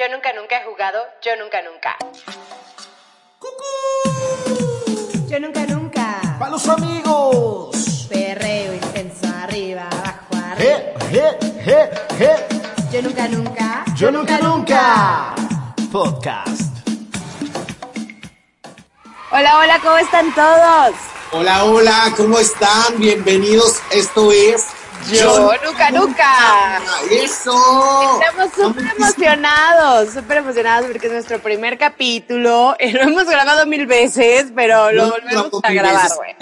Yo 0.00 0.08
nunca 0.08 0.32
nunca 0.32 0.56
he 0.56 0.64
jugado, 0.64 0.98
yo 1.20 1.36
nunca 1.36 1.60
nunca. 1.60 1.98
Yo 5.28 5.38
nunca 5.38 5.66
nunca. 5.66 6.36
¡Para 6.38 6.52
los 6.52 6.66
amigos! 6.70 8.06
Perreo 8.08 8.72
intenso 8.72 9.26
arriba, 9.42 9.90
abajo, 9.92 10.36
arriba. 10.52 10.78
¡Je, 11.10 11.36
je, 11.66 11.90
je, 12.16 12.16
je! 12.18 12.90
Yo 12.90 13.02
nunca 13.02 13.28
nunca. 13.28 13.84
¡Yo 13.94 14.10
nunca 14.10 14.38
nunca! 14.38 15.34
Podcast. 15.92 16.78
Hola, 19.32 19.58
hola, 19.58 19.80
¿cómo 19.82 19.98
están 19.98 20.34
todos? 20.34 20.94
Hola, 21.32 21.64
hola, 21.64 22.14
¿cómo 22.16 22.38
están? 22.38 22.98
Bienvenidos. 22.98 23.82
Esto 23.90 24.32
es 24.32 24.64
Yo 25.08 25.52
nunca 25.64 25.90
nunca. 25.90 26.80
¡Eso! 27.10 28.20
Estamos 28.20 28.52
súper 28.54 28.84
emocionados, 28.96 30.12
súper 30.12 30.38
emocionados 30.38 30.86
porque 30.90 31.06
es 31.06 31.12
nuestro 31.12 31.38
primer 31.40 31.78
capítulo. 31.78 32.76
Eh, 32.78 32.92
Lo 32.92 33.02
hemos 33.02 33.24
grabado 33.24 33.66
mil 33.66 33.86
veces, 33.86 34.52
pero 34.54 34.92
lo 34.92 35.10
volvemos 35.10 35.50
a 35.62 35.72
grabar, 35.72 36.10
güey. 36.16 36.36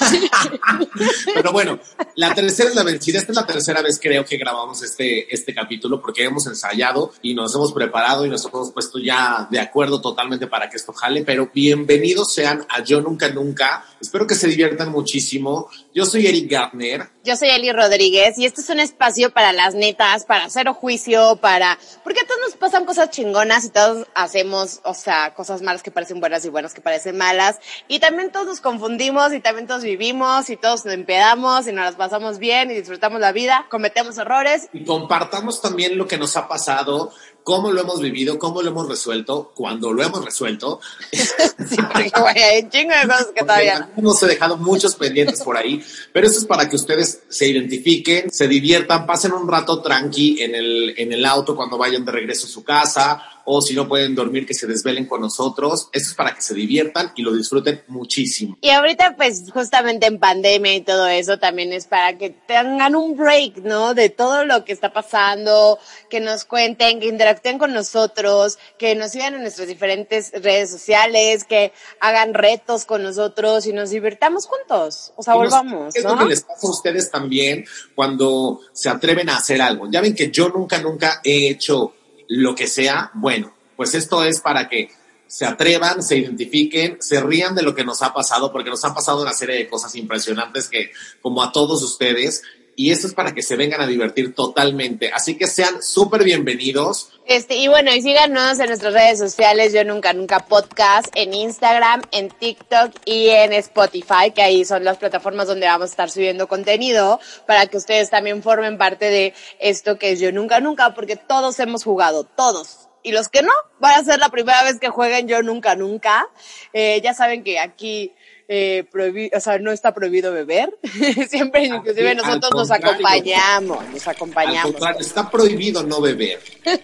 Pero 1.34 1.52
bueno, 1.52 1.78
la 2.16 2.34
tercera 2.34 2.68
es 2.68 2.74
la 2.74 2.82
vencida. 2.82 3.18
Esta 3.18 3.32
es 3.32 3.36
la 3.36 3.46
tercera 3.46 3.82
vez 3.82 3.98
creo 4.02 4.24
que 4.24 4.38
grabamos 4.38 4.82
este, 4.82 5.32
este 5.32 5.54
capítulo 5.54 6.00
porque 6.00 6.24
hemos 6.24 6.46
ensayado 6.46 7.12
y 7.22 7.34
nos 7.34 7.54
hemos 7.54 7.72
preparado 7.72 8.26
y 8.26 8.30
nos 8.30 8.44
hemos 8.44 8.72
puesto 8.72 8.98
ya 8.98 9.46
de 9.50 9.60
acuerdo 9.60 10.00
totalmente 10.00 10.46
para 10.46 10.68
que 10.68 10.76
esto 10.76 10.92
jale. 10.92 11.22
Pero 11.22 11.50
bienvenidos 11.52 12.32
sean 12.34 12.66
a 12.68 12.82
Yo 12.82 13.00
Nunca 13.00 13.28
Nunca. 13.28 13.84
Espero 14.00 14.26
que 14.26 14.34
se 14.34 14.48
diviertan 14.48 14.90
muchísimo. 14.90 15.68
Yo 15.94 16.06
soy 16.06 16.26
Eric 16.26 16.50
Gartner. 16.50 17.10
Yo 17.22 17.36
soy 17.36 17.50
Eli 17.50 17.70
Rodríguez 17.70 18.38
y 18.38 18.46
este 18.46 18.62
es 18.62 18.70
un 18.70 18.80
espacio 18.80 19.30
para 19.30 19.52
las 19.52 19.74
netas, 19.74 20.24
para 20.24 20.48
cero 20.48 20.72
juicio, 20.72 21.36
para... 21.36 21.78
Porque 22.02 22.20
a 22.20 22.26
todos 22.26 22.40
nos 22.40 22.56
pasan 22.56 22.86
cosas 22.86 23.10
chingonas 23.10 23.66
y 23.66 23.68
todos 23.68 24.06
hacemos, 24.14 24.80
o 24.84 24.94
sea, 24.94 25.34
cosas 25.34 25.60
malas 25.60 25.82
que 25.82 25.90
parecen 25.90 26.18
buenas 26.18 26.46
y 26.46 26.48
buenas 26.48 26.72
que 26.72 26.80
parecen 26.80 27.18
malas. 27.18 27.58
Y 27.88 27.98
también 27.98 28.32
todos 28.32 28.46
nos 28.46 28.60
confundimos 28.62 29.34
y 29.34 29.40
también 29.40 29.66
todos 29.66 29.82
vivimos 29.82 30.48
y 30.48 30.56
todos 30.56 30.86
nos 30.86 30.94
empedamos 30.94 31.66
y 31.66 31.72
nos 31.72 31.84
las 31.84 31.96
pasamos 31.96 32.38
bien 32.38 32.70
y 32.70 32.74
disfrutamos 32.74 33.20
la 33.20 33.32
vida, 33.32 33.66
cometemos 33.68 34.16
errores. 34.16 34.68
Y 34.72 34.84
compartamos 34.84 35.60
también 35.60 35.98
lo 35.98 36.06
que 36.06 36.16
nos 36.16 36.38
ha 36.38 36.48
pasado, 36.48 37.12
cómo 37.44 37.70
lo 37.72 37.80
hemos 37.80 38.00
vivido, 38.00 38.38
cómo 38.38 38.62
lo 38.62 38.70
hemos 38.70 38.88
resuelto, 38.88 39.52
cuando 39.54 39.92
lo 39.92 40.02
hemos 40.02 40.24
resuelto. 40.24 40.80
Sí, 41.68 41.76
porque, 41.76 42.10
güey, 42.18 42.38
hay 42.38 42.62
un 42.62 42.70
chingo 42.70 42.94
de 42.94 43.02
cosas 43.02 43.18
que 43.18 43.24
Porque 43.26 43.40
todavía 43.42 43.80
no. 43.80 43.88
hemos 43.98 44.20
dejado 44.20 44.56
muchos 44.56 44.94
pendientes 44.94 45.42
por 45.42 45.58
ahí, 45.58 45.84
pero 46.10 46.26
eso 46.26 46.38
es 46.38 46.46
para 46.46 46.68
que 46.70 46.74
ustedes 46.74 47.20
se 47.28 47.48
identifiquen, 47.48 48.30
se 48.30 48.48
diviertan, 48.48 49.06
pasen 49.06 49.32
un 49.32 49.46
rato 49.46 49.82
tranqui 49.82 50.40
en 50.40 50.54
el, 50.54 50.94
en 50.96 51.12
el 51.12 51.24
auto 51.26 51.54
cuando 51.54 51.76
vayan 51.76 52.02
de 52.04 52.12
regreso 52.12 52.46
a 52.46 52.50
su 52.50 52.64
casa, 52.64 53.22
o 53.52 53.60
si 53.60 53.74
no 53.74 53.88
pueden 53.88 54.14
dormir, 54.14 54.46
que 54.46 54.54
se 54.54 54.66
desvelen 54.66 55.06
con 55.06 55.20
nosotros. 55.20 55.88
Eso 55.92 56.10
es 56.10 56.14
para 56.14 56.34
que 56.34 56.40
se 56.42 56.54
diviertan 56.54 57.12
y 57.16 57.22
lo 57.22 57.32
disfruten 57.32 57.82
muchísimo. 57.88 58.56
Y 58.60 58.70
ahorita, 58.70 59.16
pues, 59.16 59.44
justamente 59.52 60.06
en 60.06 60.18
pandemia 60.20 60.74
y 60.76 60.82
todo 60.82 61.08
eso, 61.08 61.38
también 61.38 61.72
es 61.72 61.86
para 61.86 62.16
que 62.16 62.30
tengan 62.30 62.94
un 62.94 63.16
break, 63.16 63.56
¿no? 63.64 63.94
De 63.94 64.08
todo 64.08 64.44
lo 64.44 64.64
que 64.64 64.72
está 64.72 64.92
pasando, 64.92 65.78
que 66.08 66.20
nos 66.20 66.44
cuenten, 66.44 67.00
que 67.00 67.08
interactúen 67.08 67.58
con 67.58 67.72
nosotros, 67.72 68.58
que 68.78 68.94
nos 68.94 69.10
sigan 69.10 69.34
en 69.34 69.42
nuestras 69.42 69.66
diferentes 69.66 70.30
redes 70.32 70.70
sociales, 70.70 71.44
que 71.44 71.72
hagan 71.98 72.34
retos 72.34 72.84
con 72.84 73.02
nosotros 73.02 73.66
y 73.66 73.72
nos 73.72 73.90
divirtamos 73.90 74.46
juntos. 74.46 75.12
O 75.16 75.22
sea, 75.22 75.34
nos- 75.34 75.42
volvamos, 75.44 75.92
¿Qué 75.94 76.00
es 76.00 76.04
¿no? 76.06 76.14
lo 76.14 76.18
que 76.22 76.28
les 76.30 76.42
pasa 76.42 76.66
a 76.66 76.70
ustedes 76.70 77.10
también 77.10 77.64
cuando 77.94 78.60
se 78.72 78.88
atreven 78.88 79.28
a 79.28 79.36
hacer 79.38 79.60
algo? 79.60 79.88
Ya 79.90 80.00
ven 80.00 80.14
que 80.14 80.30
yo 80.30 80.48
nunca, 80.50 80.80
nunca 80.80 81.20
he 81.24 81.48
hecho 81.48 81.94
lo 82.30 82.54
que 82.54 82.68
sea. 82.68 83.10
Bueno, 83.14 83.52
pues 83.76 83.94
esto 83.94 84.24
es 84.24 84.40
para 84.40 84.68
que 84.68 84.90
se 85.26 85.44
atrevan, 85.44 86.02
se 86.02 86.16
identifiquen, 86.16 86.96
se 87.00 87.20
rían 87.20 87.54
de 87.54 87.62
lo 87.62 87.74
que 87.74 87.84
nos 87.84 88.02
ha 88.02 88.14
pasado, 88.14 88.52
porque 88.52 88.70
nos 88.70 88.84
han 88.84 88.94
pasado 88.94 89.22
una 89.22 89.32
serie 89.32 89.56
de 89.56 89.68
cosas 89.68 89.94
impresionantes 89.96 90.68
que, 90.68 90.92
como 91.20 91.42
a 91.42 91.52
todos 91.52 91.82
ustedes, 91.82 92.42
y 92.80 92.90
esto 92.92 93.08
es 93.08 93.12
para 93.12 93.34
que 93.34 93.42
se 93.42 93.56
vengan 93.56 93.82
a 93.82 93.86
divertir 93.86 94.34
totalmente. 94.34 95.10
Así 95.12 95.36
que 95.36 95.46
sean 95.46 95.82
súper 95.82 96.24
bienvenidos. 96.24 97.12
Este, 97.26 97.56
y 97.56 97.68
bueno, 97.68 97.92
y 97.94 98.00
síganos 98.00 98.58
en 98.58 98.68
nuestras 98.68 98.94
redes 98.94 99.18
sociales, 99.18 99.74
Yo 99.74 99.84
Nunca 99.84 100.14
Nunca 100.14 100.46
Podcast, 100.46 101.08
en 101.14 101.34
Instagram, 101.34 102.00
en 102.10 102.30
TikTok 102.30 102.92
y 103.04 103.28
en 103.28 103.52
Spotify, 103.52 104.30
que 104.34 104.40
ahí 104.40 104.64
son 104.64 104.82
las 104.82 104.96
plataformas 104.96 105.46
donde 105.46 105.66
vamos 105.66 105.90
a 105.90 105.90
estar 105.90 106.10
subiendo 106.10 106.48
contenido, 106.48 107.20
para 107.46 107.66
que 107.66 107.76
ustedes 107.76 108.08
también 108.08 108.42
formen 108.42 108.78
parte 108.78 109.10
de 109.10 109.34
esto 109.58 109.98
que 109.98 110.12
es 110.12 110.20
Yo 110.20 110.32
Nunca 110.32 110.60
Nunca, 110.60 110.94
porque 110.94 111.16
todos 111.16 111.60
hemos 111.60 111.84
jugado, 111.84 112.24
todos. 112.24 112.88
Y 113.02 113.12
los 113.12 113.28
que 113.28 113.42
no, 113.42 113.52
van 113.78 114.00
a 114.00 114.04
ser 114.04 114.20
la 114.20 114.30
primera 114.30 114.62
vez 114.64 114.80
que 114.80 114.88
jueguen 114.88 115.28
Yo 115.28 115.42
Nunca 115.42 115.74
Nunca. 115.74 116.28
Eh, 116.72 117.02
ya 117.04 117.12
saben 117.12 117.44
que 117.44 117.58
aquí, 117.58 118.14
eh, 118.52 118.84
prohibi- 118.92 119.30
o 119.32 119.38
sea, 119.38 119.60
no 119.60 119.70
está 119.70 119.94
prohibido 119.94 120.32
beber. 120.32 120.76
Siempre, 121.28 121.66
inclusive 121.66 122.16
nosotros 122.16 122.50
nos 122.52 122.70
acompañamos, 122.72 123.88
nos 123.90 124.08
acompañamos. 124.08 124.74
está 124.98 125.30
prohibido 125.30 125.84
no 125.84 126.00
beber. 126.00 126.40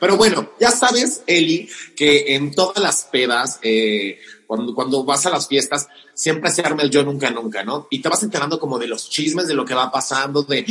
Pero 0.00 0.16
bueno, 0.16 0.50
ya 0.58 0.72
sabes, 0.72 1.22
Eli, 1.28 1.70
que 1.94 2.34
en 2.34 2.52
todas 2.52 2.82
las 2.82 3.04
pedas, 3.04 3.60
eh, 3.62 4.18
cuando, 4.46 4.74
cuando 4.74 5.04
vas 5.04 5.26
a 5.26 5.30
las 5.30 5.48
fiestas, 5.48 5.88
siempre 6.14 6.50
se 6.50 6.62
arma 6.62 6.82
el 6.82 6.90
yo 6.90 7.02
nunca 7.02 7.30
nunca, 7.30 7.64
¿no? 7.64 7.88
Y 7.90 8.00
te 8.00 8.08
vas 8.08 8.22
enterando 8.22 8.60
como 8.60 8.78
de 8.78 8.86
los 8.86 9.10
chismes 9.10 9.48
de 9.48 9.54
lo 9.54 9.64
que 9.64 9.74
va 9.74 9.90
pasando, 9.90 10.42
de 10.42 10.64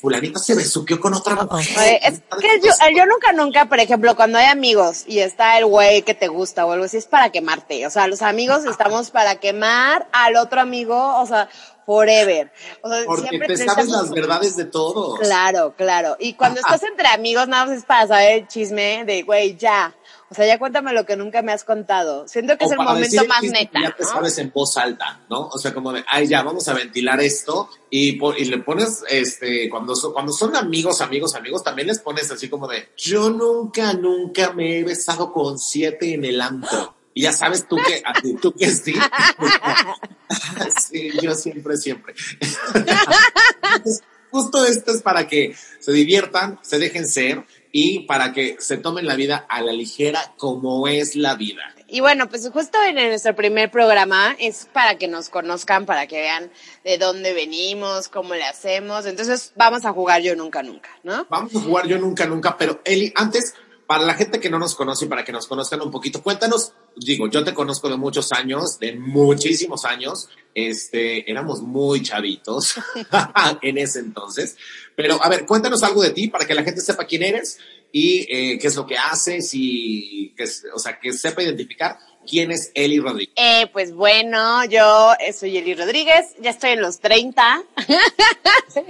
fulanita 0.00 0.38
se 0.38 0.54
besuqueó 0.54 1.00
con 1.00 1.14
otra 1.14 1.34
mujer. 1.34 2.00
Es 2.02 2.22
que 2.40 2.54
el 2.54 2.62
yo, 2.62 2.70
el 2.88 2.96
yo 2.96 3.06
nunca 3.06 3.32
nunca, 3.32 3.68
por 3.68 3.80
ejemplo, 3.80 4.14
cuando 4.16 4.38
hay 4.38 4.46
amigos 4.46 5.04
y 5.06 5.18
está 5.18 5.58
el 5.58 5.66
güey 5.66 6.02
que 6.02 6.14
te 6.14 6.28
gusta 6.28 6.64
o 6.66 6.72
algo 6.72 6.84
así, 6.84 6.96
es 6.96 7.06
para 7.06 7.30
quemarte. 7.30 7.86
O 7.86 7.90
sea, 7.90 8.06
los 8.06 8.22
amigos 8.22 8.64
estamos 8.64 9.10
para 9.10 9.36
quemar 9.36 10.08
al 10.12 10.36
otro 10.36 10.60
amigo, 10.60 11.20
o 11.20 11.26
sea, 11.26 11.48
forever. 11.88 12.52
O 12.82 12.90
sea, 12.90 13.04
Porque 13.06 13.28
siempre 13.28 13.48
te 13.48 13.64
sabes 13.64 13.88
las 13.88 14.10
verdades 14.10 14.56
de 14.56 14.66
todos. 14.66 15.18
Claro, 15.20 15.74
claro. 15.74 16.16
Y 16.20 16.34
cuando 16.34 16.60
estás 16.60 16.82
entre 16.82 17.08
amigos, 17.08 17.48
nada 17.48 17.64
más 17.64 17.78
es 17.78 17.84
para 17.84 18.06
saber 18.06 18.42
el 18.42 18.48
chisme 18.48 19.04
de, 19.06 19.22
güey, 19.22 19.56
ya. 19.56 19.94
O 20.30 20.34
sea, 20.34 20.46
ya 20.46 20.58
cuéntame 20.58 20.92
lo 20.92 21.06
que 21.06 21.16
nunca 21.16 21.40
me 21.40 21.52
has 21.52 21.64
contado. 21.64 22.28
Siento 22.28 22.58
que 22.58 22.64
O 22.64 22.68
es 22.68 22.72
el 22.72 22.78
momento 22.78 23.24
más 23.26 23.40
que 23.40 23.48
neta. 23.48 23.80
Ya 23.82 23.96
te 23.96 24.02
¿no? 24.02 24.08
sabes 24.10 24.36
en 24.38 24.52
voz 24.52 24.76
alta, 24.76 25.22
¿no? 25.30 25.48
O 25.48 25.56
sea, 25.58 25.72
como 25.72 25.90
de, 25.92 26.04
ay, 26.06 26.26
ya, 26.28 26.42
vamos 26.42 26.68
a 26.68 26.74
ventilar 26.74 27.18
esto. 27.20 27.70
Y, 27.88 28.12
po- 28.12 28.34
y 28.34 28.44
le 28.44 28.58
pones, 28.58 29.02
este, 29.08 29.70
cuando, 29.70 29.96
son- 29.96 30.12
cuando 30.12 30.32
son 30.32 30.54
amigos, 30.54 31.00
amigos, 31.00 31.34
amigos, 31.34 31.64
también 31.64 31.88
les 31.88 32.00
pones 32.00 32.30
así 32.30 32.50
como 32.50 32.68
de, 32.68 32.90
yo 32.98 33.30
nunca, 33.30 33.94
nunca 33.94 34.52
me 34.52 34.78
he 34.78 34.84
besado 34.84 35.32
con 35.32 35.58
siete 35.58 36.12
en 36.12 36.24
el 36.26 36.40
antro. 36.42 36.94
Y 37.14 37.22
ya 37.22 37.32
sabes 37.32 37.66
tú 37.66 37.76
que, 37.76 38.02
tú 38.40 38.52
que 38.52 38.70
sí. 38.70 38.94
sí, 40.90 41.10
yo 41.22 41.34
siempre, 41.34 41.76
siempre. 41.76 42.14
Entonces, 42.74 44.02
justo 44.30 44.64
esto 44.64 44.92
es 44.92 45.02
para 45.02 45.26
que 45.26 45.54
se 45.80 45.92
diviertan, 45.92 46.58
se 46.62 46.78
dejen 46.78 47.08
ser 47.08 47.44
y 47.72 48.00
para 48.00 48.32
que 48.32 48.56
se 48.58 48.76
tomen 48.76 49.06
la 49.06 49.14
vida 49.14 49.46
a 49.48 49.60
la 49.62 49.72
ligera 49.72 50.32
como 50.36 50.88
es 50.88 51.16
la 51.16 51.34
vida. 51.34 51.62
Y 51.90 52.00
bueno, 52.00 52.28
pues 52.28 52.48
justo 52.50 52.78
en 52.86 52.96
nuestro 52.96 53.34
primer 53.34 53.70
programa 53.70 54.36
es 54.38 54.68
para 54.72 54.98
que 54.98 55.08
nos 55.08 55.30
conozcan, 55.30 55.86
para 55.86 56.06
que 56.06 56.20
vean 56.20 56.50
de 56.84 56.98
dónde 56.98 57.32
venimos, 57.32 58.08
cómo 58.08 58.34
le 58.34 58.44
hacemos. 58.44 59.06
Entonces 59.06 59.52
vamos 59.56 59.86
a 59.86 59.92
jugar 59.92 60.20
yo 60.20 60.36
nunca 60.36 60.62
nunca, 60.62 60.90
¿no? 61.02 61.26
Vamos 61.30 61.56
a 61.56 61.60
jugar 61.60 61.86
yo 61.86 61.98
nunca, 61.98 62.26
nunca, 62.26 62.58
pero 62.58 62.82
Eli, 62.84 63.12
antes, 63.16 63.54
para 63.88 64.04
la 64.04 64.12
gente 64.12 64.38
que 64.38 64.50
no 64.50 64.58
nos 64.58 64.74
conoce 64.74 65.06
y 65.06 65.08
para 65.08 65.24
que 65.24 65.32
nos 65.32 65.46
conozcan 65.46 65.80
un 65.80 65.90
poquito, 65.90 66.22
cuéntanos, 66.22 66.74
digo, 66.94 67.26
yo 67.30 67.42
te 67.42 67.54
conozco 67.54 67.88
de 67.88 67.96
muchos 67.96 68.32
años, 68.32 68.78
de 68.78 68.94
muchísimos 68.94 69.86
años, 69.86 70.28
este, 70.54 71.28
éramos 71.30 71.62
muy 71.62 72.02
chavitos 72.02 72.74
en 73.62 73.78
ese 73.78 74.00
entonces, 74.00 74.58
pero 74.94 75.24
a 75.24 75.30
ver, 75.30 75.46
cuéntanos 75.46 75.82
algo 75.82 76.02
de 76.02 76.10
ti 76.10 76.28
para 76.28 76.44
que 76.44 76.54
la 76.54 76.64
gente 76.64 76.82
sepa 76.82 77.06
quién 77.06 77.22
eres 77.22 77.60
y 77.90 78.26
eh, 78.28 78.58
qué 78.58 78.66
es 78.66 78.76
lo 78.76 78.86
que 78.86 78.98
haces 78.98 79.52
y, 79.54 80.34
que, 80.36 80.44
o 80.74 80.78
sea, 80.78 81.00
que 81.00 81.10
sepa 81.14 81.42
identificar 81.42 81.98
quién 82.28 82.50
es 82.50 82.70
Eli 82.74 83.00
Rodríguez. 83.00 83.34
Eh, 83.36 83.68
pues 83.72 83.94
bueno, 83.94 84.64
yo 84.66 85.14
eh, 85.18 85.32
soy 85.32 85.56
Eli 85.56 85.74
Rodríguez, 85.74 86.34
ya 86.40 86.50
estoy 86.50 86.70
en 86.70 86.82
los 86.82 87.00
30. 87.00 87.62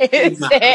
Este, 0.01 0.75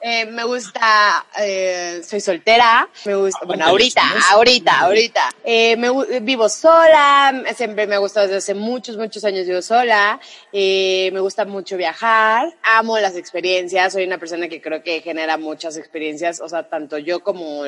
eh, 0.00 0.26
me 0.26 0.44
gusta, 0.44 1.24
eh, 1.38 2.02
soy 2.06 2.20
soltera, 2.20 2.86
me 3.06 3.14
gusta, 3.14 3.38
bueno, 3.46 3.64
ahorita, 3.66 4.02
ahorita, 4.32 4.80
ahorita. 4.80 5.30
Me, 5.44 6.20
vivo 6.20 6.48
sola, 6.48 7.44
siempre 7.56 7.86
me 7.86 7.94
ha 7.94 7.98
gustado 7.98 8.26
desde 8.26 8.38
hace 8.38 8.54
muchos, 8.54 8.98
muchos 8.98 9.24
años 9.24 9.46
vivo 9.46 9.62
sola, 9.62 10.20
me 10.52 11.20
gusta 11.20 11.46
mucho 11.46 11.76
viajar, 11.76 12.54
amo 12.62 12.98
las 12.98 13.16
experiencias, 13.16 13.92
soy 13.92 14.04
una 14.04 14.18
persona 14.18 14.48
que 14.48 14.60
creo 14.60 14.82
que 14.82 15.00
genera 15.00 15.38
muchas 15.38 15.76
experiencias, 15.78 16.40
o 16.40 16.48
sea, 16.48 16.68
tanto 16.68 16.98
yo 16.98 17.20
como 17.20 17.64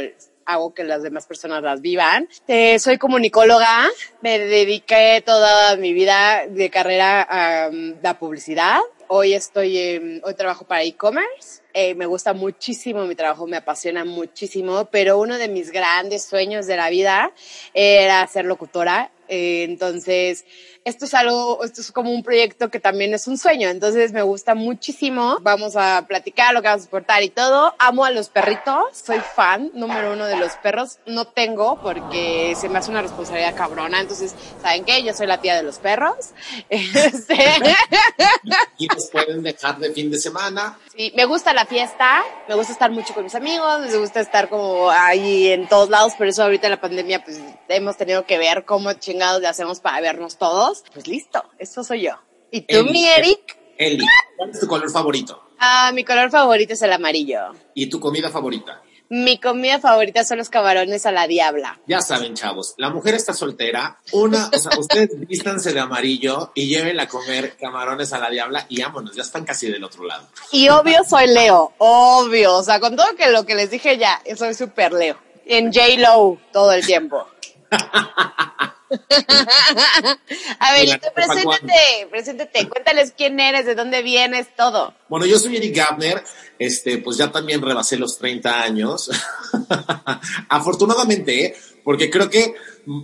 hago 0.46 0.72
que 0.72 0.84
las 0.84 1.02
demás 1.02 1.26
personas 1.26 1.62
las 1.62 1.80
vivan. 1.80 2.28
Eh, 2.48 2.78
soy 2.78 2.98
comunicóloga, 2.98 3.86
me 4.22 4.38
dediqué 4.38 5.22
toda 5.24 5.76
mi 5.76 5.92
vida 5.92 6.46
de 6.48 6.70
carrera 6.70 7.22
a 7.22 7.68
um, 7.68 7.94
la 8.02 8.18
publicidad. 8.18 8.78
Hoy 9.08 9.34
estoy, 9.34 10.20
hoy 10.24 10.34
trabajo 10.34 10.64
para 10.64 10.82
e-commerce. 10.82 11.62
Eh, 11.72 11.94
me 11.94 12.06
gusta 12.06 12.32
muchísimo 12.32 13.04
mi 13.04 13.14
trabajo, 13.14 13.46
me 13.46 13.58
apasiona 13.58 14.04
muchísimo, 14.04 14.86
pero 14.86 15.18
uno 15.18 15.38
de 15.38 15.48
mis 15.48 15.70
grandes 15.70 16.24
sueños 16.24 16.66
de 16.66 16.76
la 16.76 16.90
vida 16.90 17.30
era 17.72 18.26
ser 18.26 18.46
locutora. 18.46 19.12
Eh, 19.28 19.64
entonces, 19.64 20.44
esto 20.86 21.04
es 21.04 21.14
algo, 21.14 21.64
esto 21.64 21.80
es 21.80 21.90
como 21.90 22.12
un 22.12 22.22
proyecto 22.22 22.70
que 22.70 22.78
también 22.78 23.12
es 23.12 23.26
un 23.26 23.36
sueño, 23.36 23.68
entonces 23.68 24.12
me 24.12 24.22
gusta 24.22 24.54
muchísimo. 24.54 25.38
Vamos 25.40 25.74
a 25.74 26.04
platicar 26.06 26.54
lo 26.54 26.62
que 26.62 26.68
vamos 26.68 26.82
a 26.82 26.84
exportar 26.84 27.24
y 27.24 27.28
todo. 27.28 27.74
Amo 27.80 28.04
a 28.04 28.12
los 28.12 28.28
perritos, 28.28 28.84
soy 28.92 29.18
fan 29.18 29.72
número 29.74 30.12
uno 30.12 30.26
de 30.26 30.36
los 30.36 30.52
perros. 30.52 30.98
No 31.04 31.24
tengo 31.24 31.82
porque 31.82 32.54
se 32.56 32.68
me 32.68 32.78
hace 32.78 32.92
una 32.92 33.02
responsabilidad 33.02 33.56
cabrona, 33.56 34.00
entonces, 34.00 34.32
¿saben 34.62 34.84
qué? 34.84 35.02
Yo 35.02 35.12
soy 35.12 35.26
la 35.26 35.40
tía 35.40 35.56
de 35.56 35.64
los 35.64 35.78
perros. 35.78 36.30
Este, 36.68 37.34
Y 38.78 38.86
nos 38.86 39.06
pueden 39.10 39.42
dejar 39.42 39.78
de 39.78 39.92
fin 39.92 40.10
de 40.10 40.18
semana. 40.18 40.78
Sí, 40.94 41.12
me 41.16 41.24
gusta 41.24 41.52
la 41.52 41.66
fiesta, 41.66 42.22
me 42.48 42.54
gusta 42.54 42.72
estar 42.72 42.90
mucho 42.90 43.12
con 43.12 43.24
mis 43.24 43.34
amigos, 43.34 43.80
me 43.80 43.96
gusta 43.96 44.20
estar 44.20 44.48
como 44.48 44.90
ahí 44.90 45.48
en 45.48 45.68
todos 45.68 45.88
lados, 45.88 46.14
por 46.14 46.26
eso 46.26 46.42
ahorita 46.42 46.68
en 46.68 46.70
la 46.70 46.80
pandemia 46.80 47.24
pues 47.24 47.40
hemos 47.68 47.96
tenido 47.96 48.24
que 48.24 48.38
ver 48.38 48.64
cómo 48.64 48.92
chingados 48.94 49.40
le 49.40 49.48
hacemos 49.48 49.80
para 49.80 50.00
vernos 50.00 50.36
todos. 50.36 50.75
Pues 50.92 51.06
listo, 51.06 51.44
eso 51.58 51.84
soy 51.84 52.02
yo. 52.02 52.12
¿Y 52.50 52.62
tú, 52.62 52.76
Eli. 52.76 52.90
mi 52.90 53.06
Eric? 53.06 53.58
Eli, 53.78 54.06
¿cuál 54.36 54.50
es 54.50 54.60
tu 54.60 54.66
color 54.66 54.90
favorito? 54.90 55.42
Ah, 55.58 55.90
mi 55.92 56.04
color 56.04 56.30
favorito 56.30 56.74
es 56.74 56.82
el 56.82 56.92
amarillo. 56.92 57.52
¿Y 57.74 57.86
tu 57.86 58.00
comida 58.00 58.30
favorita? 58.30 58.82
Mi 59.08 59.38
comida 59.38 59.78
favorita 59.78 60.24
son 60.24 60.38
los 60.38 60.48
camarones 60.48 61.06
a 61.06 61.12
la 61.12 61.28
diabla. 61.28 61.78
Ya 61.86 62.00
saben, 62.00 62.34
chavos, 62.34 62.74
la 62.76 62.90
mujer 62.90 63.14
está 63.14 63.32
soltera. 63.32 64.00
Una, 64.10 64.50
o 64.52 64.58
sea, 64.58 64.76
ustedes 64.78 65.10
vístanse 65.28 65.72
de 65.72 65.78
amarillo 65.78 66.50
y 66.56 66.66
llévenla 66.66 67.04
a 67.04 67.08
comer 67.08 67.56
camarones 67.56 68.12
a 68.12 68.18
la 68.18 68.30
diabla 68.30 68.66
y 68.68 68.82
vámonos, 68.82 69.14
ya 69.14 69.22
están 69.22 69.44
casi 69.44 69.70
del 69.70 69.84
otro 69.84 70.04
lado. 70.04 70.26
Y 70.50 70.68
obvio 70.70 71.04
soy 71.08 71.28
Leo, 71.28 71.72
obvio. 71.78 72.56
O 72.56 72.62
sea, 72.64 72.80
con 72.80 72.96
todo 72.96 73.06
que 73.16 73.30
lo 73.30 73.46
que 73.46 73.54
les 73.54 73.70
dije 73.70 73.96
ya, 73.96 74.20
soy 74.36 74.54
súper 74.54 74.92
Leo. 74.92 75.16
En 75.46 75.72
J-Lo 75.72 76.38
todo 76.52 76.72
el 76.72 76.84
tiempo. 76.84 77.28
A 80.58 80.72
ver, 80.72 80.84
y 80.84 80.86
Mira, 80.86 80.98
tú 80.98 81.08
¿para 81.14 81.26
preséntate, 81.26 82.08
preséntate, 82.10 82.68
cuéntales 82.68 83.12
quién 83.16 83.40
eres, 83.40 83.66
de 83.66 83.74
dónde 83.74 84.02
vienes, 84.02 84.48
todo. 84.56 84.94
Bueno, 85.08 85.26
yo 85.26 85.38
soy 85.38 85.56
Eric 85.56 85.76
Gabner, 85.76 86.22
este, 86.58 86.98
pues 86.98 87.16
ya 87.16 87.32
también 87.32 87.62
rebasé 87.62 87.96
los 87.96 88.18
30 88.18 88.62
años. 88.62 89.10
Afortunadamente, 90.48 91.46
¿eh? 91.46 91.56
porque 91.82 92.10
creo 92.10 92.30
que 92.30 92.54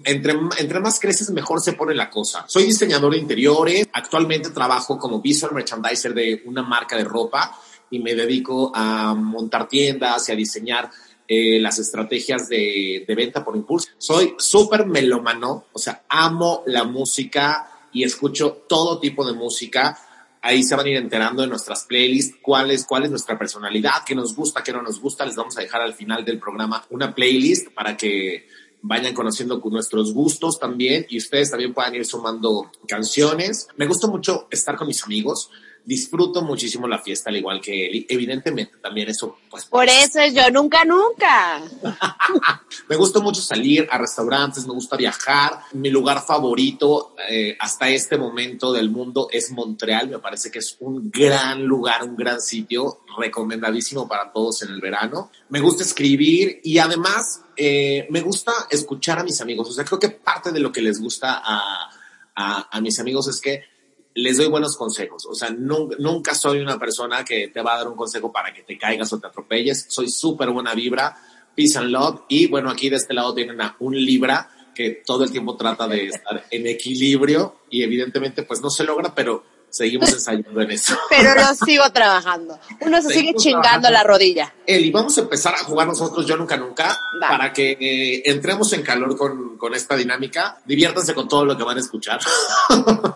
entre, 0.05 0.35
entre 0.59 0.81
más 0.81 1.01
creces, 1.01 1.31
mejor 1.31 1.61
se 1.61 1.73
pone 1.73 1.95
la 1.95 2.11
cosa. 2.11 2.45
Soy 2.47 2.65
diseñador 2.65 3.13
de 3.13 3.19
interiores, 3.19 3.89
actualmente 3.93 4.51
trabajo 4.51 4.99
como 4.99 5.21
visual 5.21 5.53
merchandiser 5.53 6.15
de 6.15 6.43
una 6.47 6.63
marca 6.63 6.97
de 6.97 7.05
ropa 7.05 7.57
y 7.91 7.99
me 7.99 8.15
dedico 8.15 8.73
a 8.75 9.15
montar 9.15 9.69
tiendas 9.69 10.29
y 10.29 10.33
a 10.33 10.37
diseñar 10.37 10.91
eh, 11.29 11.61
las 11.61 11.79
estrategias 11.79 12.49
de, 12.49 13.05
de 13.07 13.15
venta 13.15 13.45
por 13.45 13.57
impulso. 13.57 13.89
Soy 13.99 14.35
súper 14.39 14.87
melómano, 14.87 15.67
o 15.73 15.79
sea, 15.79 16.05
amo 16.09 16.63
la 16.67 16.85
música 16.85 17.69
y 17.93 18.05
escucho 18.05 18.65
todo 18.69 18.99
tipo 18.99 19.25
de 19.25 19.33
música. 19.33 19.99
Ahí 20.41 20.65
se 20.65 20.75
van 20.75 20.87
a 20.87 20.89
ir 20.89 20.97
enterando 20.97 21.43
de 21.43 21.49
nuestras 21.49 21.85
playlists, 21.85 22.37
cuál 22.43 22.73
es, 22.73 22.85
cuál 22.85 23.05
es 23.05 23.11
nuestra 23.11 23.39
personalidad, 23.39 24.03
qué 24.05 24.15
nos 24.15 24.35
gusta, 24.35 24.63
qué 24.63 24.73
no 24.73 24.83
nos 24.83 25.01
gusta. 25.01 25.25
Les 25.25 25.37
vamos 25.37 25.57
a 25.57 25.61
dejar 25.61 25.83
al 25.83 25.95
final 25.95 26.25
del 26.25 26.41
programa 26.41 26.85
una 26.91 27.15
playlist 27.15 27.69
para 27.69 27.97
que 27.97 28.47
vayan 28.83 29.15
conociendo 29.15 29.61
con 29.61 29.73
nuestros 29.73 30.13
gustos 30.13 30.59
también 30.59 31.07
y 31.09 31.19
ustedes 31.19 31.51
también 31.51 31.73
puedan 31.73 31.95
ir 31.95 32.05
sumando 32.05 32.71
canciones. 32.89 33.69
Me 33.77 33.87
gusta 33.87 34.09
mucho 34.09 34.49
estar 34.51 34.77
con 34.77 34.89
mis 34.89 35.05
amigos. 35.05 35.51
Disfruto 35.85 36.43
muchísimo 36.43 36.87
la 36.87 36.99
fiesta, 36.99 37.31
al 37.31 37.37
igual 37.37 37.61
que 37.61 37.87
él. 37.87 37.95
Y 37.97 38.07
Evidentemente, 38.09 38.75
también 38.81 39.09
eso, 39.09 39.39
pues, 39.51 39.65
Por 39.65 39.89
eso 39.89 40.21
es 40.21 40.33
yo 40.33 40.49
nunca, 40.51 40.85
nunca. 40.85 41.63
me 42.89 42.97
gusta 42.97 43.19
mucho 43.21 43.41
salir 43.41 43.89
a 43.91 43.99
restaurantes, 43.99 44.67
me 44.67 44.75
gusta 44.75 44.97
viajar. 44.97 45.61
Mi 45.73 45.91
lugar 45.91 46.25
favorito 46.25 47.17
eh, 47.29 47.57
hasta 47.59 47.89
este 47.89 48.17
momento 48.17 48.73
del 48.73 48.91
mundo 48.91 49.29
es 49.31 49.51
Montreal. 49.51 50.09
Me 50.09 50.19
parece 50.19 50.51
que 50.51 50.61
es 50.61 50.77
un 50.81 51.11
gran 51.11 51.65
lugar, 51.65 52.05
un 52.05 52.17
gran 52.17 52.41
sitio, 52.41 53.01
recomendadísimo 53.19 54.07
para 54.09 54.33
todos 54.33 54.63
en 54.63 54.71
el 54.71 54.81
verano. 54.81 55.31
Me 55.49 55.61
gusta 55.61 55.83
escribir 55.83 56.61
y 56.63 56.79
además 56.79 57.43
eh, 57.57 58.07
me 58.11 58.21
gusta 58.21 58.53
escuchar 58.71 59.19
a 59.19 59.25
mis 59.25 59.41
amigos. 59.41 59.69
O 59.69 59.73
sea, 59.73 59.85
creo 59.85 59.99
que 59.99 60.11
parte 60.11 60.53
de 60.53 60.61
lo 60.61 60.71
que 60.71 60.81
les 60.81 61.01
gusta 61.01 61.43
a, 61.45 61.91
a, 62.37 62.69
a 62.71 62.81
mis 62.81 63.01
amigos 63.01 63.29
es 63.29 63.41
que 63.41 63.72
les 64.15 64.37
doy 64.37 64.47
buenos 64.49 64.77
consejos. 64.77 65.27
O 65.27 65.35
sea, 65.35 65.51
nunca, 65.51 65.97
nunca 65.99 66.35
soy 66.35 66.61
una 66.61 66.79
persona 66.79 67.25
que 67.25 67.49
te 67.49 67.63
va 67.63 67.75
a 67.75 67.79
dar 67.79 67.89
un 67.89 67.97
consejo 67.97 68.33
para 68.33 68.53
que 68.53 68.63
te 68.63 68.79
caigas 68.79 69.13
o 69.13 69.21
te 69.21 69.27
atropelles. 69.27 69.87
Soy 69.89 70.11
súper 70.11 70.51
buena 70.51 70.75
vibra, 70.75 71.17
peace 71.55 71.79
and 71.79 71.91
love. 71.91 72.23
Y 72.29 72.47
bueno, 72.47 72.71
aquí 72.71 72.89
de 72.89 72.97
este 72.97 73.15
lado 73.15 73.35
tienen 73.35 73.61
a 73.61 73.77
un 73.81 73.95
Libra 73.97 74.51
que 74.75 75.03
todo 75.05 75.25
el 75.25 75.31
tiempo 75.31 75.57
trata 75.57 75.87
de 75.87 76.07
estar 76.07 76.47
en 76.51 76.67
equilibrio 76.67 77.57
y 77.71 77.83
evidentemente 77.83 78.43
pues 78.43 78.63
no 78.63 78.71
se 78.71 78.85
logra, 78.85 79.15
pero 79.15 79.45
seguimos 79.73 80.13
ensayando 80.13 80.61
en 80.61 80.71
eso. 80.71 80.97
Pero 81.11 81.35
lo 81.35 81.55
sigo 81.55 81.91
trabajando. 81.91 82.59
Uno 82.81 83.01
se 83.03 83.09
sigue 83.09 83.35
chingando 83.35 83.63
trabajando. 83.63 83.91
la 83.91 84.03
rodilla. 84.05 84.55
Eli, 84.67 84.91
vamos 84.91 85.17
a 85.19 85.23
empezar 85.23 85.55
a 85.55 85.59
jugar 85.65 85.87
nosotros 85.89 86.27
Yo 86.27 86.37
Nunca 86.37 86.57
Nunca 86.57 86.97
Va. 87.23 87.29
para 87.29 87.53
que 87.53 87.73
eh, 87.81 88.23
entremos 88.27 88.73
en 88.75 88.83
calor 88.83 89.17
con, 89.17 89.57
con 89.57 89.75
esta 89.75 89.97
dinámica. 89.97 90.59
Diviértanse 90.67 91.15
con 91.15 91.27
todo 91.27 91.45
lo 91.45 91.57
que 91.57 91.65
van 91.65 91.79
a 91.79 91.81
escuchar. 91.81 92.21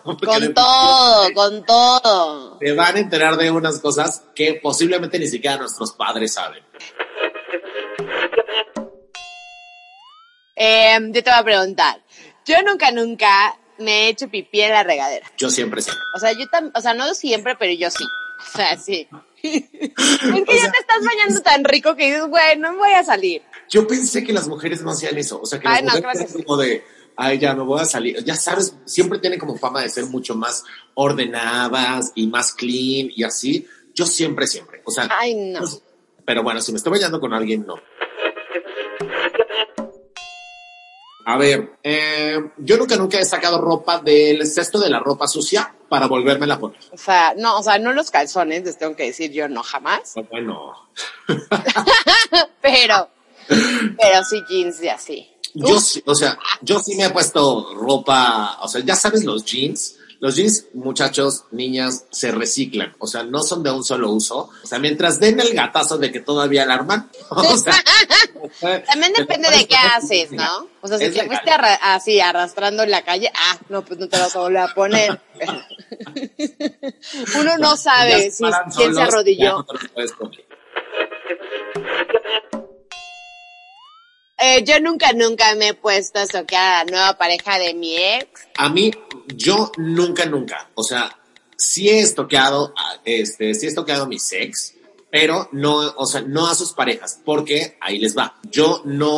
Con 0.06 0.54
todo, 0.54 1.32
con 1.34 1.64
todo. 1.64 2.58
se 2.60 2.72
van 2.72 2.96
a 2.96 2.98
enterar 2.98 3.36
de 3.36 3.50
unas 3.50 3.80
cosas 3.80 4.22
que 4.34 4.58
posiblemente 4.62 5.18
ni 5.18 5.28
siquiera 5.28 5.56
nuestros 5.56 5.92
padres 5.92 6.32
saben. 6.34 6.62
Eh, 10.56 10.98
yo 11.00 11.22
te 11.22 11.30
voy 11.30 11.38
a 11.38 11.44
preguntar. 11.44 12.00
Yo 12.46 12.56
nunca, 12.62 12.90
nunca 12.90 13.58
me 13.78 14.06
he 14.06 14.08
hecho 14.08 14.28
pipí 14.28 14.61
en 14.61 14.73
la 14.73 14.82
regadera. 14.82 15.31
Yo 15.37 15.50
siempre 15.50 15.82
sé. 15.82 15.90
O 16.14 16.19
sea, 16.19 16.32
yo 16.32 16.49
tam, 16.49 16.70
o 16.75 16.81
sea, 16.81 16.94
no 16.94 17.12
siempre, 17.14 17.56
pero 17.58 17.73
yo 17.73 17.90
sí. 17.90 18.05
O 18.05 18.56
sea, 18.56 18.76
sí. 18.78 19.08
es 19.43 19.62
que 19.70 20.58
ya 20.58 20.70
te 20.70 20.78
estás 20.78 21.05
bañando 21.05 21.40
tan 21.43 21.64
rico 21.64 21.94
que 21.96 22.06
dices, 22.06 22.26
güey, 22.26 22.58
no 22.58 22.73
me 22.73 22.78
voy 22.78 22.93
a 22.93 23.05
salir. 23.05 23.43
Yo 23.70 23.87
pensé 23.87 24.25
que 24.25 24.32
las 24.32 24.49
mujeres 24.49 24.82
no 24.82 24.90
hacían 24.90 25.17
eso. 25.19 25.40
O 25.40 25.46
sea, 25.46 25.58
que 25.58 25.69
Ay, 25.69 25.84
las 25.84 25.94
no, 25.94 26.00
mujeres 26.00 26.31
eran 26.31 26.43
como 26.44 26.56
de, 26.58 26.84
ay, 27.17 27.38
ya 27.38 27.55
me 27.55 27.62
voy 27.62 27.81
a 27.81 27.84
salir. 27.84 28.23
Ya 28.25 28.34
sabes, 28.34 28.76
siempre 28.84 29.19
tienen 29.19 29.38
como 29.38 29.56
fama 29.56 29.82
de 29.82 29.88
ser 29.88 30.06
mucho 30.06 30.34
más 30.34 30.64
ordenadas 30.94 32.12
y 32.14 32.26
más 32.26 32.52
clean 32.52 33.11
y 33.14 33.25
así. 33.25 33.67
Yo 33.94 34.06
siempre, 34.06 34.46
siempre. 34.46 34.82
O 34.84 34.90
sea, 34.90 35.08
Ay, 35.11 35.34
no. 35.34 35.61
pues, 35.61 35.82
pero 36.25 36.43
bueno, 36.43 36.61
si 36.61 36.73
me 36.73 36.78
estoy 36.78 36.93
bañando 36.93 37.20
con 37.20 37.32
alguien, 37.32 37.64
no. 37.67 37.76
A 41.28 41.37
ver, 41.37 41.73
eh, 41.83 42.38
yo 42.56 42.76
nunca, 42.76 42.95
nunca 42.95 43.18
he 43.18 43.25
sacado 43.25 43.61
ropa 43.61 43.99
del 43.99 44.47
cesto 44.47 44.78
de 44.78 44.88
la 44.88 45.00
ropa 45.00 45.26
sucia 45.26 45.75
para 45.88 46.06
volvérmela 46.06 46.54
a 46.54 46.61
poner. 46.61 46.78
O 46.92 46.97
sea, 46.97 47.35
no, 47.37 47.59
o 47.59 47.62
sea, 47.64 47.80
no 47.80 47.92
los 47.92 48.12
calzones, 48.12 48.62
les 48.64 48.78
tengo 48.78 48.95
que 48.95 49.06
decir 49.06 49.33
yo 49.33 49.49
no 49.49 49.64
jamás. 49.64 50.14
Bueno, 50.30 50.73
Pero, 52.62 53.09
pero 53.49 54.25
sí 54.25 54.40
jeans 54.49 54.80
y 54.83 54.88
así. 54.88 55.28
yo 55.54 55.80
sí, 55.80 56.00
o 56.06 56.14
sea, 56.14 56.38
yo 56.62 56.78
sí 56.78 56.95
me 56.95 57.06
he 57.06 57.11
puesto 57.11 57.75
ropa, 57.75 58.59
o 58.62 58.68
sea, 58.68 58.83
ya 58.85 58.95
sabes 58.95 59.25
los 59.25 59.45
jeans. 59.45 59.97
Los 60.20 60.37
jeans, 60.37 60.66
muchachos, 60.73 61.44
niñas, 61.50 62.06
se 62.11 62.32
reciclan. 62.32 62.94
O 62.99 63.06
sea, 63.06 63.23
no 63.23 63.42
son 63.42 63.62
de 63.62 63.70
un 63.70 63.85
solo 63.85 64.11
uso. 64.11 64.50
O 64.62 64.66
sea, 64.66 64.78
mientras 64.78 65.20
den 65.20 65.40
el 65.40 65.54
gatazo 65.54 65.99
de 65.99 66.11
que 66.11 66.20
todavía 66.20 66.62
alarman. 66.62 67.11
O 67.28 67.56
sea, 67.56 67.75
También 68.87 69.12
depende 69.16 69.50
de 69.50 69.66
qué 69.66 69.76
haces, 69.76 70.32
¿no? 70.32 70.68
O 70.80 70.88
sea, 70.88 70.99
si 70.99 71.11
te 71.11 71.26
fuiste 71.26 71.50
así 71.82 72.20
arrastrando 72.20 72.82
en 72.82 72.90
la 72.90 73.02
calle, 73.02 73.30
ah, 73.35 73.58
no, 73.68 73.85
pues 73.85 73.99
no 73.99 74.08
te 74.08 74.18
vas 74.18 74.35
a 74.37 74.40
volver 74.40 74.62
a 74.62 74.75
poner. 74.75 75.20
Uno 77.38 77.58
no 77.58 77.76
sabe 77.76 78.30
si 78.30 78.44
quién 78.76 78.94
se 78.94 79.02
arrodilló. 79.02 79.66
Eh, 84.38 84.64
yo 84.64 84.78
nunca, 84.81 85.12
nunca 85.12 85.55
me 85.55 85.69
he 85.69 85.75
puesto 85.75 86.19
a 86.19 86.26
tocar 86.26 86.83
a 86.83 86.85
la 86.85 86.90
nueva 86.90 87.19
pareja 87.19 87.59
de 87.59 87.73
mi 87.75 87.97
ex. 87.97 88.28
A 88.59 88.69
mí, 88.69 88.90
yo 89.35 89.73
nunca, 89.78 90.26
nunca, 90.26 90.71
o 90.75 90.83
sea, 90.83 91.19
sí 91.57 91.88
he 91.88 92.00
estoqueado, 92.00 92.75
a- 92.76 93.00
este, 93.05 93.55
sí 93.55 93.64
he 93.66 93.69
estoqueado 93.71 94.05
a 94.05 94.09
mis 94.09 94.31
ex, 94.33 94.75
pero 95.11 95.49
no, 95.52 95.76
o 95.97 96.07
sea, 96.07 96.21
no 96.21 96.47
a 96.49 96.55
sus 96.55 96.73
parejas, 96.73 97.19
porque 97.25 97.78
ahí 97.81 97.99
les 97.99 98.16
va. 98.16 98.37
Yo 98.50 98.83
no, 98.85 99.11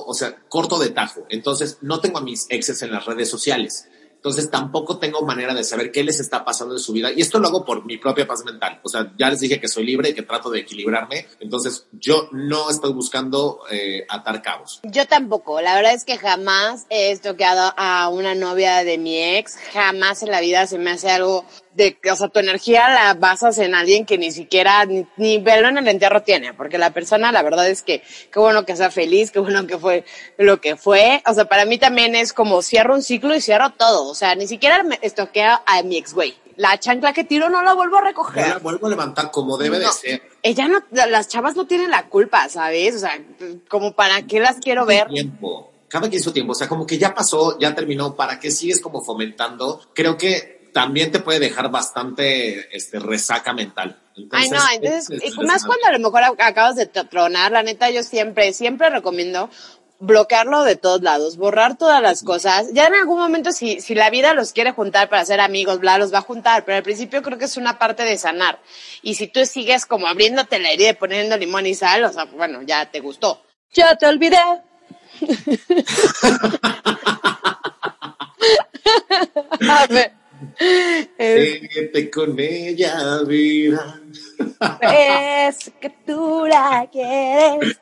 o 0.00 0.12
sea, 0.12 0.36
corto 0.48 0.78
de 0.78 0.90
tajo, 0.90 1.24
entonces 1.30 1.78
no 1.80 2.00
tengo 2.00 2.18
a 2.18 2.22
mis 2.22 2.44
exes 2.50 2.82
en 2.82 2.92
las 2.92 3.06
redes 3.06 3.30
sociales. 3.30 3.88
Entonces 4.26 4.50
tampoco 4.50 4.98
tengo 4.98 5.22
manera 5.22 5.54
de 5.54 5.62
saber 5.62 5.92
qué 5.92 6.02
les 6.02 6.18
está 6.18 6.44
pasando 6.44 6.74
en 6.74 6.80
su 6.80 6.92
vida. 6.92 7.12
Y 7.12 7.20
esto 7.20 7.38
lo 7.38 7.46
hago 7.46 7.64
por 7.64 7.84
mi 7.84 7.96
propia 7.96 8.26
paz 8.26 8.44
mental. 8.44 8.80
O 8.82 8.88
sea, 8.88 9.12
ya 9.16 9.30
les 9.30 9.38
dije 9.38 9.60
que 9.60 9.68
soy 9.68 9.86
libre 9.86 10.08
y 10.08 10.14
que 10.14 10.22
trato 10.22 10.50
de 10.50 10.58
equilibrarme. 10.58 11.28
Entonces 11.38 11.86
yo 11.92 12.28
no 12.32 12.68
estoy 12.68 12.92
buscando 12.92 13.60
eh, 13.70 14.04
atar 14.08 14.42
cabos. 14.42 14.80
Yo 14.82 15.06
tampoco. 15.06 15.60
La 15.60 15.76
verdad 15.76 15.94
es 15.94 16.04
que 16.04 16.18
jamás 16.18 16.86
he 16.90 17.12
estoqueado 17.12 17.72
a 17.76 18.08
una 18.08 18.34
novia 18.34 18.82
de 18.82 18.98
mi 18.98 19.16
ex. 19.16 19.58
Jamás 19.72 20.24
en 20.24 20.32
la 20.32 20.40
vida 20.40 20.66
se 20.66 20.78
me 20.78 20.90
hace 20.90 21.08
algo 21.08 21.44
de, 21.76 21.98
o 22.10 22.16
sea, 22.16 22.28
tu 22.28 22.38
energía 22.40 22.88
la 22.90 23.14
basas 23.14 23.58
en 23.58 23.74
alguien 23.74 24.06
que 24.06 24.18
ni 24.18 24.32
siquiera 24.32 24.84
ni, 24.86 25.06
ni 25.16 25.38
verlo 25.38 25.68
en 25.68 25.78
el 25.78 25.88
entierro 25.88 26.22
tiene, 26.22 26.54
porque 26.54 26.78
la 26.78 26.90
persona, 26.90 27.30
la 27.32 27.42
verdad 27.42 27.68
es 27.68 27.82
que 27.82 28.02
qué 28.32 28.38
bueno 28.40 28.64
que 28.64 28.74
sea 28.76 28.90
feliz, 28.90 29.30
qué 29.30 29.38
bueno 29.38 29.66
que 29.66 29.78
fue 29.78 30.04
lo 30.38 30.60
que 30.60 30.76
fue. 30.76 31.22
O 31.26 31.34
sea, 31.34 31.44
para 31.44 31.64
mí 31.66 31.78
también 31.78 32.16
es 32.16 32.32
como 32.32 32.62
cierro 32.62 32.94
un 32.94 33.02
ciclo 33.02 33.34
y 33.34 33.40
cierro 33.40 33.70
todo. 33.70 34.08
O 34.08 34.14
sea, 34.14 34.34
ni 34.34 34.46
siquiera 34.48 34.82
me 34.82 34.98
estoquea 35.02 35.62
a 35.66 35.82
mi 35.82 35.96
ex 35.98 36.14
güey. 36.14 36.34
La 36.56 36.78
chancla 36.80 37.12
que 37.12 37.22
tiro 37.24 37.50
no 37.50 37.60
la 37.62 37.74
vuelvo 37.74 37.98
a 37.98 38.00
No 38.00 38.06
recoger. 38.06 38.48
la 38.48 38.58
vuelvo 38.58 38.86
a 38.86 38.90
levantar 38.90 39.30
como 39.30 39.58
debe 39.58 39.78
de 39.78 39.84
No. 39.84 39.92
ser. 39.92 40.22
Ella 40.42 40.68
no, 40.68 40.82
las 40.90 41.28
chavas 41.28 41.54
no 41.54 41.66
tienen 41.66 41.90
la 41.90 42.06
culpa, 42.08 42.48
¿sabes? 42.48 42.96
O 42.96 42.98
sea, 43.00 43.20
como 43.68 43.92
para 43.92 44.22
qué 44.22 44.40
las 44.40 44.56
quiero 44.56 44.86
ver. 44.86 45.08
Tiempo. 45.08 45.72
Cada 45.88 46.08
quien 46.08 46.22
su 46.22 46.32
tiempo. 46.32 46.52
O 46.52 46.54
sea, 46.54 46.66
como 46.68 46.86
que 46.86 46.96
ya 46.98 47.14
pasó, 47.14 47.58
ya 47.58 47.74
terminó. 47.74 48.16
¿Para 48.16 48.40
qué 48.40 48.50
sigues 48.50 48.80
como 48.80 49.02
fomentando? 49.04 49.82
Creo 49.94 50.16
que 50.16 50.55
también 50.76 51.10
te 51.10 51.20
puede 51.20 51.40
dejar 51.40 51.70
bastante 51.70 52.76
este, 52.76 52.98
resaca 52.98 53.54
mental. 53.54 53.96
Ay, 54.30 54.50
no, 54.50 54.58
entonces, 54.74 55.08
es- 55.08 55.22
es 55.22 55.34
y 55.34 55.38
más 55.46 55.64
cuando 55.64 55.86
a 55.86 55.92
lo 55.92 55.98
mejor 56.00 56.20
ac- 56.20 56.36
acabas 56.38 56.76
de 56.76 56.84
tronar, 56.84 57.50
la 57.50 57.62
neta, 57.62 57.88
yo 57.88 58.02
siempre, 58.02 58.52
siempre 58.52 58.90
recomiendo 58.90 59.48
bloquearlo 60.00 60.64
de 60.64 60.76
todos 60.76 61.00
lados, 61.00 61.38
borrar 61.38 61.78
todas 61.78 62.02
las 62.02 62.22
cosas. 62.22 62.66
Ya 62.74 62.88
en 62.88 62.94
algún 62.94 63.18
momento, 63.18 63.52
si, 63.52 63.80
si 63.80 63.94
la 63.94 64.10
vida 64.10 64.34
los 64.34 64.52
quiere 64.52 64.72
juntar 64.72 65.08
para 65.08 65.24
ser 65.24 65.40
amigos, 65.40 65.80
bla, 65.80 65.96
los 65.96 66.12
va 66.12 66.18
a 66.18 66.20
juntar, 66.20 66.66
pero 66.66 66.76
al 66.76 66.82
principio 66.82 67.22
creo 67.22 67.38
que 67.38 67.46
es 67.46 67.56
una 67.56 67.78
parte 67.78 68.02
de 68.02 68.18
sanar. 68.18 68.60
Y 69.00 69.14
si 69.14 69.28
tú 69.28 69.46
sigues 69.46 69.86
como 69.86 70.08
abriéndote 70.08 70.58
la 70.58 70.72
herida 70.72 70.90
y 70.90 70.92
poniendo 70.92 71.38
limón 71.38 71.64
y 71.64 71.74
sal, 71.74 72.04
o 72.04 72.12
sea, 72.12 72.26
bueno, 72.26 72.60
ya 72.60 72.90
te 72.90 73.00
gustó. 73.00 73.42
Ya 73.72 73.96
te 73.96 74.06
olvidé. 74.06 74.36
a 79.70 79.86
ver. 79.88 80.12
Es, 81.18 81.60
Vete 81.74 82.10
con 82.10 82.38
ella, 82.38 83.22
vida. 83.26 84.00
es 84.82 85.72
que 85.80 85.90
tú 86.06 86.44
la 86.46 86.88
quieres. 86.90 87.80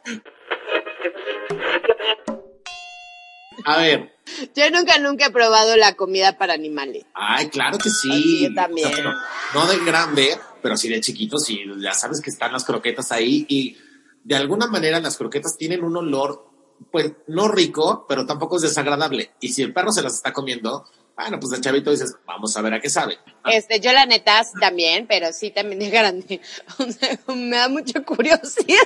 A 3.65 3.79
ver. 3.79 4.15
Yo 4.55 4.71
nunca, 4.71 4.99
nunca 4.99 5.27
he 5.27 5.31
probado 5.31 5.77
la 5.77 5.95
comida 5.95 6.39
para 6.39 6.55
animales. 6.55 7.05
Ay, 7.15 7.49
claro 7.49 7.79
que 7.79 7.91
sí. 7.91 8.11
Ay, 8.11 8.43
yo 8.49 8.55
también. 8.55 8.89
O 8.89 8.91
sea, 8.91 8.99
pero 8.99 9.13
no 9.55 9.67
de 9.67 9.85
grande, 9.85 10.39
pero 10.63 10.77
sí 10.77 10.89
de 10.89 11.01
chiquito, 11.01 11.39
sí. 11.39 11.63
Ya 11.79 11.95
sabes 11.95 12.21
que 12.21 12.31
están 12.31 12.53
las 12.53 12.65
croquetas 12.65 13.13
ahí 13.13 13.47
y 13.49 13.77
de 14.25 14.35
alguna 14.37 14.67
manera 14.67 15.01
las 15.01 15.17
croquetas 15.17 15.57
tienen 15.57 15.85
un 15.85 15.97
olor, 15.97 16.47
pues 16.91 17.13
no 17.29 17.49
rico, 17.49 18.07
pero 18.09 18.27
tampoco 18.27 18.57
es 18.57 18.63
desagradable. 18.63 19.33
Y 19.41 19.51
si 19.53 19.63
el 19.63 19.73
perro 19.73 19.93
se 19.93 20.03
las 20.03 20.15
está 20.15 20.33
comiendo, 20.33 20.85
bueno, 21.17 21.39
pues 21.39 21.51
de 21.51 21.61
chavito 21.61 21.91
dices, 21.91 22.17
vamos 22.27 22.57
a 22.57 22.63
ver 22.63 22.75
a 22.75 22.81
qué 22.81 22.91
sabe. 22.91 23.19
Este, 23.45 23.81
yo 23.81 23.93
la 23.93 24.07
neta 24.07 24.43
también, 24.61 25.07
pero 25.07 25.33
sí 25.33 25.51
también 25.51 25.79
de 25.79 25.91
grande. 25.91 26.41
Me 27.29 27.57
da 27.57 27.69
mucha 27.69 28.03
curiosidad. 28.03 28.79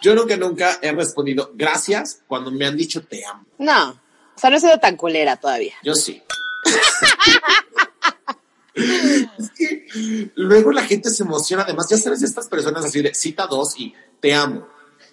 Yo 0.00 0.14
nunca, 0.14 0.36
nunca 0.36 0.78
he 0.80 0.92
respondido 0.92 1.50
gracias 1.54 2.22
cuando 2.28 2.52
me 2.52 2.64
han 2.64 2.76
dicho 2.76 3.04
te 3.04 3.24
amo. 3.24 3.44
No, 3.58 3.90
o 3.90 4.40
sea, 4.40 4.50
no 4.50 4.56
he 4.56 4.60
sido 4.60 4.78
tan 4.78 4.96
culera 4.96 5.36
todavía. 5.36 5.74
Yo 5.82 5.94
sí. 5.94 6.22
es 8.74 9.50
que 9.56 10.30
luego 10.36 10.70
la 10.70 10.84
gente 10.84 11.10
se 11.10 11.24
emociona. 11.24 11.64
Además, 11.64 11.88
ya 11.90 11.98
sabes, 11.98 12.22
estas 12.22 12.48
personas 12.48 12.84
así 12.84 13.02
de 13.02 13.12
cita 13.14 13.48
dos 13.48 13.78
y 13.78 13.92
te 14.20 14.32
amo. 14.32 14.68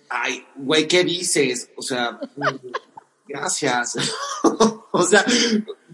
Ay, 0.10 0.46
güey, 0.56 0.88
¿qué 0.88 1.04
dices? 1.04 1.70
O 1.76 1.82
sea, 1.82 2.20
gracias. 3.28 3.96
o 4.92 5.04
sea, 5.04 5.26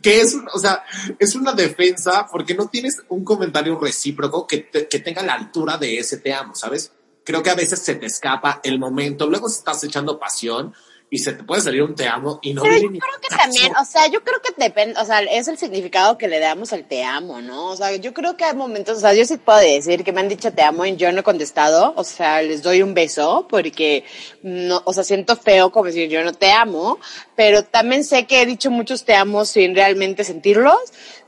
que 0.01 0.21
es, 0.21 0.35
o 0.53 0.59
sea, 0.59 0.83
es 1.19 1.35
una 1.35 1.53
defensa 1.53 2.27
porque 2.31 2.53
no 2.55 2.67
tienes 2.67 3.01
un 3.09 3.23
comentario 3.23 3.79
recíproco 3.79 4.47
que, 4.47 4.57
te- 4.59 4.87
que 4.87 4.99
tenga 4.99 5.21
la 5.23 5.33
altura 5.33 5.77
de 5.77 5.99
ese 5.99 6.17
te 6.17 6.33
amo, 6.33 6.55
¿sabes? 6.55 6.91
Creo 7.23 7.43
que 7.43 7.51
a 7.51 7.55
veces 7.55 7.79
se 7.79 7.95
te 7.95 8.07
escapa 8.07 8.59
el 8.63 8.79
momento, 8.79 9.27
luego 9.27 9.47
estás 9.47 9.83
echando 9.83 10.19
pasión 10.19 10.73
y 11.13 11.17
se 11.17 11.33
te 11.33 11.43
puede 11.43 11.61
salir 11.61 11.83
un 11.83 11.93
te 11.93 12.07
amo 12.07 12.39
y 12.41 12.53
no 12.53 12.63
Pero 12.63 12.77
yo 12.77 12.87
creo 12.87 13.19
que 13.21 13.27
caso. 13.27 13.41
también, 13.41 13.75
o 13.75 13.83
sea, 13.83 14.07
yo 14.07 14.23
creo 14.23 14.41
que 14.41 14.53
depende, 14.55 14.97
o 14.97 15.03
sea, 15.03 15.19
es 15.19 15.49
el 15.49 15.57
significado 15.57 16.17
que 16.17 16.29
le 16.29 16.39
damos 16.39 16.71
al 16.71 16.85
te 16.85 17.03
amo, 17.03 17.41
¿no? 17.41 17.65
O 17.65 17.75
sea, 17.75 17.93
yo 17.97 18.13
creo 18.13 18.37
que 18.37 18.45
hay 18.45 18.55
momentos, 18.55 18.97
o 18.97 19.01
sea, 19.01 19.13
yo 19.13 19.25
sí 19.25 19.35
puedo 19.35 19.59
decir 19.59 20.05
que 20.05 20.13
me 20.13 20.21
han 20.21 20.29
dicho 20.29 20.53
te 20.53 20.61
amo 20.61 20.85
y 20.85 20.95
yo 20.95 21.11
no 21.11 21.19
he 21.19 21.23
contestado, 21.23 21.93
o 21.97 22.05
sea, 22.05 22.41
les 22.41 22.63
doy 22.63 22.81
un 22.81 22.93
beso 22.93 23.45
porque 23.49 24.05
no, 24.41 24.81
o 24.85 24.93
sea, 24.93 25.03
siento 25.03 25.35
feo 25.35 25.69
como 25.73 25.87
decir 25.87 26.07
yo 26.07 26.23
no 26.23 26.31
te 26.31 26.53
amo, 26.53 26.97
pero 27.35 27.65
también 27.65 28.05
sé 28.05 28.25
que 28.25 28.41
he 28.41 28.45
dicho 28.45 28.71
muchos 28.71 29.03
te 29.03 29.13
amo 29.13 29.43
sin 29.43 29.75
realmente 29.75 30.23
sentirlos, 30.23 30.79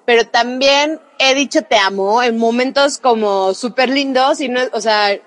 pero 0.05 0.25
también 0.25 1.01
he 1.19 1.35
dicho 1.35 1.61
te 1.61 1.75
amo 1.75 2.23
en 2.23 2.37
momentos 2.37 2.99
como 2.99 3.53
súper 3.53 3.89
lindos 3.89 4.39
y 4.39 4.47
no, 4.47 4.61
o 4.71 4.79
sea, 4.79 5.19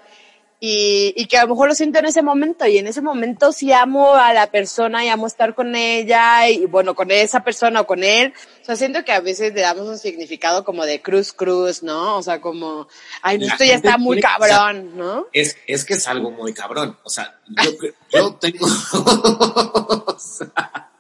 y, 0.58 1.12
y 1.16 1.26
que 1.26 1.36
a 1.36 1.42
lo 1.42 1.48
mejor 1.48 1.68
lo 1.68 1.74
siento 1.74 1.98
en 1.98 2.06
ese 2.06 2.22
momento 2.22 2.66
y 2.66 2.78
en 2.78 2.86
ese 2.86 3.02
momento 3.02 3.52
sí 3.52 3.72
amo 3.72 4.14
a 4.14 4.32
la 4.32 4.50
persona 4.50 5.04
y 5.04 5.08
amo 5.08 5.26
estar 5.26 5.54
con 5.54 5.76
ella 5.76 6.48
y 6.48 6.64
bueno, 6.64 6.94
con 6.94 7.10
esa 7.10 7.44
persona 7.44 7.82
o 7.82 7.86
con 7.86 8.02
él. 8.02 8.32
O 8.62 8.64
sea, 8.64 8.76
siento 8.76 9.04
que 9.04 9.12
a 9.12 9.20
veces 9.20 9.52
le 9.52 9.60
damos 9.60 9.86
un 9.86 9.98
significado 9.98 10.64
como 10.64 10.86
de 10.86 11.02
cruz 11.02 11.32
cruz, 11.32 11.82
¿no? 11.82 12.16
O 12.16 12.22
sea, 12.22 12.40
como, 12.40 12.88
ay, 13.20 13.38
La 13.38 13.52
esto 13.52 13.64
ya 13.64 13.74
está 13.74 13.98
muy 13.98 14.20
cabrón, 14.20 14.96
¿no? 14.96 15.26
Es, 15.32 15.56
es 15.66 15.84
que 15.84 15.94
es 15.94 16.06
algo 16.08 16.30
muy 16.30 16.54
cabrón. 16.54 16.96
O 17.02 17.10
sea, 17.10 17.38
yo, 17.48 17.70
yo 18.12 18.34
tengo. 18.36 18.66
o, 18.94 20.18
sea, 20.18 20.90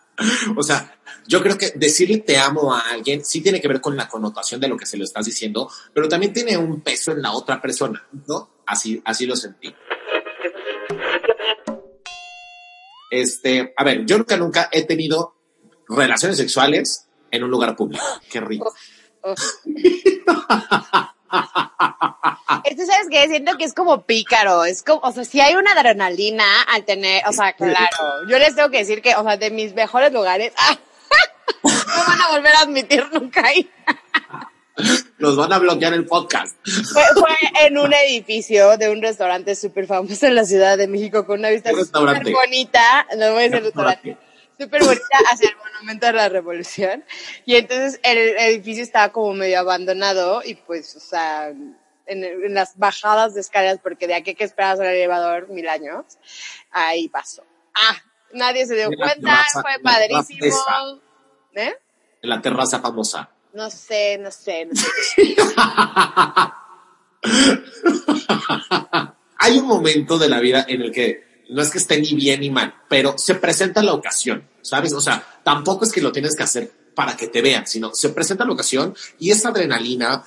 o 0.56 0.62
sea, 0.62 0.95
yo 1.28 1.42
creo 1.42 1.58
que 1.58 1.72
decirle 1.74 2.18
te 2.18 2.38
amo 2.38 2.74
a 2.74 2.90
alguien 2.90 3.24
sí 3.24 3.40
tiene 3.40 3.60
que 3.60 3.68
ver 3.68 3.80
con 3.80 3.96
la 3.96 4.08
connotación 4.08 4.60
de 4.60 4.68
lo 4.68 4.76
que 4.76 4.86
se 4.86 4.96
lo 4.96 5.04
estás 5.04 5.26
diciendo, 5.26 5.70
pero 5.92 6.08
también 6.08 6.32
tiene 6.32 6.56
un 6.56 6.80
peso 6.80 7.12
en 7.12 7.22
la 7.22 7.32
otra 7.32 7.60
persona, 7.60 8.06
¿no? 8.26 8.50
Así, 8.66 9.00
así 9.04 9.26
lo 9.26 9.36
sentí. 9.36 9.74
Este, 13.10 13.72
a 13.76 13.84
ver, 13.84 14.04
yo 14.04 14.18
nunca, 14.18 14.36
nunca 14.36 14.68
he 14.72 14.84
tenido 14.84 15.36
relaciones 15.88 16.36
sexuales 16.36 17.06
en 17.30 17.44
un 17.44 17.50
lugar 17.50 17.76
público. 17.76 18.04
Qué 18.30 18.40
rico. 18.40 18.74
Esto, 22.64 22.86
¿sabes 22.86 23.08
qué? 23.10 23.26
Siento 23.28 23.56
que 23.58 23.64
es 23.64 23.74
como 23.74 24.02
pícaro, 24.02 24.64
es 24.64 24.82
como, 24.82 25.00
o 25.00 25.12
sea, 25.12 25.24
si 25.24 25.40
hay 25.40 25.54
una 25.54 25.72
adrenalina 25.72 26.62
al 26.62 26.84
tener, 26.84 27.22
o 27.28 27.32
sea, 27.32 27.52
claro, 27.56 28.28
yo 28.28 28.38
les 28.38 28.54
tengo 28.54 28.70
que 28.70 28.78
decir 28.78 29.02
que, 29.02 29.14
o 29.14 29.22
sea, 29.22 29.36
de 29.36 29.50
mis 29.50 29.74
mejores 29.74 30.12
lugares, 30.12 30.52
¡ah! 30.56 30.78
No 31.62 32.04
van 32.06 32.20
a 32.20 32.28
volver 32.30 32.54
a 32.54 32.60
admitir 32.60 33.06
nunca 33.12 33.46
ahí. 33.46 33.70
Nos 35.18 35.36
van 35.36 35.52
a 35.52 35.58
bloquear 35.58 35.94
el 35.94 36.04
podcast. 36.04 36.56
Fue, 36.92 37.02
fue 37.14 37.66
en 37.66 37.78
un 37.78 37.92
edificio 37.94 38.76
de 38.76 38.90
un 38.90 39.00
restaurante 39.00 39.54
súper 39.54 39.86
famoso 39.86 40.26
en 40.26 40.34
la 40.34 40.44
Ciudad 40.44 40.76
de 40.76 40.86
México 40.86 41.24
con 41.24 41.38
una 41.38 41.48
vista 41.48 41.70
súper 41.70 42.32
bonita, 42.32 43.06
no 43.16 43.32
voy 43.32 43.44
a 43.44 43.48
decir 43.48 43.52
¿Qué 43.52 43.60
restaurante, 43.60 44.18
súper 44.58 44.84
bonita 44.84 45.18
hacia 45.30 45.48
el 45.48 45.56
Monumento 45.56 46.06
de 46.06 46.12
la 46.12 46.28
Revolución. 46.28 47.04
Y 47.46 47.56
entonces 47.56 48.00
el 48.02 48.18
edificio 48.18 48.82
estaba 48.82 49.12
como 49.12 49.32
medio 49.32 49.60
abandonado 49.60 50.42
y 50.44 50.54
pues, 50.54 50.94
o 50.96 51.00
sea, 51.00 51.48
en, 51.48 52.24
en 52.24 52.54
las 52.54 52.76
bajadas 52.76 53.34
de 53.34 53.40
escaleras, 53.40 53.78
porque 53.82 54.06
de 54.06 54.14
aquí 54.14 54.34
que 54.34 54.44
esperabas 54.44 54.80
el 54.80 54.86
elevador 54.86 55.48
mil 55.48 55.68
años, 55.68 56.04
ahí 56.70 57.08
pasó. 57.08 57.42
Ah, 57.74 57.96
nadie 58.32 58.66
se 58.66 58.74
dio 58.74 58.90
cuenta, 58.96 59.44
fue 59.52 59.78
padrísimo. 59.82 61.00
¿Eh? 61.56 61.74
En 62.22 62.30
la 62.30 62.40
terraza 62.40 62.80
famosa. 62.80 63.28
No 63.54 63.70
sé, 63.70 64.18
no 64.18 64.30
sé, 64.30 64.66
no 64.66 64.74
sé. 64.74 65.36
Hay 69.38 69.58
un 69.58 69.66
momento 69.66 70.18
de 70.18 70.28
la 70.28 70.40
vida 70.40 70.64
en 70.68 70.82
el 70.82 70.92
que 70.92 71.24
no 71.48 71.62
es 71.62 71.70
que 71.70 71.78
esté 71.78 71.98
ni 72.00 72.14
bien 72.14 72.40
ni 72.40 72.50
mal, 72.50 72.74
pero 72.88 73.14
se 73.16 73.36
presenta 73.36 73.82
la 73.82 73.94
ocasión, 73.94 74.46
¿sabes? 74.60 74.92
O 74.92 75.00
sea, 75.00 75.40
tampoco 75.42 75.84
es 75.84 75.92
que 75.92 76.02
lo 76.02 76.12
tienes 76.12 76.36
que 76.36 76.42
hacer 76.42 76.70
para 76.94 77.16
que 77.16 77.28
te 77.28 77.40
vean, 77.40 77.66
sino 77.66 77.94
se 77.94 78.10
presenta 78.10 78.44
la 78.44 78.52
ocasión 78.52 78.94
y 79.18 79.30
esa 79.30 79.48
adrenalina, 79.48 80.22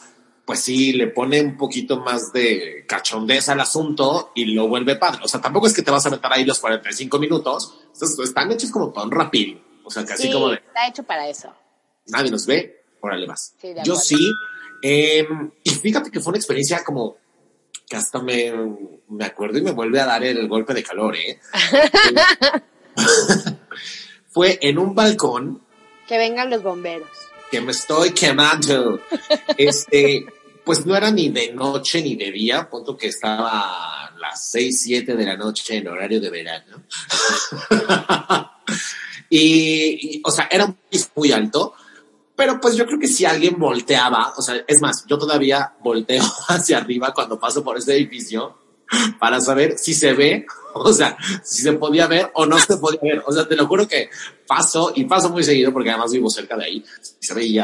pues 0.46 0.62
sí, 0.62 0.94
le 0.94 1.08
pone 1.08 1.42
un 1.42 1.58
poquito 1.58 2.00
más 2.00 2.34
de 2.34 2.86
cachondez 2.88 3.50
al 3.50 3.60
asunto 3.60 4.32
y 4.34 4.46
lo 4.46 4.68
vuelve 4.68 4.96
padre. 4.96 5.22
O 5.24 5.28
sea, 5.28 5.42
tampoco 5.42 5.68
es 5.68 5.74
que 5.74 5.84
te 5.84 5.92
vas 5.92 6.08
a 6.08 6.10
meter 6.10 6.32
ahí 6.32 6.46
los 6.46 6.58
45 6.60 7.20
minutos, 7.20 7.78
están 8.24 8.52
hechos 8.52 8.72
como 8.72 8.92
para 8.92 9.06
un 9.06 9.12
rapidín. 9.12 9.62
O 9.90 9.92
sea, 9.92 10.06
casi 10.06 10.28
Sí, 10.28 10.32
como 10.32 10.50
de 10.50 10.58
está 10.58 10.88
hecho 10.88 11.02
para 11.04 11.28
eso. 11.28 11.52
nadie 12.08 12.30
nos 12.30 12.46
ve, 12.46 12.84
órale 13.02 13.26
más. 13.26 13.56
Sí, 13.60 13.74
Yo 13.84 13.96
sí, 13.96 14.32
eh, 14.84 15.28
y 15.64 15.70
fíjate 15.72 16.12
que 16.12 16.20
fue 16.20 16.30
una 16.32 16.38
experiencia 16.38 16.84
como 16.84 17.18
que 17.88 17.96
hasta 17.98 18.22
me, 18.22 18.54
me 19.08 19.26
acuerdo 19.26 19.58
y 19.58 19.64
me 19.64 19.72
vuelve 19.72 20.00
a 20.00 20.06
dar 20.06 20.24
el 20.24 20.48
golpe 20.48 20.76
de 20.76 20.84
calor, 20.84 21.16
¿eh? 21.16 21.40
fue 24.30 24.60
en 24.62 24.78
un 24.78 24.94
balcón 24.94 25.62
Que 26.08 26.18
vengan 26.20 26.50
los 26.52 26.62
bomberos. 26.62 27.10
que 27.50 27.62
me 27.62 27.72
estoy 27.72 28.12
quemando. 28.12 29.02
Este, 29.58 30.26
pues 30.64 30.86
no 30.86 30.96
era 30.96 31.10
ni 31.10 31.30
de 31.30 31.52
noche 31.54 32.02
ni 32.04 32.16
de 32.16 32.32
día, 32.32 32.70
punto 32.70 32.96
que 32.96 33.08
estaba 33.08 34.06
a 34.06 34.12
las 34.20 34.52
6, 34.52 34.82
7 34.84 35.16
de 35.16 35.26
la 35.26 35.36
noche 35.36 35.78
en 35.78 35.88
horario 35.88 36.22
de 36.22 36.30
verano. 36.30 36.84
y, 39.30 40.22
o 40.24 40.32
sea, 40.32 40.48
era 40.52 40.66
un 40.66 40.78
piso 40.90 41.10
muy 41.16 41.32
alto, 41.32 41.74
pero 42.36 42.60
pues 42.60 42.76
yo 42.76 42.86
creo 42.86 43.00
que 43.00 43.08
si 43.08 43.26
alguien 43.26 43.60
volteaba, 43.60 44.34
o 44.38 44.42
sea, 44.42 44.56
es 44.68 44.82
más, 44.82 45.06
yo 45.08 45.18
todavía 45.18 45.74
volteo 45.84 46.24
hacia 46.48 46.78
arriba 46.78 47.14
cuando 47.14 47.40
paso 47.40 47.64
por 47.64 47.78
ese 47.78 47.96
edificio 47.96 48.58
para 49.20 49.40
saber 49.42 49.78
si 49.78 49.94
se 49.94 50.14
ve, 50.14 50.46
o 50.74 50.94
sea, 50.94 51.18
si 51.44 51.62
se 51.64 51.74
podía 51.74 52.08
ver 52.08 52.32
o 52.34 52.46
no 52.46 52.58
se 52.60 52.78
podía 52.78 53.00
ver. 53.02 53.24
O 53.26 53.32
sea, 53.32 53.48
te 53.48 53.56
lo 53.56 53.68
juro 53.68 53.88
que 53.88 54.10
paso 54.48 54.92
y 54.96 55.06
paso 55.06 55.30
muy 55.30 55.44
seguido 55.44 55.72
porque 55.74 55.90
además 55.90 56.12
vivo 56.12 56.30
cerca 56.30 56.56
de 56.58 56.66
ahí 56.66 56.86
y 57.22 57.26
se 57.26 57.34
veía. 57.34 57.64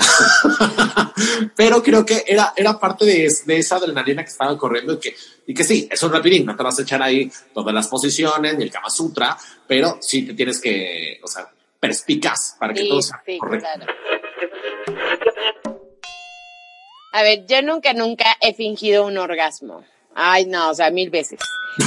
Pero 1.55 1.82
creo 1.82 2.05
que 2.05 2.24
era, 2.27 2.53
era 2.55 2.79
parte 2.79 3.05
de, 3.05 3.34
de 3.46 3.58
esa 3.58 3.77
adrenalina 3.77 4.24
que 4.24 4.29
estaba 4.29 4.58
corriendo 4.58 4.94
y 4.94 5.00
que, 5.00 5.15
y 5.48 5.53
que 5.53 5.63
sí, 5.63 5.88
es 5.91 6.01
un 6.03 6.12
rapidín, 6.12 6.46
no 6.46 6.55
te 6.55 6.63
vas 6.63 6.77
a 6.79 6.82
echar 6.82 7.01
ahí 7.01 7.32
todas 7.53 7.74
las 7.74 7.88
posiciones 7.88 8.58
ni 8.58 8.63
el 8.63 8.72
Kama 8.72 8.89
Sutra, 8.89 9.38
pero 9.67 9.98
sí 10.01 10.24
te 10.24 10.34
tienes 10.34 10.60
que, 10.60 11.20
o 11.24 11.27
sea, 11.27 11.50
perspicaz 11.79 12.55
para 12.60 12.74
que 12.74 12.82
Sí, 12.82 12.89
todo 12.89 13.01
sea 13.01 13.22
sí, 13.25 13.38
correcto. 13.38 13.67
claro. 13.75 13.94
A 17.13 17.24
ver, 17.24 17.46
yo 17.48 17.62
nunca, 17.62 17.94
nunca 17.94 18.25
he 18.41 18.53
fingido 18.53 19.05
un 19.05 19.17
orgasmo. 19.17 19.86
Ay, 20.15 20.45
no, 20.45 20.69
o 20.69 20.74
sea, 20.74 20.89
mil 20.91 21.10
veces. 21.10 21.39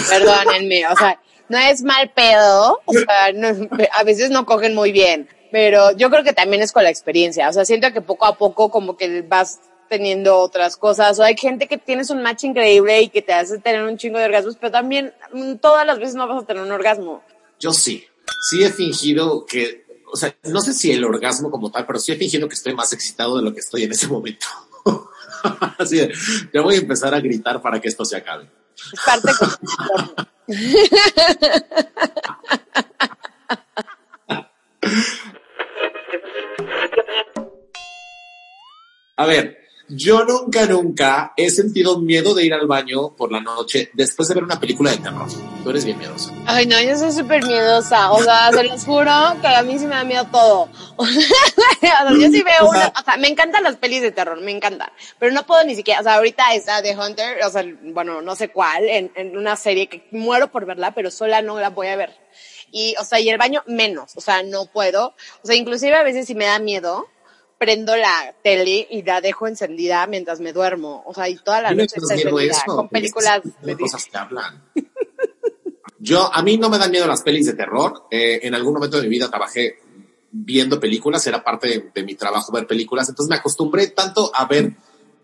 Perdónenme, 0.08 0.87
o 0.87 0.97
sea, 0.97 1.20
no 1.49 1.58
es 1.58 1.82
mal 1.82 2.11
pedo, 2.11 2.80
o 2.85 2.92
sea, 2.92 3.32
no- 3.35 3.68
a 3.94 4.04
veces 4.04 4.30
no 4.30 4.44
cogen 4.47 4.75
muy 4.75 4.92
bien, 4.92 5.28
pero 5.50 5.92
yo 5.97 6.11
creo 6.11 6.23
que 6.23 6.32
también 6.35 6.62
es 6.62 6.73
con 6.73 6.85
la 6.85 6.90
experiencia, 6.90 7.49
o 7.49 7.52
sea, 7.52 7.64
siento 7.64 7.90
que 7.92 8.02
poco 8.02 8.26
a 8.26 8.37
poco 8.37 8.70
como 8.70 8.97
que 8.97 9.23
vas 9.23 9.61
teniendo 9.88 10.37
otras 10.38 10.76
cosas, 10.76 11.18
o 11.18 11.23
hay 11.23 11.35
gente 11.38 11.66
que 11.66 11.78
tienes 11.78 12.11
un 12.11 12.23
match 12.23 12.44
increíble 12.44 13.00
y 13.00 13.08
que 13.08 13.23
te 13.23 13.32
hace 13.32 13.58
tener 13.58 13.82
un 13.82 13.97
chingo 13.97 14.18
de 14.18 14.26
orgasmos, 14.26 14.56
pero 14.61 14.70
también 14.70 15.14
todas 15.62 15.87
las 15.87 15.99
veces 15.99 16.14
no 16.14 16.28
vas 16.28 16.42
a 16.42 16.47
tener 16.47 16.62
un 16.62 16.70
orgasmo. 16.73 17.23
Yo 17.58 17.73
sí, 17.73 18.04
sí 18.50 18.62
he 18.62 18.70
fingido 18.70 19.47
que, 19.47 19.87
o 20.12 20.16
sea, 20.16 20.35
no 20.44 20.61
sé 20.61 20.75
si 20.75 20.92
el 20.92 21.02
orgasmo 21.04 21.50
como 21.50 21.70
tal, 21.70 21.87
pero 21.87 21.99
sí 21.99 22.12
he 22.12 22.16
fingido 22.16 22.47
que 22.47 22.54
estoy 22.54 22.75
más 22.75 22.92
excitado 22.92 23.38
de 23.38 23.42
lo 23.42 23.54
que 23.54 23.61
estoy 23.61 23.85
en 23.85 23.92
ese 23.92 24.06
momento. 24.08 24.47
Así 25.78 25.97
de, 25.97 26.12
ya 26.52 26.61
voy 26.62 26.76
a 26.76 26.78
empezar 26.78 27.14
a 27.14 27.21
gritar 27.21 27.61
para 27.61 27.80
que 27.80 27.88
esto 27.88 28.04
se 28.04 28.16
acabe. 28.16 28.49
Es 28.92 29.00
parte 29.04 29.33
con 29.38 29.49
A 39.18 39.26
ver, 39.26 39.58
yo 39.99 40.25
nunca, 40.25 40.64
nunca 40.67 41.33
he 41.37 41.50
sentido 41.50 41.99
miedo 41.99 42.33
de 42.33 42.45
ir 42.45 42.55
al 42.55 42.69
baño 42.69 43.17
por 43.17 43.33
la 43.33 43.40
noche 43.40 43.90
después 43.95 44.28
de 44.28 44.35
ver 44.35 44.45
una 44.45 44.61
película 44.61 44.93
de 44.93 44.99
terror. 44.99 45.26
Tú 45.64 45.71
eres 45.71 45.85
bien 45.85 45.99
miedoso. 45.99 46.33
Ay, 46.47 46.67
no, 46.67 46.81
yo 46.81 46.97
soy 46.97 47.11
súper 47.11 47.45
miedosa. 47.45 48.12
O 48.12 48.23
sea, 48.23 48.52
se 48.52 48.62
los 48.62 48.85
juro 48.85 49.12
que 49.40 49.49
a 49.49 49.62
mí 49.62 49.76
sí 49.76 49.87
me 49.87 49.97
da 49.97 50.05
miedo 50.05 50.25
todo. 50.31 50.69
O 50.99 51.81
sea, 51.81 52.05
yo 52.11 52.28
sí 52.28 52.43
veo 52.43 52.69
una, 52.69 52.88
o 52.88 53.05
sea, 53.05 53.17
me 53.19 53.28
encantan 53.28 53.62
las 53.62 53.76
pelis 53.76 54.02
de 54.02 54.11
terror, 54.11 54.40
me 54.40 54.50
encantan. 54.50 54.90
Pero 55.19 55.33
no 55.33 55.47
puedo 55.47 55.64
ni 55.64 55.76
siquiera, 55.76 56.00
o 56.00 56.02
sea, 56.02 56.17
ahorita 56.17 56.55
está 56.55 56.83
The 56.83 56.97
Hunter, 56.97 57.45
o 57.45 57.50
sea, 57.50 57.64
bueno, 57.83 58.21
no 58.21 58.35
sé 58.35 58.49
cuál, 58.49 58.85
en, 58.88 59.12
en 59.14 59.37
una 59.37 59.55
serie 59.55 59.88
que 59.88 60.09
muero 60.11 60.50
por 60.50 60.67
verla, 60.67 60.93
pero 60.93 61.11
sola 61.11 61.40
no 61.40 61.59
la 61.61 61.71
voy 61.71 61.87
a 61.87 61.97
ver. 61.97 62.11
Y, 62.73 62.95
o 63.00 63.05
sea, 63.05 63.21
y 63.21 63.28
el 63.28 63.38
baño 63.38 63.62
menos, 63.67 64.17
o 64.17 64.21
sea, 64.21 64.43
no 64.43 64.67
puedo. 64.67 65.14
O 65.43 65.47
sea, 65.47 65.55
inclusive 65.55 65.95
a 65.95 66.02
veces 66.02 66.26
si 66.26 66.35
me 66.35 66.47
da 66.47 66.59
miedo, 66.59 67.07
prendo 67.59 67.97
la 67.97 68.35
tele 68.43 68.87
y 68.91 69.03
la 69.03 69.21
dejo 69.21 69.47
encendida 69.47 70.07
mientras 70.07 70.41
me 70.41 70.53
duermo. 70.53 71.03
O 71.07 71.12
sea, 71.12 71.29
y 71.29 71.37
toda 71.37 71.61
la 71.61 71.73
noche 71.73 71.97
está 71.97 72.15
miedo 72.15 72.31
encendida 72.31 72.62
eso. 72.65 72.77
con 72.77 72.88
películas 72.88 73.43
de 73.62 73.77
cosas 73.77 74.07
que 74.07 74.17
hablan. 74.17 74.65
Yo, 75.99 76.33
a 76.33 76.43
mí 76.43 76.57
no 76.57 76.71
me 76.71 76.79
dan 76.79 76.93
miedo 76.93 77.07
las 77.07 77.23
pelis 77.23 77.47
de 77.47 77.55
terror. 77.55 78.05
Eh, 78.11 78.41
en 78.45 78.55
algún 78.55 78.75
momento 78.75 78.97
de 78.97 79.03
mi 79.03 79.09
vida 79.09 79.29
trabajé 79.29 79.81
viendo 80.31 80.79
películas, 80.79 81.27
era 81.27 81.43
parte 81.43 81.69
de, 81.69 81.91
de 81.93 82.03
mi 82.05 82.15
trabajo 82.15 82.53
ver 82.53 82.67
películas, 82.67 83.09
entonces 83.09 83.31
me 83.31 83.37
acostumbré 83.37 83.88
tanto 83.88 84.31
a 84.35 84.45
ver 84.45 84.75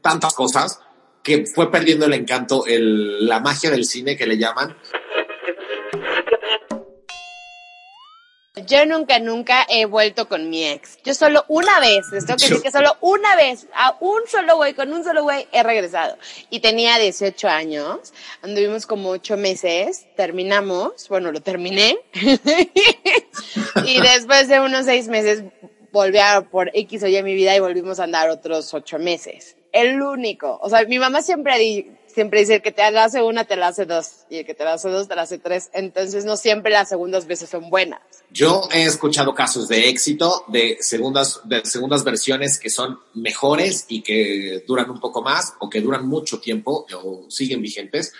tantas 0.00 0.34
cosas 0.34 0.80
que 1.22 1.46
fue 1.46 1.70
perdiendo 1.70 2.04
el 2.04 2.12
encanto, 2.12 2.66
el, 2.66 3.26
la 3.26 3.40
magia 3.40 3.70
del 3.70 3.86
cine 3.86 4.16
que 4.16 4.26
le 4.26 4.36
llaman. 4.36 4.76
Yo 8.66 8.86
nunca, 8.86 9.18
nunca 9.18 9.66
he 9.68 9.84
vuelto 9.84 10.28
con 10.28 10.48
mi 10.48 10.64
ex. 10.64 10.98
Yo 11.02 11.12
solo 11.12 11.44
una 11.48 11.80
vez, 11.80 12.06
les 12.12 12.24
tengo 12.24 12.36
que 12.38 12.46
decir 12.48 12.62
que 12.62 12.70
solo 12.70 12.96
una 13.00 13.34
vez, 13.34 13.66
a 13.74 13.96
un 13.98 14.20
solo 14.28 14.56
güey, 14.56 14.74
con 14.74 14.92
un 14.92 15.02
solo 15.02 15.24
güey, 15.24 15.48
he 15.50 15.64
regresado. 15.64 16.16
Y 16.50 16.60
tenía 16.60 16.96
18 16.98 17.48
años, 17.48 18.12
anduvimos 18.42 18.86
como 18.86 19.10
8 19.10 19.36
meses, 19.36 20.06
terminamos, 20.14 21.08
bueno, 21.08 21.32
lo 21.32 21.40
terminé. 21.42 21.98
y 23.86 24.00
después 24.00 24.46
de 24.48 24.60
unos 24.60 24.86
6 24.86 25.08
meses 25.08 25.42
volví 25.90 26.18
a 26.18 26.42
por 26.42 26.70
X 26.74 27.02
o 27.02 27.06
Y 27.08 27.22
mi 27.22 27.34
vida 27.34 27.56
y 27.56 27.60
volvimos 27.60 27.98
a 27.98 28.04
andar 28.04 28.30
otros 28.30 28.72
8 28.72 28.98
meses. 28.98 29.56
El 29.72 30.00
único. 30.00 30.60
O 30.62 30.70
sea, 30.70 30.84
mi 30.84 31.00
mamá 31.00 31.22
siempre, 31.22 31.58
di- 31.58 31.90
siempre 32.14 32.40
dice 32.40 32.56
el 32.56 32.62
que 32.62 32.72
te 32.72 32.82
hace 32.82 33.22
una, 33.22 33.44
te 33.44 33.56
la 33.56 33.68
hace 33.68 33.84
dos. 33.84 34.24
Y 34.30 34.38
el 34.38 34.46
que 34.46 34.54
te 34.54 34.64
la 34.64 34.74
hace 34.74 34.88
dos, 34.88 35.08
te 35.08 35.16
la 35.16 35.22
hace 35.22 35.38
tres. 35.38 35.70
Entonces 35.72 36.24
no 36.24 36.36
siempre 36.36 36.72
las 36.72 36.88
segundas 36.88 37.26
veces 37.26 37.50
son 37.50 37.68
buenas. 37.70 38.00
Yo 38.30 38.68
he 38.72 38.84
escuchado 38.84 39.34
casos 39.34 39.68
de 39.68 39.88
éxito, 39.88 40.44
de 40.48 40.78
segundas, 40.80 41.40
de 41.44 41.64
segundas 41.64 42.04
versiones 42.04 42.58
que 42.58 42.70
son 42.70 42.98
mejores 43.14 43.86
y 43.88 44.02
que 44.02 44.64
duran 44.66 44.90
un 44.90 45.00
poco 45.00 45.22
más 45.22 45.54
o 45.58 45.68
que 45.68 45.80
duran 45.80 46.06
mucho 46.06 46.40
tiempo 46.40 46.86
o 46.94 47.26
siguen 47.28 47.60
vigentes. 47.60 48.12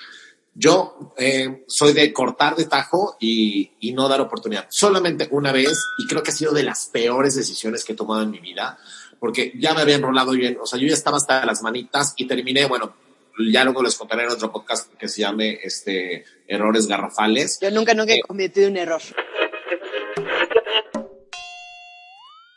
Yo 0.57 1.13
eh, 1.17 1.65
soy 1.67 1.95
de 1.95 2.13
cortar 2.13 2.55
de 2.55 2.67
tajo 2.67 3.17
y, 3.19 3.73
y 3.81 3.93
no 3.93 4.09
dar 4.09 4.21
oportunidad. 4.21 4.67
Solamente 4.71 5.29
una 5.33 5.51
vez 5.51 5.73
y 5.99 6.07
creo 6.07 6.23
que 6.23 6.31
ha 6.31 6.35
sido 6.35 6.53
de 6.53 6.63
las 6.63 6.87
peores 6.87 7.35
decisiones 7.35 7.85
que 7.85 7.93
he 7.93 7.97
tomado 7.97 8.23
en 8.23 8.31
mi 8.31 8.39
vida 8.39 8.79
porque 9.19 9.55
ya 9.59 9.73
me 9.73 9.81
había 9.81 9.95
enrolado 9.95 10.33
bien. 10.33 10.59
O 10.61 10.67
sea, 10.67 10.79
yo 10.79 10.87
ya 10.87 10.93
estaba 10.93 11.17
hasta 11.17 11.47
las 11.47 11.63
manitas 11.63 12.13
y 12.19 12.27
terminé, 12.27 12.67
bueno, 12.67 12.95
ya 13.53 13.65
luego 13.65 13.83
les 13.83 13.95
contaré 13.97 14.25
en 14.25 14.31
otro 14.31 14.51
podcast 14.53 14.93
que 14.95 15.09
se 15.09 15.21
llame 15.23 15.59
este, 15.63 16.25
Errores 16.47 16.87
Garrafales. 16.87 17.59
Yo 17.61 17.71
nunca, 17.71 17.95
nunca 17.95 18.13
he 18.13 18.17
Eh, 18.17 18.23
cometido 18.27 18.69
un 18.69 18.77
error. 18.77 19.03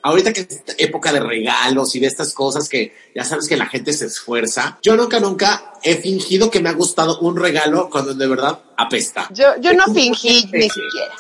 ahorita 0.04 0.32
que 0.32 0.42
es 0.42 0.64
época 0.78 1.12
de 1.12 1.20
regalos 1.20 1.94
y 1.96 2.00
de 2.00 2.08
estas 2.08 2.34
cosas 2.34 2.70
que 2.70 2.96
ya 3.14 3.26
sabes 3.26 3.50
que 3.50 3.58
la 3.58 3.66
gente 3.66 3.92
se 3.92 4.06
esfuerza, 4.06 4.80
yo 4.82 4.96
nunca, 4.96 5.20
nunca 5.20 5.74
he 5.84 5.96
fingido 5.98 6.50
que 6.50 6.62
me 6.62 6.70
ha 6.70 6.74
gustado 6.74 7.20
un 7.20 7.36
regalo 7.36 7.90
cuando 7.90 8.14
de 8.14 8.28
verdad 8.28 8.58
apesta. 8.78 9.28
Yo, 9.34 9.48
yo 9.60 9.74
no 9.74 9.86
fingí 9.94 10.46
ni 10.54 10.70
siquiera. 10.70 11.14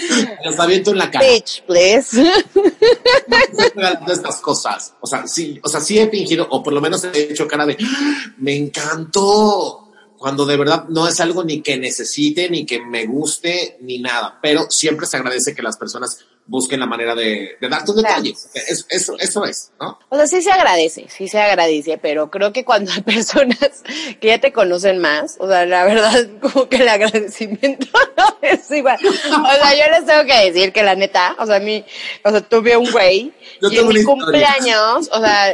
Los 0.44 0.58
aviento 0.58 0.90
en 0.92 0.98
la 0.98 1.10
cara. 1.10 1.26
Bitch, 1.26 1.62
please. 1.66 2.22
Estas 4.08 4.40
cosas. 4.40 4.94
O 5.00 5.06
sea, 5.06 5.26
sí, 5.26 5.60
o 5.62 5.68
sea, 5.68 5.80
sí 5.80 5.98
he 5.98 6.08
fingido, 6.08 6.46
o 6.50 6.62
por 6.62 6.72
lo 6.72 6.80
menos 6.80 7.04
he 7.04 7.30
hecho 7.32 7.46
cara 7.46 7.66
de, 7.66 7.76
"Ah, 7.80 8.24
me 8.38 8.56
encantó. 8.56 9.82
Cuando 10.18 10.46
de 10.46 10.56
verdad 10.56 10.86
no 10.88 11.06
es 11.06 11.20
algo 11.20 11.44
ni 11.44 11.60
que 11.60 11.76
necesite, 11.76 12.48
ni 12.48 12.64
que 12.64 12.80
me 12.80 13.04
guste, 13.06 13.76
ni 13.82 13.98
nada. 13.98 14.38
Pero 14.42 14.70
siempre 14.70 15.06
se 15.06 15.18
agradece 15.18 15.54
que 15.54 15.62
las 15.62 15.76
personas 15.76 16.20
busquen 16.48 16.78
la 16.80 16.86
manera 16.86 17.14
de, 17.14 17.56
de 17.60 17.68
darte 17.68 17.90
un 17.90 17.98
Claro. 17.98 18.22
detalle. 18.22 18.36
Eso, 18.54 18.84
eso, 18.88 19.16
eso 19.18 19.44
es, 19.44 19.72
¿no? 19.80 19.98
O 20.08 20.16
sea, 20.16 20.26
sí 20.26 20.42
se 20.42 20.50
agradece, 20.52 21.06
sí 21.08 21.26
se 21.28 21.40
agradece, 21.40 21.98
pero 21.98 22.30
creo 22.30 22.52
que 22.52 22.64
cuando 22.64 22.92
hay 22.92 23.00
personas 23.02 23.82
que 24.20 24.28
ya 24.28 24.38
te 24.40 24.52
conocen 24.52 24.98
más, 24.98 25.36
o 25.40 25.48
sea, 25.48 25.66
la 25.66 25.84
verdad, 25.84 26.26
como 26.40 26.68
que 26.68 26.76
el 26.76 26.88
agradecimiento 26.88 27.86
no 28.16 28.36
es 28.42 28.70
igual. 28.70 28.98
O 29.04 29.12
sea, 29.12 29.74
yo 29.74 29.90
les 29.90 30.06
tengo 30.06 30.24
que 30.24 30.50
decir 30.52 30.72
que 30.72 30.82
la 30.82 30.94
neta, 30.94 31.34
o 31.38 31.46
sea, 31.46 31.56
a 31.56 31.60
mí, 31.60 31.84
o 32.24 32.30
sea, 32.30 32.40
tuve 32.40 32.76
un 32.76 32.90
güey, 32.92 33.32
Yo 33.60 33.68
y 33.70 33.78
en 33.78 33.88
mi 33.88 34.04
cumpleaños, 34.04 35.08
o 35.12 35.20
sea, 35.20 35.52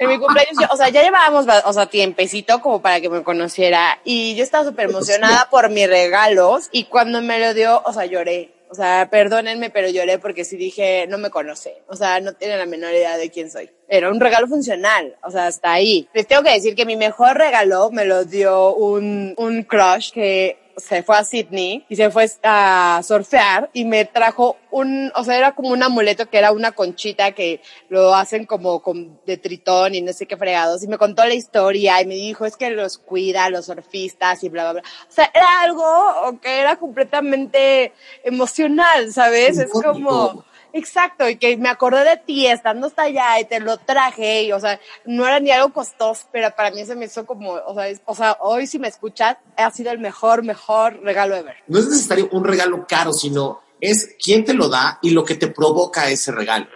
en 0.00 0.08
mi 0.08 0.18
cumpleaños, 0.18 0.56
yo- 0.60 0.66
o 0.72 0.76
sea, 0.76 0.88
ya 0.88 1.02
llevábamos, 1.02 1.46
ba- 1.46 1.62
o 1.66 1.72
sea, 1.72 1.86
tiempecito 1.86 2.60
como 2.60 2.82
para 2.82 3.00
que 3.00 3.08
me 3.08 3.22
conociera, 3.22 4.00
y 4.04 4.34
yo 4.34 4.42
estaba 4.42 4.64
súper 4.64 4.86
emocionada 4.90 5.48
por 5.50 5.70
mis 5.70 5.86
regalos, 5.88 6.64
y 6.72 6.84
cuando 6.84 7.22
me 7.22 7.38
lo 7.38 7.54
dio, 7.54 7.80
o 7.84 7.92
sea, 7.92 8.04
lloré. 8.06 8.50
O 8.74 8.76
sea, 8.76 9.08
perdónenme, 9.08 9.70
pero 9.70 9.88
lloré 9.88 10.18
porque 10.18 10.44
sí 10.44 10.56
dije, 10.56 11.06
no 11.08 11.16
me 11.16 11.30
conoce. 11.30 11.84
O 11.86 11.94
sea, 11.94 12.18
no 12.18 12.32
tiene 12.32 12.56
la 12.56 12.66
menor 12.66 12.90
idea 12.90 13.16
de 13.16 13.30
quién 13.30 13.48
soy. 13.48 13.70
Era 13.86 14.10
un 14.10 14.18
regalo 14.18 14.48
funcional. 14.48 15.14
O 15.22 15.30
sea, 15.30 15.46
hasta 15.46 15.72
ahí. 15.72 16.08
Les 16.12 16.26
tengo 16.26 16.42
que 16.42 16.50
decir 16.50 16.74
que 16.74 16.84
mi 16.84 16.96
mejor 16.96 17.36
regalo 17.38 17.92
me 17.92 18.04
lo 18.04 18.24
dio 18.24 18.74
un, 18.74 19.32
un 19.36 19.62
crush 19.62 20.10
que 20.10 20.58
se 20.76 21.02
fue 21.02 21.16
a 21.16 21.24
Sydney 21.24 21.84
y 21.88 21.96
se 21.96 22.10
fue 22.10 22.28
a 22.42 23.00
surfear 23.04 23.70
y 23.72 23.84
me 23.84 24.04
trajo 24.04 24.56
un, 24.70 25.12
o 25.14 25.24
sea, 25.24 25.36
era 25.36 25.52
como 25.52 25.70
un 25.70 25.82
amuleto 25.82 26.28
que 26.28 26.38
era 26.38 26.52
una 26.52 26.72
conchita 26.72 27.32
que 27.32 27.60
lo 27.88 28.14
hacen 28.14 28.44
como 28.44 28.82
con, 28.82 29.20
de 29.26 29.36
tritón 29.36 29.94
y 29.94 30.02
no 30.02 30.12
sé 30.12 30.26
qué 30.26 30.36
fregados. 30.36 30.82
Y 30.82 30.88
me 30.88 30.98
contó 30.98 31.24
la 31.24 31.34
historia 31.34 32.00
y 32.00 32.06
me 32.06 32.14
dijo, 32.14 32.44
es 32.44 32.56
que 32.56 32.70
los 32.70 32.98
cuida, 32.98 33.50
los 33.50 33.66
surfistas 33.66 34.42
y 34.42 34.48
bla, 34.48 34.64
bla, 34.64 34.80
bla. 34.80 34.82
O 35.08 35.12
sea, 35.12 35.30
era 35.32 35.62
algo 35.62 36.40
que 36.40 36.60
era 36.60 36.76
completamente 36.76 37.92
emocional, 38.24 39.12
¿sabes? 39.12 39.58
Es 39.58 39.70
como, 39.70 40.44
Exacto, 40.76 41.28
y 41.28 41.36
que 41.36 41.56
me 41.56 41.68
acordé 41.68 42.02
de 42.02 42.16
ti 42.16 42.48
estando 42.48 42.88
hasta 42.88 43.02
allá 43.02 43.38
y 43.38 43.44
te 43.44 43.60
lo 43.60 43.76
traje, 43.76 44.42
y 44.42 44.50
o 44.50 44.58
sea, 44.58 44.80
no 45.04 45.24
era 45.24 45.38
ni 45.38 45.52
algo 45.52 45.72
costoso, 45.72 46.26
pero 46.32 46.50
para 46.50 46.72
mí 46.72 46.84
se 46.84 46.96
me 46.96 47.04
hizo 47.04 47.24
como, 47.24 47.52
o 47.52 47.74
sea, 47.74 48.00
o 48.06 48.14
sea, 48.16 48.36
hoy 48.40 48.66
si 48.66 48.80
me 48.80 48.88
escuchas, 48.88 49.36
ha 49.56 49.70
sido 49.70 49.92
el 49.92 50.00
mejor, 50.00 50.42
mejor 50.42 51.00
regalo 51.00 51.36
ever. 51.36 51.54
No 51.68 51.78
es 51.78 51.86
necesario 51.88 52.28
un 52.32 52.42
regalo 52.42 52.84
caro, 52.88 53.12
sino 53.12 53.62
es 53.80 54.16
quién 54.20 54.44
te 54.44 54.52
lo 54.52 54.68
da 54.68 54.98
y 55.00 55.10
lo 55.10 55.24
que 55.24 55.36
te 55.36 55.46
provoca 55.46 56.10
ese 56.10 56.32
regalo. 56.32 56.66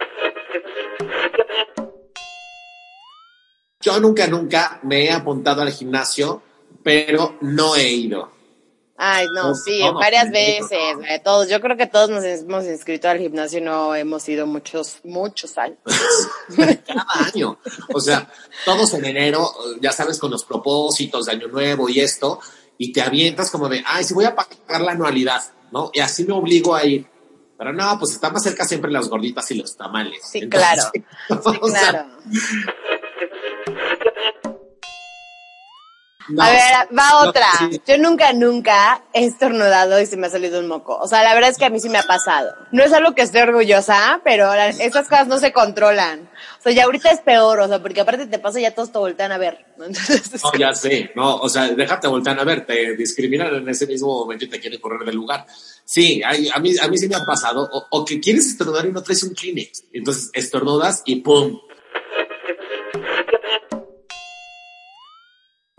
Yo 3.81 3.99
nunca, 3.99 4.27
nunca 4.27 4.79
me 4.83 5.07
he 5.07 5.11
apuntado 5.11 5.61
al 5.61 5.73
gimnasio, 5.73 6.41
pero 6.83 7.35
no 7.41 7.75
he 7.75 7.89
ido. 7.89 8.38
Ay, 9.01 9.27
no, 9.33 9.55
sí, 9.55 9.81
varias 9.93 10.29
veces, 10.29 10.67
todos. 11.23 11.47
Yo 11.47 11.61
creo 11.61 11.77
que 11.77 11.87
todos 11.87 12.09
nos 12.09 12.21
hemos 12.25 12.65
inscrito 12.65 13.07
al 13.07 13.17
gimnasio 13.17 13.59
y 13.59 13.61
no 13.61 13.95
hemos 13.95 14.27
ido 14.27 14.45
muchos, 14.45 14.97
muchos 15.05 15.57
años. 15.57 15.77
Cada 16.85 17.05
año. 17.33 17.57
O 17.93 18.01
sea, 18.01 18.29
todos 18.65 18.93
en 18.95 19.05
enero, 19.05 19.49
ya 19.79 19.93
sabes, 19.93 20.19
con 20.19 20.31
los 20.31 20.43
propósitos 20.43 21.27
de 21.27 21.31
Año 21.31 21.47
Nuevo 21.47 21.87
y 21.87 22.01
esto, 22.01 22.41
y 22.77 22.91
te 22.91 23.01
avientas 23.01 23.49
como 23.49 23.69
de, 23.69 23.81
ay, 23.85 24.03
si 24.03 24.13
voy 24.13 24.25
a 24.25 24.35
pagar 24.35 24.81
la 24.81 24.91
anualidad, 24.91 25.43
¿no? 25.71 25.91
Y 25.93 26.01
así 26.01 26.25
me 26.25 26.33
obligo 26.33 26.75
a 26.75 26.83
ir. 26.83 27.07
Pero 27.57 27.71
no, 27.71 27.97
pues 27.99 28.11
está 28.11 28.29
más 28.29 28.43
cerca 28.43 28.65
siempre 28.65 28.91
las 28.91 29.07
gorditas 29.07 29.49
y 29.51 29.55
los 29.55 29.77
tamales. 29.77 30.21
Sí, 30.29 30.47
claro. 30.49 30.83
Sí, 30.93 31.59
claro. 31.59 32.05
A 36.37 36.49
ver, 36.49 36.97
va 36.97 37.27
otra. 37.27 37.47
Yo 37.87 37.97
nunca, 37.97 38.33
nunca 38.33 39.03
he 39.13 39.25
estornudado 39.25 39.99
y 39.99 40.05
se 40.05 40.17
me 40.17 40.27
ha 40.27 40.29
salido 40.29 40.59
un 40.59 40.67
moco. 40.67 40.97
O 40.97 41.07
sea, 41.07 41.23
la 41.23 41.33
verdad 41.33 41.49
es 41.49 41.57
que 41.57 41.65
a 41.65 41.69
mí 41.69 41.79
sí 41.79 41.89
me 41.89 41.97
ha 41.97 42.03
pasado. 42.03 42.55
No 42.71 42.83
es 42.83 42.93
algo 42.93 43.15
que 43.15 43.21
esté 43.21 43.41
orgullosa, 43.41 44.21
pero 44.23 44.53
estas 44.53 45.07
cosas 45.07 45.27
no 45.27 45.39
se 45.39 45.51
controlan. 45.53 46.29
O 46.59 46.61
sea, 46.61 46.71
ya 46.71 46.83
ahorita 46.83 47.09
es 47.11 47.21
peor, 47.21 47.59
o 47.59 47.67
sea, 47.67 47.81
porque 47.81 48.01
aparte 48.01 48.27
te 48.27 48.39
pasa 48.39 48.59
ya 48.59 48.75
todos 48.75 48.91
te 48.91 48.97
voltean 48.97 49.31
a 49.31 49.37
ver. 49.37 49.65
¿no? 49.77 49.87
ya 50.57 50.73
sé, 50.73 51.11
no, 51.15 51.37
o 51.37 51.47
sea, 51.47 51.69
déjate 51.69 52.07
voltear 52.07 52.37
a 52.39 52.43
ver, 52.43 52.65
te 52.65 52.95
discriminan 52.97 53.55
en 53.55 53.69
ese 53.69 53.87
mismo 53.87 54.07
momento 54.19 54.45
y 54.45 54.49
te 54.49 54.59
quieren 54.59 54.79
correr 54.79 55.05
del 55.05 55.15
lugar. 55.15 55.45
Sí, 55.85 56.21
a, 56.23 56.31
mí, 56.59 56.75
a 56.77 56.87
mí 56.87 56.97
sí 56.97 57.07
me 57.07 57.15
ha 57.15 57.25
pasado, 57.25 57.67
o, 57.71 57.87
o 57.89 58.05
que 58.05 58.19
quieres 58.19 58.45
estornudar 58.45 58.85
y 58.85 58.91
no 58.91 59.01
traes 59.01 59.23
un 59.23 59.33
Kleenex. 59.33 59.85
Entonces 59.93 60.29
estornudas 60.33 61.01
y 61.05 61.17
¡pum! 61.17 61.59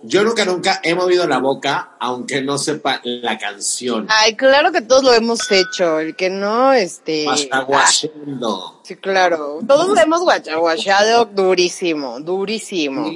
Yo 0.03 0.25
nunca, 0.25 0.47
nunca 0.47 0.81
he 0.83 0.95
movido 0.95 1.27
la 1.27 1.39
boca, 1.39 1.97
aunque 2.01 2.41
no 2.41 2.57
sepa 2.57 3.03
la 3.05 3.37
canción. 3.37 4.07
Ay, 4.09 4.35
claro 4.35 4.73
que 4.73 4.81
todos 4.81 5.05
lo 5.05 5.13
hemos 5.13 5.51
hecho. 5.51 5.99
El 5.99 6.17
que 6.17 6.31
no, 6.31 6.73
este. 6.73 7.25
Guachaguachando. 7.25 8.81
Sí, 8.83 8.97
claro. 8.97 9.59
Todos 9.67 9.89
lo 9.89 10.01
hemos 10.01 10.23
guachaguachado 10.23 11.27
durísimo, 11.27 12.19
durísimo. 12.21 13.11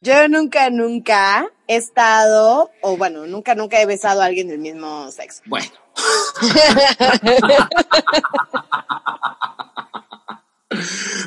Yo 0.00 0.28
nunca, 0.28 0.70
nunca 0.70 1.50
he 1.66 1.74
estado, 1.74 2.70
o 2.80 2.96
bueno, 2.96 3.26
nunca, 3.26 3.56
nunca 3.56 3.80
he 3.80 3.86
besado 3.86 4.22
a 4.22 4.26
alguien 4.26 4.46
del 4.46 4.60
mismo 4.60 5.10
sexo. 5.10 5.42
Bueno. 5.46 5.72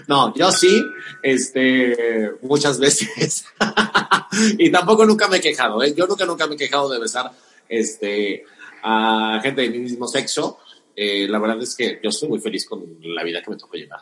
No, 0.07 0.33
yo 0.35 0.51
sí, 0.51 0.83
este, 1.23 2.31
muchas 2.41 2.79
veces. 2.79 3.45
y 4.57 4.71
tampoco 4.71 5.05
nunca 5.05 5.27
me 5.27 5.37
he 5.37 5.41
quejado, 5.41 5.83
¿eh? 5.83 5.93
Yo 5.95 6.07
nunca, 6.07 6.25
nunca 6.25 6.47
me 6.47 6.55
he 6.55 6.57
quejado 6.57 6.89
de 6.89 6.99
besar, 6.99 7.31
este, 7.67 8.45
a 8.83 9.39
gente 9.41 9.61
de 9.61 9.69
mi 9.69 9.79
mismo 9.79 10.07
sexo. 10.07 10.59
Eh, 10.95 11.27
la 11.29 11.39
verdad 11.39 11.61
es 11.61 11.75
que 11.75 11.99
yo 12.03 12.09
estoy 12.09 12.27
muy 12.27 12.39
feliz 12.39 12.65
con 12.65 12.83
la 13.01 13.23
vida 13.23 13.41
que 13.41 13.51
me 13.51 13.57
tocó 13.57 13.77
llevar. 13.77 14.01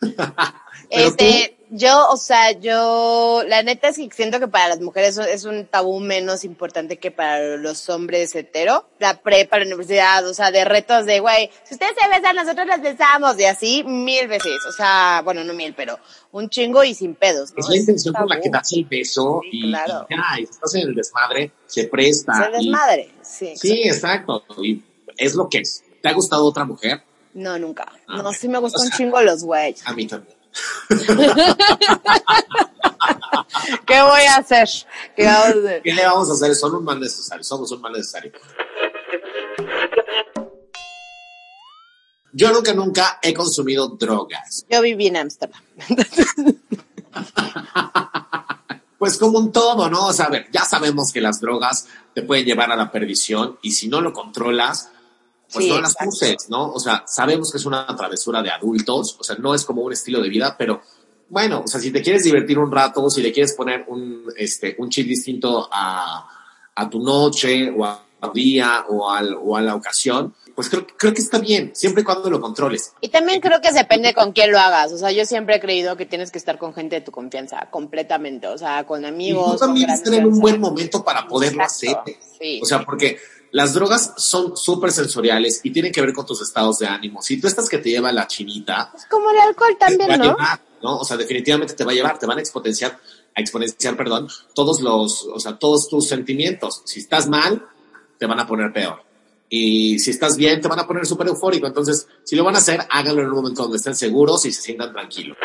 este, 0.90 1.56
yo, 1.76 2.08
o 2.08 2.16
sea, 2.16 2.52
yo, 2.52 3.42
la 3.48 3.64
neta 3.64 3.88
es 3.88 3.96
que 3.96 4.08
siento 4.12 4.38
que 4.38 4.46
para 4.46 4.68
las 4.68 4.80
mujeres 4.80 5.18
es 5.18 5.44
un 5.44 5.66
tabú 5.66 5.98
menos 5.98 6.44
importante 6.44 6.98
que 6.98 7.10
para 7.10 7.56
los 7.56 7.88
hombres 7.88 8.34
hetero. 8.34 8.88
La 9.00 9.20
prepa, 9.20 9.58
la 9.58 9.66
universidad, 9.66 10.24
o 10.26 10.34
sea, 10.34 10.52
de 10.52 10.64
retos 10.64 11.04
de, 11.04 11.18
güey, 11.18 11.50
si 11.64 11.74
ustedes 11.74 11.94
se 12.00 12.08
besan, 12.08 12.36
nosotros 12.36 12.66
las 12.66 12.80
besamos, 12.80 13.38
y 13.40 13.44
así 13.44 13.82
mil 13.82 14.28
veces. 14.28 14.52
O 14.68 14.72
sea, 14.72 15.22
bueno, 15.24 15.42
no 15.42 15.52
mil, 15.52 15.74
pero 15.74 15.98
un 16.30 16.48
chingo 16.48 16.84
y 16.84 16.94
sin 16.94 17.16
pedos. 17.16 17.52
Es 17.56 17.68
la 17.68 17.76
intención 17.76 18.14
con 18.14 18.28
la 18.28 18.40
que 18.40 18.50
das 18.50 18.72
el 18.72 18.84
beso 18.84 19.40
y, 19.50 19.70
claro. 19.70 20.06
y, 20.08 20.14
ya, 20.14 20.22
estás 20.42 20.74
en 20.76 20.88
el 20.88 20.94
desmadre, 20.94 21.50
se 21.66 21.88
presta. 21.88 22.32
Es 22.34 22.46
el 22.46 22.52
desmadre, 22.52 23.10
sí. 23.22 23.56
Sí, 23.56 23.82
exacto. 23.82 24.44
Y 24.62 24.80
es 25.16 25.34
lo 25.34 25.48
que 25.48 25.58
es. 25.58 25.82
¿Te 26.00 26.08
ha 26.08 26.12
gustado 26.12 26.44
otra 26.44 26.64
mujer? 26.64 27.02
No, 27.32 27.58
nunca. 27.58 27.92
Ah, 28.06 28.22
no, 28.22 28.32
sí 28.32 28.46
me 28.46 28.58
gustan 28.58 28.86
un 28.86 28.90
chingo 28.92 29.20
los 29.22 29.42
güeyes. 29.42 29.84
A 29.86 29.92
mí 29.92 30.06
también. 30.06 30.43
¿Qué 33.86 34.02
voy 34.02 34.22
a 34.22 34.36
hacer? 34.36 34.68
¿Qué 35.16 35.24
vamos 35.24 35.46
a 35.46 35.58
hacer? 35.58 35.82
¿Qué 35.82 35.92
le 35.92 36.04
vamos 36.04 36.30
a 36.30 36.34
hacer? 36.34 36.54
Son 36.54 36.72
un 36.74 36.84
mal 36.84 37.00
necesario, 37.00 37.42
somos 37.44 37.70
un 37.72 37.80
mal 37.80 37.92
necesario. 37.92 38.32
Yo 42.32 42.52
nunca, 42.52 42.74
nunca 42.74 43.18
he 43.22 43.32
consumido 43.32 43.88
drogas. 43.88 44.66
Yo 44.68 44.82
viví 44.82 45.06
en 45.06 45.16
Ámsterdam. 45.16 45.62
pues 48.98 49.16
como 49.18 49.38
un 49.38 49.52
todo, 49.52 49.88
¿no? 49.88 50.06
O 50.06 50.12
sea, 50.12 50.26
a 50.26 50.30
ver, 50.30 50.48
ya 50.50 50.64
sabemos 50.64 51.12
que 51.12 51.20
las 51.20 51.40
drogas 51.40 51.86
te 52.12 52.22
pueden 52.22 52.44
llevar 52.44 52.72
a 52.72 52.76
la 52.76 52.90
perdición 52.90 53.58
y 53.62 53.70
si 53.72 53.88
no 53.88 54.00
lo 54.00 54.12
controlas, 54.12 54.90
pues 55.54 55.66
no 55.68 55.80
las 55.80 55.96
uses, 56.06 56.48
¿no? 56.48 56.72
O 56.72 56.80
sea, 56.80 57.04
sabemos 57.06 57.50
que 57.50 57.58
es 57.58 57.64
una 57.64 57.86
travesura 57.96 58.42
de 58.42 58.50
adultos, 58.50 59.16
o 59.18 59.24
sea, 59.24 59.36
no 59.36 59.54
es 59.54 59.64
como 59.64 59.82
un 59.82 59.92
estilo 59.92 60.20
de 60.20 60.28
vida, 60.28 60.56
pero 60.58 60.82
bueno, 61.28 61.62
o 61.64 61.68
sea, 61.68 61.80
si 61.80 61.90
te 61.90 62.02
quieres 62.02 62.24
divertir 62.24 62.58
un 62.58 62.70
rato, 62.70 63.08
si 63.08 63.22
le 63.22 63.32
quieres 63.32 63.54
poner 63.54 63.84
un, 63.88 64.24
este, 64.36 64.76
un 64.78 64.90
chip 64.90 65.06
distinto 65.06 65.68
a, 65.72 66.28
a 66.74 66.90
tu 66.90 67.02
noche 67.02 67.70
o 67.70 67.84
a 67.84 68.04
tu 68.20 68.32
día 68.32 68.84
o, 68.88 69.10
al, 69.10 69.34
o 69.34 69.56
a 69.56 69.62
la 69.62 69.74
ocasión, 69.74 70.34
pues 70.54 70.68
creo, 70.68 70.86
creo 70.86 71.12
que 71.12 71.20
está 71.20 71.38
bien, 71.38 71.72
siempre 71.74 72.02
y 72.02 72.04
cuando 72.04 72.30
lo 72.30 72.40
controles. 72.40 72.92
Y 73.00 73.08
también 73.08 73.40
creo 73.40 73.60
que 73.60 73.72
depende 73.72 74.14
con 74.14 74.32
quién 74.32 74.52
lo 74.52 74.58
hagas. 74.58 74.92
O 74.92 74.98
sea, 74.98 75.10
yo 75.10 75.26
siempre 75.26 75.56
he 75.56 75.60
creído 75.60 75.96
que 75.96 76.06
tienes 76.06 76.30
que 76.30 76.38
estar 76.38 76.58
con 76.58 76.72
gente 76.72 76.96
de 76.96 77.00
tu 77.00 77.10
confianza, 77.10 77.68
completamente. 77.70 78.46
O 78.46 78.56
sea, 78.56 78.84
con 78.84 79.04
amigos. 79.04 79.48
Y 79.48 79.52
tú 79.52 79.58
también 79.58 80.02
tener 80.02 80.26
un 80.26 80.38
buen 80.38 80.60
momento 80.60 81.02
para 81.04 81.26
poderlo 81.26 81.64
hacer. 81.64 81.96
Sí. 82.38 82.60
O 82.62 82.66
sea, 82.66 82.84
porque 82.84 83.18
las 83.54 83.72
drogas 83.72 84.14
son 84.16 84.56
súper 84.56 84.90
sensoriales 84.90 85.60
y 85.62 85.70
tienen 85.70 85.92
que 85.92 86.00
ver 86.00 86.12
con 86.12 86.26
tus 86.26 86.42
estados 86.42 86.80
de 86.80 86.88
ánimo. 86.88 87.22
Si 87.22 87.40
tú 87.40 87.46
estás 87.46 87.68
que 87.68 87.78
te 87.78 87.88
lleva 87.88 88.10
la 88.10 88.26
chinita. 88.26 88.92
Es 88.96 89.06
como 89.06 89.30
el 89.30 89.38
alcohol 89.38 89.76
también, 89.78 90.18
¿no? 90.18 90.36
¿no? 90.82 90.98
O 90.98 91.04
sea, 91.04 91.16
definitivamente 91.16 91.74
te 91.74 91.84
va 91.84 91.92
a 91.92 91.94
llevar, 91.94 92.18
te 92.18 92.26
van 92.26 92.38
a 92.38 92.40
exponenciar, 92.40 92.98
a 93.32 93.40
exponenciar, 93.40 93.96
perdón, 93.96 94.28
todos 94.56 94.80
los, 94.80 95.28
o 95.32 95.38
sea, 95.38 95.56
todos 95.56 95.88
tus 95.88 96.08
sentimientos. 96.08 96.82
Si 96.84 96.98
estás 96.98 97.28
mal, 97.28 97.64
te 98.18 98.26
van 98.26 98.40
a 98.40 98.46
poner 98.48 98.72
peor. 98.72 99.04
Y 99.48 100.00
si 100.00 100.10
estás 100.10 100.36
bien, 100.36 100.60
te 100.60 100.66
van 100.66 100.80
a 100.80 100.86
poner 100.88 101.06
súper 101.06 101.28
eufórico. 101.28 101.68
Entonces, 101.68 102.08
si 102.24 102.34
lo 102.34 102.42
van 102.42 102.56
a 102.56 102.58
hacer, 102.58 102.84
háganlo 102.90 103.22
en 103.22 103.28
un 103.28 103.36
momento 103.36 103.62
donde 103.62 103.76
estén 103.76 103.94
seguros 103.94 104.44
y 104.46 104.52
se 104.52 104.62
sientan 104.62 104.92
tranquilos. 104.92 105.38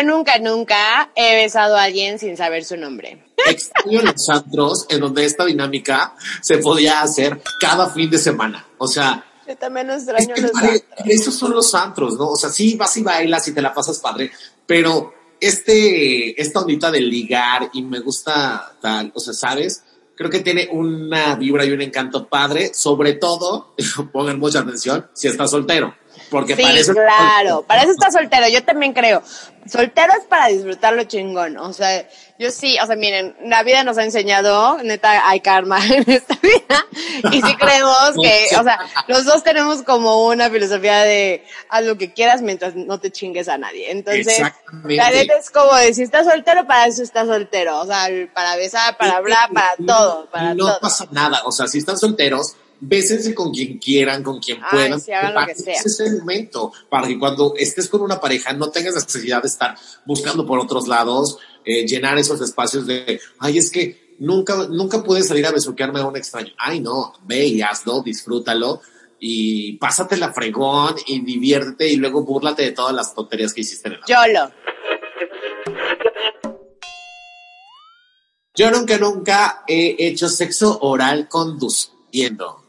Yo 0.00 0.06
nunca, 0.06 0.38
nunca 0.38 1.10
he 1.14 1.36
besado 1.42 1.76
a 1.76 1.82
alguien 1.82 2.18
sin 2.18 2.34
saber 2.36 2.64
su 2.64 2.76
nombre. 2.76 3.22
Extraño 3.46 4.00
los 4.00 4.28
antros 4.30 4.86
en 4.88 5.00
donde 5.00 5.26
esta 5.26 5.44
dinámica 5.44 6.14
se 6.40 6.56
podía 6.56 7.02
hacer 7.02 7.42
cada 7.60 7.90
fin 7.90 8.08
de 8.08 8.16
semana. 8.16 8.66
O 8.78 8.86
sea, 8.86 9.26
yo 9.46 9.56
también 9.58 9.90
extraño 9.90 10.34
los 10.36 10.54
antros. 10.54 10.82
Esos 11.04 11.34
son 11.34 11.52
los 11.52 11.74
antros, 11.74 12.14
¿no? 12.14 12.28
O 12.28 12.36
sea, 12.36 12.48
sí 12.48 12.76
vas 12.76 12.96
y 12.96 13.02
bailas 13.02 13.46
y 13.48 13.52
te 13.52 13.60
la 13.60 13.74
pasas 13.74 13.98
padre, 13.98 14.30
pero 14.66 15.12
este, 15.38 16.40
esta 16.40 16.60
ondita 16.60 16.90
de 16.90 17.00
ligar 17.00 17.68
y 17.74 17.82
me 17.82 18.00
gusta 18.00 18.76
tal, 18.80 19.12
o 19.14 19.20
sea, 19.20 19.34
¿sabes? 19.34 19.82
Creo 20.16 20.30
que 20.30 20.40
tiene 20.40 20.68
una 20.72 21.34
vibra 21.34 21.64
y 21.66 21.72
un 21.72 21.82
encanto 21.82 22.26
padre, 22.26 22.72
sobre 22.72 23.14
todo, 23.14 23.74
pongan 24.12 24.38
mucha 24.38 24.60
atención, 24.60 25.08
si 25.12 25.28
estás 25.28 25.50
soltero. 25.50 25.94
Porque 26.30 26.54
Sí, 26.56 26.62
para 26.62 26.74
eso- 26.78 26.92
claro, 26.94 27.62
para 27.62 27.82
eso 27.82 27.90
está 27.92 28.10
soltero, 28.10 28.48
yo 28.48 28.62
también 28.64 28.92
creo. 28.92 29.22
Soltero 29.66 30.12
es 30.18 30.24
para 30.26 30.46
disfrutarlo 30.46 31.04
chingón, 31.04 31.56
o 31.58 31.72
sea, 31.72 32.08
yo 32.38 32.50
sí, 32.50 32.78
o 32.82 32.86
sea, 32.86 32.96
miren, 32.96 33.36
la 33.44 33.62
vida 33.62 33.84
nos 33.84 33.98
ha 33.98 34.04
enseñado, 34.04 34.78
neta, 34.82 35.28
hay 35.28 35.40
karma 35.40 35.78
en 35.86 36.04
esta 36.10 36.34
vida, 36.42 36.86
y 37.30 37.42
sí 37.42 37.56
creemos 37.56 38.12
que, 38.22 38.56
o 38.58 38.62
sea, 38.62 38.78
los 39.06 39.24
dos 39.26 39.42
tenemos 39.44 39.82
como 39.82 40.26
una 40.26 40.48
filosofía 40.50 41.00
de 41.00 41.44
haz 41.68 41.84
lo 41.84 41.98
que 41.98 42.12
quieras 42.12 42.40
mientras 42.42 42.74
no 42.74 42.98
te 43.00 43.10
chingues 43.12 43.48
a 43.48 43.58
nadie. 43.58 43.90
Entonces, 43.90 44.40
la 44.84 45.10
neta 45.10 45.34
es 45.38 45.50
como 45.50 45.74
de 45.74 45.92
si 45.92 46.02
estás 46.04 46.26
soltero, 46.26 46.66
para 46.66 46.86
eso 46.86 47.02
estás 47.02 47.26
soltero, 47.28 47.80
o 47.80 47.86
sea, 47.86 48.08
para 48.32 48.56
besar, 48.56 48.96
para 48.96 49.16
hablar, 49.16 49.50
para 49.52 49.74
todo, 49.86 50.26
para 50.30 50.54
no 50.54 50.64
todo. 50.66 50.80
pasa 50.80 51.06
nada. 51.10 51.42
O 51.44 51.52
sea, 51.52 51.66
si 51.66 51.78
están 51.78 51.98
solteros, 51.98 52.54
bésense 52.80 53.34
con 53.34 53.52
quien 53.52 53.78
quieran, 53.78 54.22
con 54.22 54.40
quien 54.40 54.58
Ay, 54.62 54.68
puedan. 54.70 55.00
sí, 55.00 55.12
hagan 55.12 55.34
lo 55.34 55.46
que 55.46 55.54
sea. 55.54 55.74
Ese 55.84 56.10
momento 56.18 56.72
para 56.88 57.06
que 57.06 57.18
cuando 57.18 57.54
estés 57.56 57.88
con 57.88 58.00
una 58.02 58.20
pareja 58.20 58.52
no 58.52 58.70
tengas 58.70 58.94
necesidad 58.94 59.42
de 59.42 59.48
estar 59.48 59.76
buscando 60.06 60.46
por 60.46 60.58
otros 60.58 60.88
lados, 60.88 61.38
eh, 61.64 61.86
llenar 61.86 62.18
esos 62.18 62.40
espacios 62.40 62.86
de, 62.86 63.20
ay, 63.38 63.58
es 63.58 63.70
que 63.70 64.14
nunca, 64.18 64.66
nunca 64.68 65.02
pude 65.02 65.22
salir 65.22 65.46
a 65.46 65.52
besuquearme 65.52 66.00
a 66.00 66.06
un 66.06 66.16
extraño. 66.16 66.52
Ay, 66.58 66.80
no, 66.80 67.12
ve 67.24 67.46
y 67.46 67.62
hazlo, 67.62 68.02
disfrútalo 68.02 68.80
y 69.20 69.76
pásatela 69.76 70.32
fregón 70.32 70.96
y 71.06 71.20
diviértete 71.20 71.88
y 71.88 71.96
luego 71.96 72.22
búrlate 72.22 72.62
de 72.62 72.72
todas 72.72 72.94
las 72.94 73.14
tonterías 73.14 73.52
que 73.52 73.60
hiciste 73.60 73.88
en 73.88 73.94
el 73.94 74.00
Yolo. 74.06 74.50
Yo 78.54 78.70
nunca, 78.70 78.98
nunca 78.98 79.64
he 79.66 79.96
hecho 79.98 80.28
sexo 80.28 80.78
oral 80.80 81.28
conduciendo. 81.28 82.59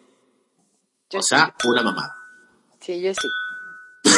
Yo 1.11 1.19
o 1.19 1.21
sea, 1.21 1.53
una 1.65 1.83
mamada. 1.83 2.15
Sí, 2.79 3.01
yo 3.01 3.11
sí. 3.13 3.27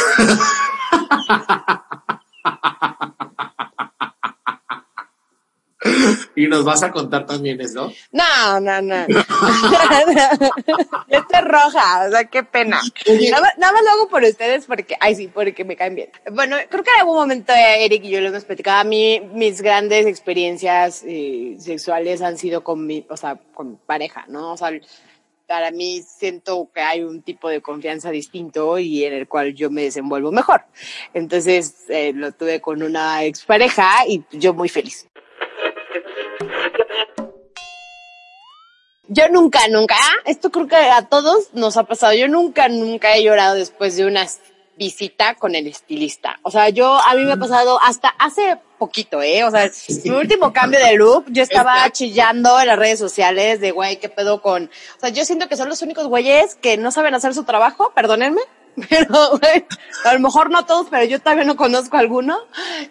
Y 6.35 6.47
nos 6.47 6.63
vas 6.63 6.81
a 6.81 6.91
contar 6.91 7.25
también 7.25 7.59
eso. 7.61 7.91
No, 8.11 8.59
no, 8.61 8.81
no. 8.81 8.95
Esta 11.07 11.39
es 11.39 11.45
roja, 11.45 12.05
o 12.07 12.11
sea, 12.11 12.23
qué 12.25 12.43
pena. 12.43 12.79
Oye. 13.07 13.29
Nada, 13.29 13.43
más- 13.43 13.57
nada 13.57 13.73
más 13.73 13.83
lo 13.83 13.89
hago 13.91 14.07
por 14.07 14.23
ustedes 14.23 14.65
porque, 14.65 14.95
ay 14.99 15.15
sí, 15.15 15.27
porque 15.27 15.63
me 15.65 15.75
caen 15.75 15.95
bien. 15.95 16.09
Bueno, 16.31 16.55
creo 16.69 16.83
que 16.83 16.89
en 16.95 16.99
algún 17.01 17.15
momento 17.17 17.51
eh, 17.53 17.85
Eric 17.85 18.05
y 18.05 18.09
yo 18.11 18.21
lo 18.21 18.29
hemos 18.29 18.45
platicado. 18.45 18.79
A 18.79 18.83
mí, 18.85 19.19
mis 19.33 19.61
grandes 19.61 20.05
experiencias 20.07 21.03
eh, 21.05 21.57
sexuales 21.59 22.21
han 22.21 22.37
sido 22.37 22.63
con 22.63 22.85
mi, 22.87 23.05
o 23.09 23.17
sea, 23.17 23.37
con 23.53 23.71
mi 23.71 23.77
pareja, 23.85 24.23
¿no? 24.29 24.53
O 24.53 24.57
sea, 24.57 24.71
para 25.53 25.69
mí 25.69 26.01
siento 26.01 26.67
que 26.73 26.81
hay 26.81 27.03
un 27.03 27.21
tipo 27.21 27.47
de 27.47 27.61
confianza 27.61 28.09
distinto 28.09 28.79
y 28.79 29.03
en 29.03 29.13
el 29.13 29.27
cual 29.27 29.53
yo 29.53 29.69
me 29.69 29.83
desenvuelvo 29.83 30.31
mejor. 30.31 30.65
Entonces, 31.13 31.75
eh, 31.89 32.11
lo 32.11 32.31
tuve 32.31 32.59
con 32.59 32.81
una 32.81 33.23
expareja 33.23 33.87
y 34.07 34.23
yo 34.31 34.55
muy 34.55 34.67
feliz. 34.67 35.07
Yo 39.07 39.29
nunca, 39.29 39.59
nunca, 39.67 39.93
ah, 39.95 40.15
esto 40.25 40.49
creo 40.49 40.67
que 40.67 40.75
a 40.75 41.07
todos 41.07 41.53
nos 41.53 41.77
ha 41.77 41.83
pasado. 41.83 42.15
Yo 42.15 42.27
nunca, 42.27 42.67
nunca 42.67 43.15
he 43.15 43.21
llorado 43.21 43.53
después 43.53 43.95
de 43.95 44.07
una 44.07 44.25
visita 44.77 45.35
con 45.35 45.55
el 45.55 45.67
estilista. 45.67 46.39
O 46.43 46.51
sea, 46.51 46.69
yo, 46.69 46.99
a 46.99 47.13
mí 47.15 47.23
me 47.23 47.33
ha 47.33 47.37
pasado 47.37 47.79
hasta 47.81 48.09
hace 48.09 48.57
poquito, 48.77 49.21
¿eh? 49.21 49.43
O 49.43 49.51
sea, 49.51 49.69
mi 50.03 50.11
último 50.11 50.51
cambio 50.51 50.79
de 50.79 50.95
look, 50.95 51.25
yo 51.29 51.43
estaba 51.43 51.89
chillando 51.91 52.59
en 52.59 52.67
las 52.67 52.79
redes 52.79 52.99
sociales 52.99 53.59
de, 53.59 53.71
güey, 53.71 53.97
¿qué 53.97 54.09
pedo 54.09 54.41
con...? 54.41 54.69
O 54.97 54.99
sea, 54.99 55.09
yo 55.09 55.25
siento 55.25 55.47
que 55.47 55.57
son 55.57 55.69
los 55.69 55.81
únicos 55.81 56.07
güeyes 56.07 56.55
que 56.55 56.77
no 56.77 56.91
saben 56.91 57.15
hacer 57.15 57.33
su 57.33 57.43
trabajo, 57.43 57.91
perdónenme. 57.95 58.41
Pero, 58.89 59.37
güey, 59.39 59.65
a 60.03 60.13
lo 60.13 60.19
mejor 60.19 60.49
no 60.49 60.65
todos, 60.65 60.87
pero 60.89 61.05
yo 61.05 61.19
todavía 61.19 61.43
no 61.43 61.55
conozco 61.55 61.95
a 61.95 61.99
alguno 61.99 62.39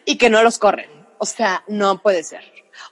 y 0.04 0.16
que 0.16 0.30
no 0.30 0.40
los 0.44 0.58
corren. 0.58 0.88
O 1.18 1.26
sea, 1.26 1.64
no 1.66 2.00
puede 2.00 2.22
ser. 2.22 2.42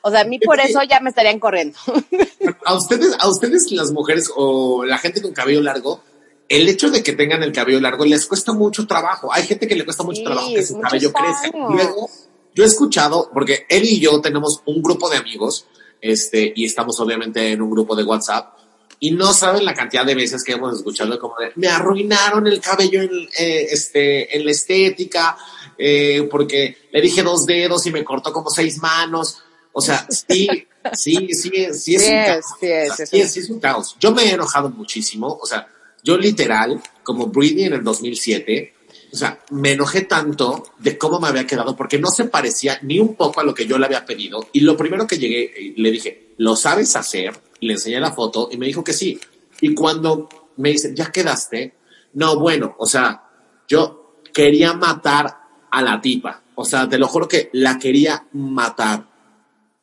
O 0.03 0.11
sea, 0.11 0.20
a 0.20 0.24
mí 0.24 0.38
por 0.38 0.61
eso 0.61 0.83
ya 0.83 1.00
me 1.00 1.11
estarían 1.11 1.38
corriendo. 1.38 1.79
A 2.64 2.74
ustedes, 2.74 3.16
a 3.18 3.29
ustedes 3.29 3.70
las 3.72 3.90
mujeres 3.90 4.31
o 4.35 4.85
la 4.85 4.98
gente 4.98 5.22
con 5.22 5.33
cabello 5.33 5.61
largo, 5.61 6.03
el 6.50 6.68
hecho 6.68 6.90
de 6.90 7.02
que 7.02 7.12
tengan 7.14 7.42
el 7.42 7.52
cabello 7.52 7.80
largo 7.80 8.04
les 8.04 8.26
cuesta 8.26 8.52
mucho 8.52 8.86
trabajo. 8.86 9.32
Hay 9.32 9.44
gente 9.44 9.66
que 9.66 9.74
le 9.76 9.84
cuesta 9.86 10.02
mucho 10.02 10.18
Sí, 10.18 10.24
trabajo 10.24 10.48
que 10.52 10.62
su 10.66 10.78
cabello 10.78 11.12
crezca. 11.12 11.50
Luego, 11.56 12.10
yo 12.54 12.64
he 12.64 12.66
escuchado, 12.66 13.30
porque 13.32 13.64
él 13.70 13.84
y 13.84 14.00
yo 14.00 14.20
tenemos 14.20 14.60
un 14.66 14.82
grupo 14.82 15.08
de 15.08 15.16
amigos, 15.16 15.66
este, 16.02 16.52
y 16.54 16.64
estamos 16.66 16.98
obviamente 17.00 17.52
en 17.52 17.62
un 17.62 17.70
grupo 17.70 17.94
de 17.96 18.02
WhatsApp, 18.04 18.58
y 18.98 19.12
no 19.12 19.32
saben 19.32 19.64
la 19.64 19.72
cantidad 19.74 20.04
de 20.04 20.14
veces 20.14 20.42
que 20.44 20.52
hemos 20.52 20.76
escuchado 20.76 21.18
como 21.18 21.34
de, 21.38 21.52
me 21.54 21.68
arruinaron 21.68 22.46
el 22.46 22.60
cabello 22.60 23.00
en, 23.00 23.10
eh, 23.38 23.68
este, 23.70 24.36
en 24.36 24.44
la 24.44 24.50
estética, 24.50 25.38
eh, 25.78 26.28
porque 26.30 26.76
le 26.92 27.00
dije 27.00 27.22
dos 27.22 27.46
dedos 27.46 27.86
y 27.86 27.92
me 27.92 28.04
cortó 28.04 28.32
como 28.32 28.50
seis 28.50 28.76
manos. 28.78 29.38
O 29.72 29.80
sea, 29.80 30.04
sí, 30.10 30.48
sí, 30.92 31.28
sí, 31.32 31.50
sí 31.72 31.94
es 31.94 32.04
Sí 32.04 32.08
un 32.08 32.12
es, 32.12 32.26
caos. 32.26 32.44
sí 32.60 32.66
es, 32.66 32.90
O 32.90 32.94
sea, 32.96 33.04
es 33.04 33.10
sí 33.10 33.16
un- 33.16 33.22
es, 33.22 33.32
sí 33.32 33.40
es 33.40 33.50
un 33.50 33.60
caos. 33.60 33.96
Yo 34.00 34.10
me 34.12 34.24
he 34.24 34.32
enojado 34.32 34.68
muchísimo. 34.68 35.38
O 35.40 35.46
sea, 35.46 35.68
yo 36.02 36.16
literal, 36.16 36.80
como 37.02 37.26
Britney 37.26 37.64
en 37.64 37.74
el 37.74 37.84
2007, 37.84 38.74
o 39.12 39.16
sea, 39.16 39.40
me 39.50 39.72
enojé 39.72 40.02
tanto 40.02 40.72
de 40.78 40.96
cómo 40.96 41.18
me 41.18 41.28
había 41.28 41.46
quedado 41.46 41.74
porque 41.74 41.98
no 41.98 42.08
se 42.08 42.24
parecía 42.26 42.78
ni 42.82 43.00
un 43.00 43.16
poco 43.16 43.40
a 43.40 43.44
lo 43.44 43.54
que 43.54 43.66
yo 43.66 43.78
le 43.78 43.86
había 43.86 44.06
pedido. 44.06 44.46
Y 44.52 44.60
lo 44.60 44.76
primero 44.76 45.06
que 45.06 45.18
llegué, 45.18 45.44
eh, 45.44 45.74
le 45.76 45.90
dije, 45.90 46.34
¿lo 46.38 46.54
sabes 46.54 46.94
hacer? 46.94 47.38
Le 47.60 47.72
enseñé 47.72 47.98
la 47.98 48.12
foto 48.12 48.48
y 48.52 48.56
me 48.56 48.66
dijo 48.66 48.84
que 48.84 48.92
sí. 48.92 49.18
Y 49.60 49.74
cuando 49.74 50.28
me 50.56 50.70
dice, 50.70 50.92
¿ya 50.94 51.10
quedaste? 51.10 51.74
No, 52.14 52.38
bueno, 52.38 52.76
o 52.78 52.86
sea, 52.86 53.24
yo 53.68 54.20
quería 54.32 54.74
matar 54.74 55.38
a 55.70 55.82
la 55.82 56.00
tipa. 56.00 56.42
O 56.54 56.64
sea, 56.64 56.88
te 56.88 56.98
lo 56.98 57.08
juro 57.08 57.26
que 57.26 57.50
la 57.52 57.78
quería 57.78 58.26
matar. 58.32 59.06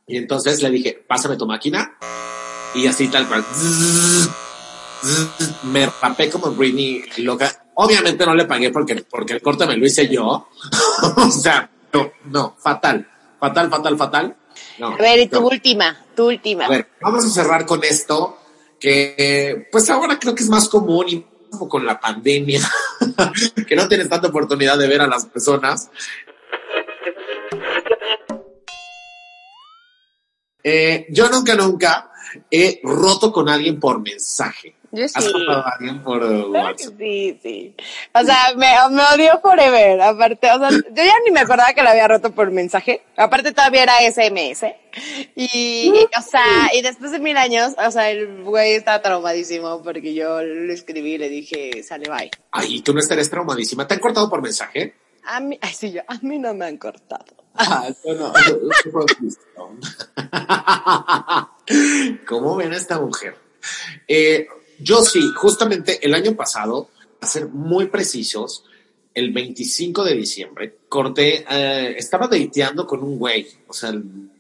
Y 0.06 0.17
entonces 0.17 0.62
le 0.62 0.69
dije, 0.69 1.03
pásame 1.06 1.36
tu 1.36 1.45
máquina. 1.45 1.97
Y 2.75 2.88
así 2.88 3.08
tal 3.10 3.27
cual. 3.27 3.43
Me 5.63 5.86
rapé 6.01 6.29
como 6.29 6.51
Britney 6.51 7.03
loca. 7.17 7.65
Obviamente 7.75 8.25
no 8.25 8.33
le 8.33 8.45
pagué 8.45 8.71
porque, 8.71 9.05
porque 9.10 9.33
el 9.33 9.41
corte 9.41 9.65
me 9.65 9.77
lo 9.77 9.86
hice 9.86 10.07
yo. 10.07 10.47
o 11.17 11.31
sea, 11.31 11.69
no, 11.93 12.12
no, 12.25 12.55
fatal. 12.57 13.07
Fatal, 13.39 13.69
fatal, 13.69 13.97
fatal. 13.97 14.38
No, 14.79 14.88
A 14.88 14.97
ver, 14.97 15.19
y 15.19 15.27
tu 15.27 15.41
no. 15.41 15.47
última, 15.47 16.05
tu 16.15 16.27
última. 16.27 16.65
A 16.65 16.69
ver, 16.69 16.89
vamos 17.01 17.25
a 17.25 17.29
cerrar 17.29 17.65
con 17.65 17.83
esto, 17.83 18.38
que 18.79 19.67
pues 19.71 19.89
ahora 19.89 20.17
creo 20.17 20.33
que 20.33 20.43
es 20.43 20.49
más 20.49 20.67
común 20.69 21.05
y 21.07 21.25
como 21.51 21.69
con 21.69 21.86
la 21.86 21.99
pandemia, 21.99 22.62
que 23.67 23.75
no 23.75 23.88
tienes 23.88 24.10
tanta 24.10 24.27
oportunidad 24.27 24.77
de 24.77 24.88
ver 24.88 25.01
a 25.01 25.07
las 25.07 25.25
personas. 25.27 25.89
Eh, 30.63 31.05
yo 31.10 31.29
nunca, 31.29 31.55
nunca 31.55 32.12
he 32.51 32.81
roto 32.83 33.31
con 33.31 33.47
alguien 33.47 33.79
por 33.79 34.01
mensaje. 34.01 34.75
Yo 34.91 35.06
¿Has 35.06 35.12
sí. 35.12 35.32
rotado 35.34 35.65
a 35.65 35.69
alguien 35.71 36.02
por 36.02 36.23
WhatsApp? 36.23 36.93
Sí, 36.97 37.39
sí. 37.43 37.76
O 38.13 38.23
sea, 38.23 38.54
me, 38.56 38.67
me 38.91 39.02
odió 39.13 39.39
forever. 39.41 40.02
Aparte, 40.02 40.50
o 40.52 40.60
sea, 40.60 40.69
yo 40.69 40.80
ya 40.95 41.13
ni 41.26 41.32
me 41.32 41.41
acordaba 41.41 41.73
que 41.73 41.84
lo 41.84 41.89
había 41.89 42.08
roto 42.08 42.32
por 42.32 42.52
mensaje. 42.52 43.02
Aparte 43.17 43.52
todavía 43.52 43.84
era 43.84 43.93
SMS. 44.10 44.65
Y, 45.36 45.91
o 46.17 46.21
sea, 46.21 46.69
y 46.73 46.82
después 46.82 47.12
de 47.12 47.19
mil 47.19 47.38
años, 47.38 47.73
o 47.78 47.91
sea, 47.91 48.10
el 48.10 48.43
güey 48.43 48.73
estaba 48.73 49.02
traumadísimo 49.02 49.84
porque 49.84 50.13
yo 50.13 50.41
le 50.41 50.73
escribí 50.73 51.15
y 51.15 51.17
le 51.17 51.30
dije, 51.30 51.84
sale 51.84 52.10
bye. 52.10 52.32
Ay, 52.52 52.82
tú 52.82 52.93
no 52.93 53.00
estarías 53.00 53.30
traumadísima. 53.30 53.88
¿Te 53.88 53.95
han 53.95 54.00
cortado 54.00 54.30
por 54.30 54.41
mensaje? 54.41 54.95
A 55.26 55.41
mí, 55.41 55.60
ay, 55.62 55.73
sí, 55.73 55.91
yo, 55.91 56.02
a 56.08 56.17
mí 56.21 56.39
no 56.39 56.54
me 56.54 56.65
han 56.65 56.78
cortado. 56.78 57.26
Ah, 57.56 57.88
eso 57.89 58.13
no. 58.13 58.32
¿Cómo 62.28 62.56
ven 62.56 62.71
a 62.71 62.78
esta 62.78 63.00
mujer? 63.00 63.36
Eh, 64.08 64.47
yo 64.79 65.01
sí, 65.03 65.21
justamente 65.35 66.05
el 66.05 66.13
año 66.13 66.35
pasado, 66.35 66.89
a 67.19 67.27
ser 67.27 67.47
muy 67.47 67.87
precisos, 67.87 68.63
el 69.13 69.33
25 69.33 70.03
de 70.03 70.13
diciembre, 70.13 70.77
corté, 70.87 71.43
eh, 71.49 71.95
estaba 71.97 72.27
dateando 72.27 72.85
con 72.85 73.01
un 73.01 73.17
güey. 73.17 73.47
O 73.67 73.73
sea, 73.73 73.91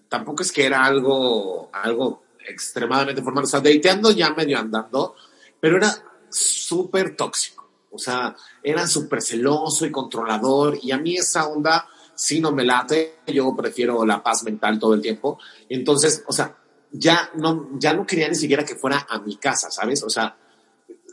tampoco 0.07 0.43
es 0.43 0.51
que 0.51 0.65
era 0.65 0.85
algo, 0.85 1.69
algo 1.73 2.21
extremadamente 2.47 3.23
formal. 3.23 3.45
O 3.45 3.47
sea, 3.47 3.59
dateando 3.59 4.11
ya 4.11 4.35
medio 4.35 4.59
andando, 4.59 5.15
pero 5.59 5.77
era 5.77 5.91
súper 6.29 7.15
tóxico. 7.15 7.67
O 7.91 7.97
sea, 7.97 8.35
era 8.61 8.85
súper 8.85 9.23
celoso 9.23 9.85
y 9.85 9.91
controlador. 9.91 10.77
Y 10.81 10.91
a 10.91 10.99
mí 10.99 11.15
esa 11.15 11.47
onda 11.47 11.87
sí 12.13 12.39
no 12.39 12.51
me 12.51 12.63
late. 12.63 13.19
Yo 13.25 13.55
prefiero 13.55 14.05
la 14.05 14.21
paz 14.21 14.43
mental 14.43 14.77
todo 14.77 14.93
el 14.93 15.01
tiempo. 15.01 15.39
Entonces, 15.69 16.23
o 16.27 16.31
sea, 16.33 16.55
ya 16.91 17.31
no, 17.35 17.69
ya 17.79 17.93
no 17.93 18.05
quería 18.05 18.29
ni 18.29 18.35
siquiera 18.35 18.65
que 18.65 18.75
fuera 18.75 19.05
a 19.09 19.19
mi 19.19 19.37
casa, 19.37 19.69
¿sabes? 19.71 20.03
O 20.03 20.09
sea, 20.09 20.37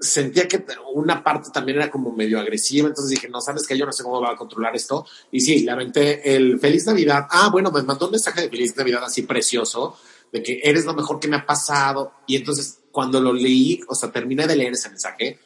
sentía 0.00 0.46
que 0.48 0.64
una 0.94 1.22
parte 1.22 1.50
también 1.52 1.78
era 1.78 1.90
como 1.90 2.12
medio 2.12 2.38
agresiva, 2.38 2.88
entonces 2.88 3.10
dije, 3.10 3.28
no, 3.28 3.40
sabes 3.40 3.66
que 3.66 3.76
yo 3.76 3.86
no 3.86 3.92
sé 3.92 4.02
cómo 4.02 4.20
va 4.20 4.32
a 4.32 4.36
controlar 4.36 4.74
esto. 4.76 5.06
Y 5.30 5.40
sí, 5.40 5.60
le 5.60 5.70
aventé 5.70 6.34
el 6.36 6.58
Feliz 6.58 6.86
Navidad. 6.86 7.26
Ah, 7.30 7.48
bueno, 7.50 7.70
me 7.70 7.82
mandó 7.82 8.06
un 8.06 8.12
mensaje 8.12 8.42
de 8.42 8.50
Feliz 8.50 8.76
Navidad 8.76 9.04
así 9.04 9.22
precioso, 9.22 9.96
de 10.32 10.42
que 10.42 10.60
eres 10.62 10.84
lo 10.84 10.94
mejor 10.94 11.20
que 11.20 11.28
me 11.28 11.36
ha 11.36 11.46
pasado. 11.46 12.12
Y 12.26 12.36
entonces, 12.36 12.80
cuando 12.90 13.20
lo 13.20 13.32
leí, 13.32 13.80
o 13.88 13.94
sea, 13.94 14.10
terminé 14.10 14.46
de 14.46 14.56
leer 14.56 14.72
ese 14.72 14.88
mensaje, 14.88 15.38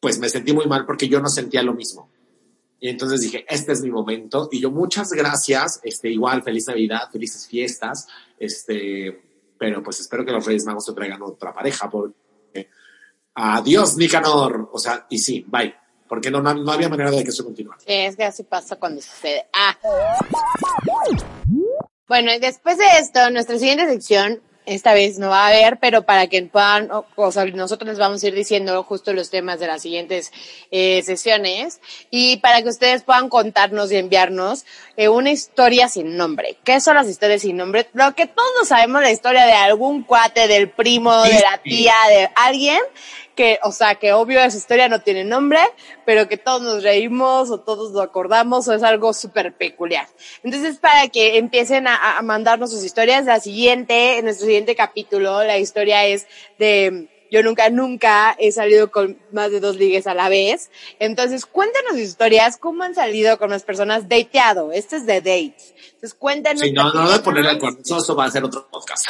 pues 0.00 0.18
me 0.18 0.28
sentí 0.28 0.52
muy 0.52 0.66
mal 0.66 0.86
porque 0.86 1.08
yo 1.08 1.20
no 1.20 1.28
sentía 1.28 1.62
lo 1.62 1.74
mismo. 1.74 2.10
Y 2.80 2.88
entonces 2.88 3.20
dije, 3.20 3.44
este 3.48 3.72
es 3.72 3.82
mi 3.82 3.90
momento. 3.90 4.48
Y 4.50 4.60
yo, 4.60 4.70
muchas 4.70 5.10
gracias, 5.10 5.80
este, 5.82 6.08
igual, 6.10 6.42
feliz 6.42 6.66
Navidad, 6.66 7.10
felices 7.12 7.46
fiestas, 7.46 8.06
este, 8.38 9.29
pero 9.60 9.82
pues 9.82 10.00
espero 10.00 10.24
que 10.24 10.32
los 10.32 10.46
Reyes 10.46 10.64
Magos 10.64 10.86
te 10.86 10.94
traigan 10.94 11.20
otra 11.20 11.52
pareja, 11.52 11.90
porque 11.90 12.70
adiós, 13.34 13.94
Nicanor. 13.94 14.70
O 14.72 14.78
sea, 14.78 15.06
y 15.10 15.18
sí, 15.18 15.44
bye. 15.46 15.74
Porque 16.08 16.30
no, 16.30 16.40
no, 16.40 16.54
no 16.54 16.72
había 16.72 16.88
manera 16.88 17.10
de 17.10 17.22
que 17.22 17.28
eso 17.28 17.44
continuara. 17.44 17.78
Es 17.84 18.16
que 18.16 18.24
así 18.24 18.42
pasa 18.42 18.76
cuando 18.76 19.02
sucede. 19.02 19.48
Ah. 19.52 19.76
Bueno, 22.08 22.32
y 22.32 22.38
después 22.38 22.78
de 22.78 22.86
esto, 23.00 23.30
nuestra 23.30 23.58
siguiente 23.58 23.86
sección, 23.86 24.40
esta 24.66 24.94
vez 24.94 25.18
no 25.18 25.30
va 25.30 25.46
a 25.46 25.48
haber, 25.48 25.78
pero 25.78 26.02
para 26.02 26.26
que 26.28 26.42
puedan, 26.42 26.90
o, 27.16 27.32
sea, 27.32 27.44
nosotros 27.46 27.88
les 27.88 27.98
vamos 27.98 28.22
a 28.22 28.28
ir 28.28 28.34
diciendo 28.34 28.82
justo 28.84 29.12
los 29.12 29.28
temas 29.28 29.58
de 29.58 29.66
las 29.66 29.82
siguientes 29.82 30.30
eh, 30.70 31.02
sesiones 31.02 31.80
y 32.10 32.36
para 32.38 32.62
que 32.62 32.68
ustedes 32.68 33.02
puedan 33.02 33.28
contarnos 33.28 33.90
y 33.90 33.96
enviarnos 33.96 34.64
eh, 35.00 35.08
una 35.08 35.30
historia 35.30 35.88
sin 35.88 36.18
nombre. 36.18 36.58
¿Qué 36.62 36.78
son 36.78 36.94
las 36.94 37.08
historias 37.08 37.40
sin 37.40 37.56
nombre? 37.56 37.88
Lo 37.94 38.14
que 38.14 38.26
todos 38.26 38.68
sabemos 38.68 39.00
la 39.00 39.10
historia 39.10 39.46
de 39.46 39.54
algún 39.54 40.02
cuate, 40.02 40.46
del 40.46 40.68
primo, 40.68 41.22
de 41.22 41.40
la 41.40 41.56
tía, 41.62 41.94
de 42.10 42.28
alguien 42.34 42.80
que, 43.34 43.58
o 43.62 43.72
sea, 43.72 43.94
que 43.94 44.12
obvio 44.12 44.40
esa 44.40 44.58
historia 44.58 44.90
no 44.90 45.00
tiene 45.00 45.24
nombre, 45.24 45.60
pero 46.04 46.28
que 46.28 46.36
todos 46.36 46.60
nos 46.60 46.82
reímos 46.82 47.50
o 47.50 47.60
todos 47.60 47.92
lo 47.92 48.02
acordamos 48.02 48.68
o 48.68 48.74
es 48.74 48.82
algo 48.82 49.14
súper 49.14 49.54
peculiar. 49.54 50.06
Entonces, 50.42 50.76
para 50.76 51.08
que 51.08 51.38
empiecen 51.38 51.86
a, 51.86 52.18
a 52.18 52.20
mandarnos 52.20 52.70
sus 52.70 52.84
historias, 52.84 53.24
la 53.24 53.40
siguiente, 53.40 54.18
en 54.18 54.26
nuestro 54.26 54.44
siguiente 54.44 54.76
capítulo, 54.76 55.42
la 55.44 55.56
historia 55.56 56.04
es 56.04 56.26
de 56.58 57.08
yo 57.30 57.42
nunca, 57.42 57.70
nunca 57.70 58.36
he 58.38 58.50
salido 58.52 58.90
con 58.90 59.18
más 59.32 59.50
de 59.50 59.60
dos 59.60 59.76
ligues 59.76 60.06
a 60.06 60.14
la 60.14 60.28
vez. 60.28 60.70
Entonces, 60.98 61.46
cuéntanos 61.46 61.96
historias, 61.96 62.56
cómo 62.56 62.82
han 62.82 62.94
salido 62.94 63.38
con 63.38 63.50
las 63.50 63.62
personas 63.62 64.08
dateado. 64.08 64.72
Este 64.72 64.96
es 64.96 65.06
de 65.06 65.20
dates. 65.20 65.74
Entonces, 65.86 66.14
cuéntanos. 66.14 66.60
Sí, 66.60 66.72
no, 66.72 66.92
no 66.92 67.04
voy 67.04 67.14
a 67.14 67.22
poner 67.22 67.46
el 67.46 67.58
cuerno. 67.58 67.78
Eso 67.84 68.16
va 68.16 68.24
a 68.24 68.30
ser 68.30 68.44
otro 68.44 68.66
podcast. 68.68 69.06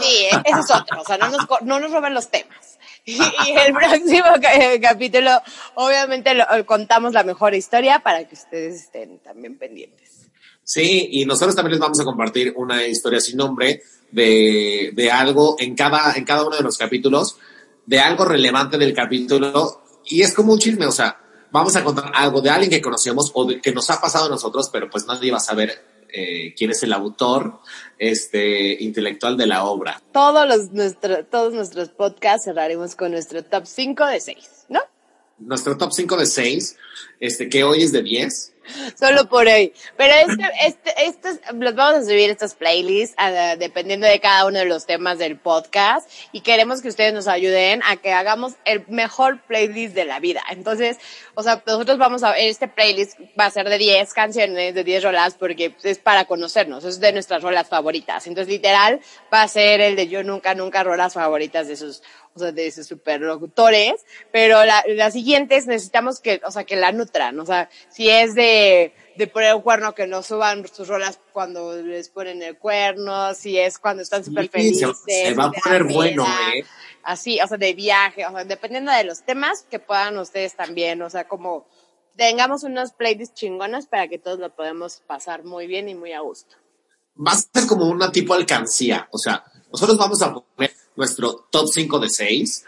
Sí, 0.00 0.26
ese 0.44 0.60
es 0.60 0.70
otro. 0.70 1.00
O 1.00 1.04
sea, 1.04 1.16
no 1.16 1.30
nos, 1.30 1.46
no 1.62 1.80
nos 1.80 1.90
roben 1.92 2.14
los 2.14 2.28
temas. 2.28 2.78
Y, 3.04 3.14
y 3.46 3.52
el 3.66 3.72
próximo 3.72 4.26
eh, 4.54 4.80
capítulo, 4.80 5.30
obviamente, 5.74 6.34
lo, 6.34 6.44
contamos 6.66 7.12
la 7.12 7.22
mejor 7.24 7.54
historia 7.54 8.00
para 8.00 8.28
que 8.28 8.34
ustedes 8.34 8.82
estén 8.82 9.18
también 9.20 9.56
pendientes. 9.56 10.28
Sí, 10.64 11.08
y 11.12 11.24
nosotros 11.26 11.56
también 11.56 11.72
les 11.72 11.80
vamos 11.80 12.00
a 12.00 12.04
compartir 12.04 12.52
una 12.56 12.86
historia 12.86 13.20
sin 13.20 13.36
nombre 13.36 13.82
de, 14.10 14.90
de 14.94 15.10
algo 15.10 15.56
en 15.58 15.74
cada, 15.74 16.14
en 16.14 16.24
cada 16.24 16.46
uno 16.46 16.56
de 16.56 16.62
los 16.62 16.78
capítulos, 16.78 17.38
de 17.86 18.00
algo 18.00 18.24
relevante 18.24 18.78
del 18.78 18.94
capítulo, 18.94 19.82
y 20.04 20.22
es 20.22 20.34
como 20.34 20.52
un 20.52 20.58
chisme, 20.58 20.86
o 20.86 20.92
sea, 20.92 21.18
vamos 21.50 21.76
a 21.76 21.84
contar 21.84 22.10
algo 22.14 22.40
de 22.40 22.50
alguien 22.50 22.70
que 22.70 22.80
conocemos 22.80 23.30
o 23.34 23.44
de, 23.44 23.60
que 23.60 23.72
nos 23.72 23.88
ha 23.90 24.00
pasado 24.00 24.26
a 24.26 24.30
nosotros, 24.30 24.68
pero 24.72 24.90
pues 24.90 25.06
nadie 25.06 25.30
va 25.30 25.38
a 25.38 25.40
saber 25.40 25.84
eh, 26.08 26.54
quién 26.56 26.70
es 26.70 26.82
el 26.82 26.92
autor 26.92 27.60
este, 27.98 28.82
intelectual 28.82 29.36
de 29.36 29.46
la 29.46 29.64
obra. 29.64 30.02
Todos 30.12 30.46
los, 30.46 30.72
nuestro, 30.72 31.24
todos 31.24 31.54
nuestros 31.54 31.88
podcasts 31.90 32.44
cerraremos 32.44 32.96
con 32.96 33.12
nuestro 33.12 33.42
top 33.44 33.66
5 33.66 34.06
de 34.06 34.20
6, 34.20 34.36
¿no? 34.68 34.80
Nuestro 35.38 35.76
top 35.76 35.92
5 35.92 36.16
de 36.16 36.26
6, 36.26 36.76
este, 37.20 37.48
que 37.48 37.64
hoy 37.64 37.82
es 37.82 37.92
de 37.92 38.02
10. 38.02 38.51
Solo 38.98 39.28
por 39.28 39.46
hoy. 39.46 39.72
Pero 39.96 40.14
este, 40.14 40.50
este, 40.66 41.06
estos, 41.06 41.38
los 41.54 41.74
vamos 41.74 42.02
a 42.02 42.04
subir 42.04 42.30
estos 42.30 42.54
playlists 42.54 43.14
a- 43.18 43.56
dependiendo 43.56 44.06
de 44.06 44.20
cada 44.20 44.46
uno 44.46 44.58
de 44.58 44.64
los 44.64 44.86
temas 44.86 45.18
del 45.18 45.36
podcast 45.36 46.08
y 46.32 46.40
queremos 46.40 46.82
que 46.82 46.88
ustedes 46.88 47.12
nos 47.12 47.28
ayuden 47.28 47.82
a 47.84 47.96
que 47.96 48.12
hagamos 48.12 48.54
el 48.64 48.84
mejor 48.88 49.40
playlist 49.42 49.94
de 49.94 50.04
la 50.04 50.20
vida. 50.20 50.42
Entonces, 50.50 50.98
o 51.34 51.42
sea, 51.42 51.62
nosotros 51.66 51.98
vamos 51.98 52.22
a, 52.22 52.36
este 52.38 52.68
playlist 52.68 53.18
va 53.38 53.46
a 53.46 53.50
ser 53.50 53.68
de 53.68 53.78
10 53.78 54.12
canciones, 54.14 54.74
de 54.74 54.84
10 54.84 55.04
rolas 55.04 55.34
porque 55.34 55.74
es 55.82 55.98
para 55.98 56.24
conocernos, 56.26 56.84
es 56.84 57.00
de 57.00 57.12
nuestras 57.12 57.42
rolas 57.42 57.68
favoritas. 57.68 58.26
Entonces, 58.26 58.52
literal, 58.52 59.00
va 59.32 59.42
a 59.42 59.48
ser 59.48 59.80
el 59.80 59.96
de 59.96 60.08
yo 60.08 60.22
nunca, 60.22 60.54
nunca 60.54 60.82
rolas 60.84 61.14
favoritas 61.14 61.68
de 61.68 61.76
sus, 61.76 62.02
o 62.34 62.38
sea, 62.38 62.52
de 62.52 62.70
sus 62.70 62.86
superlocutores, 62.86 63.94
pero 64.30 64.64
la, 64.64 64.82
las 64.88 65.12
siguientes 65.12 65.66
necesitamos 65.66 66.20
que, 66.20 66.40
o 66.44 66.50
sea, 66.50 66.64
que 66.64 66.76
la 66.76 66.92
nutran, 66.92 67.38
o 67.40 67.46
sea, 67.46 67.68
si 67.90 68.08
es 68.08 68.34
de, 68.34 68.51
de 69.16 69.26
poner 69.26 69.54
un 69.54 69.62
cuerno, 69.62 69.94
que 69.94 70.06
no 70.06 70.22
suban 70.22 70.66
sus 70.66 70.88
rolas 70.88 71.18
cuando 71.32 71.74
les 71.76 72.08
ponen 72.08 72.42
el 72.42 72.56
cuerno, 72.58 73.34
si 73.34 73.58
es 73.58 73.78
cuando 73.78 74.02
están 74.02 74.24
súper 74.24 74.44
Sí, 74.44 74.50
felices. 74.50 74.98
se, 75.06 75.26
se 75.28 75.34
va 75.34 75.44
a 75.46 75.50
poner 75.52 75.84
bueno, 75.84 76.24
¿eh? 76.54 76.64
Así, 77.04 77.40
o 77.40 77.46
sea, 77.46 77.58
de 77.58 77.74
viaje, 77.74 78.24
o 78.26 78.30
sea, 78.30 78.44
dependiendo 78.44 78.92
de 78.92 79.04
los 79.04 79.22
temas 79.22 79.66
que 79.70 79.78
puedan 79.78 80.16
ustedes 80.18 80.54
también, 80.54 81.02
o 81.02 81.10
sea, 81.10 81.26
como 81.28 81.66
tengamos 82.16 82.62
unos 82.62 82.92
playlists 82.92 83.34
chingonas 83.34 83.86
para 83.86 84.06
que 84.08 84.18
todos 84.18 84.38
lo 84.38 84.54
podamos 84.54 85.02
pasar 85.06 85.44
muy 85.44 85.66
bien 85.66 85.88
y 85.88 85.94
muy 85.94 86.12
a 86.12 86.20
gusto. 86.20 86.56
va 87.16 87.32
a 87.32 87.36
ser 87.36 87.66
como 87.68 87.86
una 87.86 88.12
tipo 88.12 88.34
alcancía. 88.34 89.08
O 89.10 89.18
sea, 89.18 89.44
nosotros 89.72 89.98
vamos 89.98 90.22
a 90.22 90.32
poner 90.32 90.72
nuestro 90.96 91.46
top 91.50 91.68
5 91.68 91.98
de 92.00 92.08
6 92.08 92.64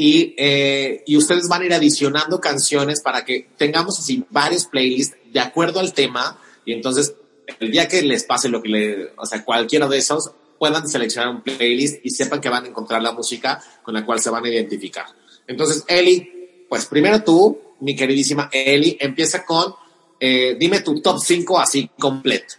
y, 0.00 0.36
eh, 0.38 1.02
y 1.06 1.16
ustedes 1.16 1.48
van 1.48 1.62
a 1.62 1.66
ir 1.66 1.74
adicionando 1.74 2.40
canciones 2.40 3.02
para 3.02 3.24
que 3.24 3.48
tengamos 3.56 3.98
así 3.98 4.24
varios 4.30 4.66
playlists 4.66 5.16
de 5.32 5.40
acuerdo 5.40 5.80
al 5.80 5.92
tema 5.92 6.38
y 6.64 6.72
entonces 6.72 7.14
el 7.58 7.72
día 7.72 7.88
que 7.88 8.02
les 8.02 8.22
pase 8.22 8.48
lo 8.48 8.62
que 8.62 8.68
le, 8.68 9.10
o 9.16 9.26
sea, 9.26 9.44
cualquiera 9.44 9.88
de 9.88 9.98
esos, 9.98 10.30
puedan 10.56 10.88
seleccionar 10.88 11.30
un 11.30 11.42
playlist 11.42 12.04
y 12.04 12.10
sepan 12.10 12.40
que 12.40 12.48
van 12.48 12.64
a 12.64 12.68
encontrar 12.68 13.02
la 13.02 13.10
música 13.10 13.60
con 13.82 13.92
la 13.92 14.06
cual 14.06 14.20
se 14.20 14.30
van 14.30 14.44
a 14.44 14.48
identificar. 14.48 15.06
Entonces, 15.48 15.84
Eli, 15.88 16.64
pues 16.68 16.86
primero 16.86 17.24
tú, 17.24 17.58
mi 17.80 17.96
queridísima 17.96 18.50
Eli, 18.52 18.96
empieza 19.00 19.44
con, 19.44 19.74
eh, 20.20 20.56
dime 20.60 20.80
tu 20.80 21.00
top 21.00 21.18
5 21.20 21.58
así 21.58 21.90
completo. 21.98 22.54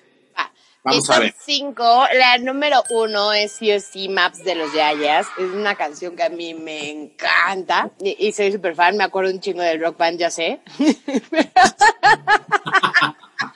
Va. 0.87 0.91
Vamos 0.91 1.09
Mi 1.09 1.15
a 1.15 1.19
ver. 1.19 1.35
cinco, 1.37 2.05
la 2.13 2.37
número 2.37 2.81
uno 2.91 3.33
es 3.33 3.57
COC 3.59 4.09
Maps 4.09 4.43
de 4.43 4.55
los 4.55 4.73
Yayas. 4.73 5.27
Es 5.37 5.51
una 5.51 5.75
canción 5.75 6.15
que 6.15 6.23
a 6.23 6.29
mí 6.29 6.53
me 6.53 6.89
encanta. 6.89 7.91
Y, 7.99 8.27
y 8.27 8.31
soy 8.31 8.51
súper 8.51 8.75
fan, 8.75 8.95
me 8.97 9.03
acuerdo 9.03 9.29
un 9.31 9.39
chingo 9.41 9.61
del 9.61 9.81
rock 9.81 9.97
band, 9.97 10.19
ya 10.19 10.29
sé. 10.31 10.61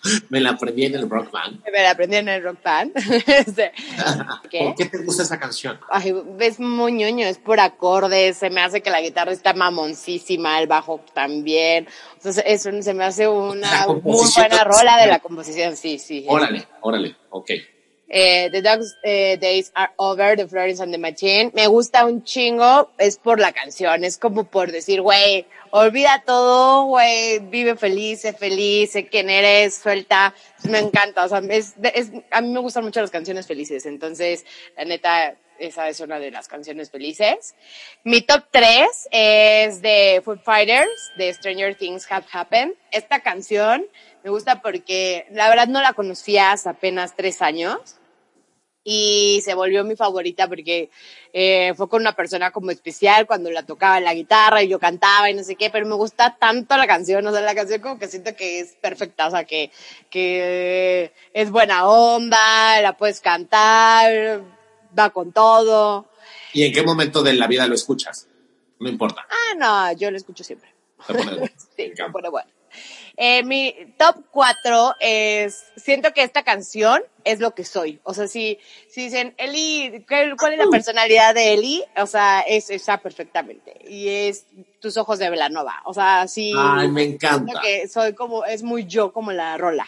Me 0.30 0.40
la 0.40 0.52
aprendí 0.52 0.86
en 0.86 0.96
el 0.96 1.10
rock 1.10 1.32
band. 1.32 1.64
me 1.64 1.82
la 1.82 1.92
aprendí 1.92 2.18
en 2.18 2.30
el 2.30 2.44
rock 2.44 2.62
band. 2.64 2.92
Este, 3.28 3.72
¿Qué? 4.50 4.60
¿Por 4.60 4.76
qué 4.76 4.86
te 4.86 4.98
gusta 5.04 5.24
esa 5.24 5.40
canción? 5.40 5.80
Ay, 5.90 6.14
es 6.40 6.60
muy 6.60 6.92
ñoño, 6.92 7.26
es 7.26 7.38
por 7.38 7.60
acordes, 7.60 8.38
se 8.38 8.50
me 8.50 8.62
hace 8.62 8.82
que 8.82 8.90
la 8.90 9.02
guitarra 9.02 9.32
está 9.32 9.54
mamoncísima, 9.54 10.60
el 10.60 10.68
bajo 10.68 11.02
también. 11.14 11.88
Entonces, 12.16 12.44
eso 12.46 12.70
se 12.82 12.94
me 12.94 13.06
hace 13.06 13.28
una 13.28 13.88
muy 13.88 14.28
buena 14.36 14.64
rola 14.64 14.98
de 14.98 15.08
la 15.08 15.20
composición, 15.20 15.76
sí, 15.78 16.00
sí. 16.00 16.26
Órale, 16.28 16.68
órale, 16.82 17.16
ok. 17.30 17.52
Eh, 18.16 18.52
the 18.52 18.62
Dog's 18.62 18.96
eh, 19.02 19.38
Days 19.38 19.72
Are 19.74 19.92
Over, 19.98 20.36
de 20.36 20.48
Florence 20.48 20.80
and 20.84 20.92
the 20.92 21.00
Machine. 21.00 21.52
Me 21.56 21.66
gusta 21.66 22.06
un 22.06 22.24
chingo, 22.24 22.92
es 23.00 23.18
por 23.18 23.40
la 23.40 23.54
canción, 23.54 24.04
es 24.04 24.20
como 24.20 24.44
por 24.44 24.72
decir, 24.72 25.02
güey, 25.02 25.48
olvida 25.72 26.22
todo, 26.24 26.84
güey, 26.86 27.40
vive 27.40 27.76
feliz, 27.76 28.22
sé 28.22 28.34
feliz, 28.34 28.92
sé 28.92 29.08
quién 29.08 29.32
eres, 29.32 29.74
suelta. 29.74 30.36
Me 30.70 30.78
encanta, 30.78 31.26
o 31.26 31.28
sea, 31.28 31.42
es, 31.50 31.74
es, 31.82 32.12
a 32.30 32.42
mí 32.42 32.50
me 32.50 32.60
gustan 32.60 32.84
mucho 32.84 33.02
las 33.02 33.10
canciones 33.10 33.48
felices, 33.48 33.88
entonces, 33.88 34.46
la 34.78 34.86
neta, 34.86 35.36
esa 35.58 35.90
es 35.90 36.00
una 36.00 36.20
de 36.20 36.30
las 36.30 36.48
canciones 36.48 36.92
felices. 36.92 37.56
Mi 38.04 38.22
top 38.22 38.44
3 38.52 39.08
es 39.10 39.82
de 39.82 40.22
Food 40.24 40.42
Fighters, 40.42 41.10
de 41.18 41.34
Stranger 41.34 41.74
Things 41.74 42.06
Have 42.12 42.28
Happened. 42.32 42.76
Esta 42.92 43.22
canción 43.22 43.88
me 44.24 44.30
gusta 44.30 44.62
porque 44.62 45.26
la 45.32 45.50
verdad 45.50 45.68
no 45.68 45.82
la 45.82 45.94
conocía 45.94 46.52
hace 46.52 46.70
apenas 46.70 47.16
tres 47.16 47.42
años 47.42 47.98
y 48.84 49.42
se 49.44 49.54
volvió 49.54 49.84
mi 49.84 49.96
favorita 49.96 50.48
porque 50.48 50.90
eh, 51.32 51.74
fue 51.76 51.88
con 51.88 52.02
una 52.02 52.16
persona 52.16 52.52
como 52.52 52.72
especial 52.72 53.26
cuando 53.26 53.50
la 53.50 53.66
tocaba 53.66 53.98
en 53.98 54.04
la 54.04 54.14
guitarra 54.14 54.62
y 54.62 54.68
yo 54.68 54.80
cantaba 54.80 55.30
y 55.30 55.34
no 55.34 55.44
sé 55.44 55.56
qué, 55.56 55.70
pero 55.70 55.86
me 55.86 55.96
gusta 55.96 56.38
tanto 56.38 56.76
la 56.76 56.88
canción, 56.88 57.26
o 57.26 57.32
sea, 57.32 57.42
la 57.42 57.56
canción 57.56 57.82
como 57.82 57.98
que 57.98 58.08
siento 58.08 58.36
que 58.36 58.60
es 58.60 58.76
perfecta, 58.82 59.28
o 59.28 59.32
sea, 59.32 59.46
que, 59.46 59.72
que 60.10 61.14
es 61.34 61.50
buena 61.50 61.88
onda, 61.88 62.82
la 62.82 62.98
puedes 62.98 63.22
cantar, 63.22 64.42
va 64.98 65.10
con 65.12 65.32
todo. 65.32 66.08
¿Y 66.54 66.64
en 66.64 66.74
qué 66.74 66.84
momento 66.84 67.24
de 67.24 67.34
la 67.34 67.48
vida 67.48 67.68
lo 67.68 67.76
escuchas? 67.76 68.28
No 68.80 68.90
importa. 68.90 69.26
Ah, 69.30 69.56
no, 69.58 69.98
yo 69.98 70.12
lo 70.12 70.18
escucho 70.18 70.44
siempre. 70.44 70.74
Pone 71.08 71.24
bueno. 71.24 71.56
Sí, 71.76 71.94
pone 72.12 72.30
bueno. 72.30 72.50
Eh, 73.18 73.44
mi 73.44 73.76
top 73.98 74.18
4 74.32 74.96
es, 75.00 75.64
siento 75.76 76.14
que 76.14 76.24
esta 76.24 76.44
canción 76.44 77.02
es 77.24 77.40
lo 77.40 77.54
que 77.54 77.64
soy. 77.64 78.00
O 78.04 78.14
sea, 78.14 78.28
si, 78.28 78.58
si 78.90 79.04
dicen, 79.06 79.34
Eli, 79.38 80.04
¿qué- 80.08 80.34
¿cuál 80.38 80.54
es 80.54 80.60
la 80.60 80.68
personalidad 80.72 81.34
de 81.36 81.54
Eli? 81.54 81.84
O 81.98 82.06
sea, 82.08 82.42
es 82.42 82.70
esa 82.70 82.98
perfectamente. 82.98 83.80
Y 83.88 84.10
es 84.10 84.46
tus 84.80 84.98
ojos 84.98 85.20
de 85.20 85.30
Velanova. 85.30 85.82
O 85.86 85.94
sea, 85.94 86.28
sí. 86.28 86.54
Ay, 86.58 86.88
me 86.90 87.04
encanta. 87.04 87.62
que 87.62 87.88
soy 87.88 88.14
como, 88.14 88.46
es 88.46 88.64
muy 88.64 88.86
yo 88.86 89.14
como 89.14 89.32
la 89.32 89.58
rola. 89.58 89.88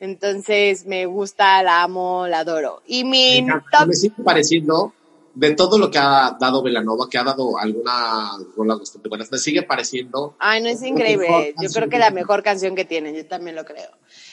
Entonces, 0.00 0.86
me 0.86 1.06
gusta, 1.06 1.62
la 1.62 1.82
amo, 1.82 2.26
la 2.26 2.40
adoro. 2.40 2.82
Y 2.86 3.04
mi 3.04 3.46
top 3.70 3.86
Me 3.88 3.94
sigue 3.94 4.14
pareciendo 4.24 4.92
de 5.34 5.54
todo 5.54 5.78
lo 5.78 5.90
que 5.90 5.98
ha 5.98 6.36
dado 6.40 6.62
Velanova, 6.62 7.08
que 7.08 7.18
ha 7.18 7.24
dado 7.24 7.56
alguna 7.58 8.32
rola 8.56 8.74
bastante 8.76 9.08
buenas, 9.08 9.30
me 9.30 9.38
sigue 9.38 9.62
pareciendo, 9.62 10.34
Ay, 10.38 10.60
no 10.62 10.68
es 10.68 10.82
increíble. 10.82 11.54
Yo 11.60 11.68
creo 11.70 11.88
que 11.88 11.98
la 11.98 12.10
mejor 12.10 12.42
canción 12.42 12.74
que 12.74 12.84
tienen, 12.84 13.14
yo 13.14 13.26
también 13.26 13.56
lo 13.56 13.64
creo. 13.64 13.90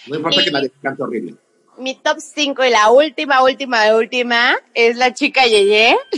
no 0.08 0.16
importa 0.16 0.42
Y- 0.42 0.46
que 0.46 0.52
nadie 0.52 0.72
cante 0.82 1.04
horrible. 1.04 1.36
Mi 1.80 1.94
top 1.94 2.18
5 2.20 2.66
y 2.66 2.72
la 2.72 2.90
última, 2.90 3.44
última, 3.44 3.96
última 3.96 4.56
es 4.74 4.98
la 4.98 5.14
chica 5.14 5.46
Yeye. 5.46 5.96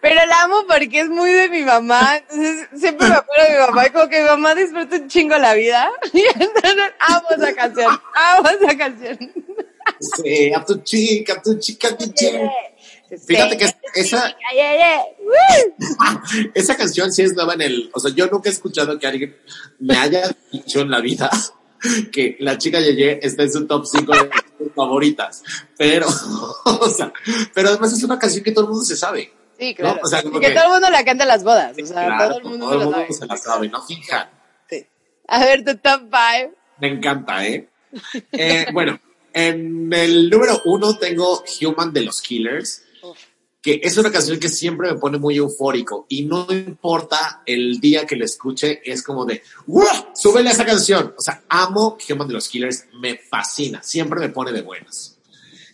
Pero 0.00 0.26
la 0.26 0.42
amo 0.42 0.64
porque 0.68 1.00
es 1.00 1.08
muy 1.08 1.32
de 1.32 1.48
mi 1.48 1.62
mamá. 1.62 2.18
Entonces 2.18 2.68
siempre 2.76 3.08
me 3.08 3.14
acuerdo 3.16 3.44
de 3.44 3.50
mi 3.52 3.66
mamá 3.66 3.86
y 3.86 3.90
como 3.90 4.08
que 4.08 4.22
mi 4.22 4.28
mamá 4.28 4.54
disfruta 4.54 4.96
un 4.96 5.08
chingo 5.08 5.36
la 5.36 5.54
vida. 5.54 5.90
Y 6.12 6.20
entonces 6.40 6.92
amo 7.00 7.26
esa 7.36 7.54
canción. 7.54 8.00
Amo 8.14 8.48
esa 8.48 8.78
canción. 8.78 9.18
Sí, 10.22 10.52
a 10.54 10.64
tu 10.64 10.76
chica, 10.82 11.34
a 11.34 11.42
tu 11.42 11.58
chica, 11.58 11.88
a 11.88 11.96
tu 11.96 12.06
chica. 12.12 12.38
Fíjate 13.26 13.56
que 13.56 13.70
esa-. 13.94 14.34
Esa 16.54 16.76
canción 16.76 17.12
sí 17.12 17.22
es 17.22 17.34
nueva 17.34 17.54
en 17.54 17.62
el, 17.62 17.90
o 17.94 18.00
sea, 18.00 18.12
yo 18.14 18.26
nunca 18.26 18.48
he 18.48 18.52
escuchado 18.52 18.98
que 18.98 19.06
alguien 19.06 19.36
me 19.78 19.96
haya 19.96 20.30
dicho 20.52 20.80
en 20.80 20.90
la 20.90 21.00
vida 21.00 21.30
que 22.12 22.36
la 22.40 22.56
chica 22.58 22.80
Yeye 22.80 23.20
está 23.22 23.42
en 23.42 23.52
su 23.52 23.66
top 23.66 23.84
5 23.86 24.12
de 24.12 24.30
sus 24.58 24.72
favoritas. 24.74 25.42
Pero, 25.76 26.06
o 26.64 26.88
sea, 26.88 27.12
pero 27.54 27.68
además 27.68 27.92
es 27.92 28.02
una 28.02 28.18
canción 28.18 28.42
que 28.42 28.52
todo 28.52 28.64
el 28.64 28.70
mundo 28.70 28.84
se 28.84 28.96
sabe. 28.96 29.32
Sí, 29.58 29.74
claro. 29.74 29.96
¿No? 29.96 30.00
O 30.02 30.06
sea, 30.08 30.22
como 30.22 30.38
y 30.38 30.40
que 30.40 30.48
que- 30.48 30.54
todo 30.54 30.64
el 30.64 30.70
mundo 30.70 30.90
la 30.90 31.04
canta 31.04 31.24
en 31.24 31.28
las 31.28 31.44
bodas. 31.44 31.76
O 31.80 31.86
sea, 31.86 32.06
Claro, 32.06 32.28
todo 32.28 32.38
el 32.38 32.44
mundo 32.44 32.70
se 32.70 32.76
la 32.78 32.90
sabe. 32.92 33.12
se 33.12 33.26
la 33.26 33.36
sabe, 33.36 33.68
no 33.68 33.82
fija. 33.86 34.30
Sí. 34.68 34.86
A 35.28 35.44
ver, 35.44 35.64
tu 35.64 35.76
top 35.76 36.02
5. 36.10 36.54
Me 36.80 36.88
encanta, 36.88 37.46
¿eh? 37.46 37.68
Eh, 38.32 38.66
Bueno, 38.72 38.98
en 39.34 39.92
el 39.92 40.30
número 40.30 40.62
uno 40.64 40.96
tengo 40.96 41.42
Human 41.60 41.92
de 41.92 42.02
los 42.02 42.22
Killers, 42.22 42.84
que 43.60 43.80
es 43.82 43.96
una 43.96 44.12
canción 44.12 44.38
que 44.38 44.48
siempre 44.48 44.92
me 44.92 44.98
pone 44.98 45.18
muy 45.18 45.36
eufórico 45.36 46.06
y 46.08 46.24
no 46.24 46.46
importa 46.50 47.42
el 47.44 47.80
día 47.80 48.06
que 48.06 48.14
la 48.14 48.26
escuche, 48.26 48.80
es 48.84 49.02
como 49.02 49.24
de, 49.24 49.42
¡Wow! 49.66 50.12
¡Súbele 50.14 50.50
a 50.50 50.52
esa 50.52 50.64
canción! 50.64 51.14
O 51.18 51.20
sea, 51.20 51.42
amo 51.48 51.98
Human 52.08 52.28
de 52.28 52.34
los 52.34 52.48
Killers, 52.48 52.86
me 53.00 53.18
fascina, 53.18 53.82
siempre 53.82 54.20
me 54.20 54.28
pone 54.28 54.52
de 54.52 54.62
buenas. 54.62 55.18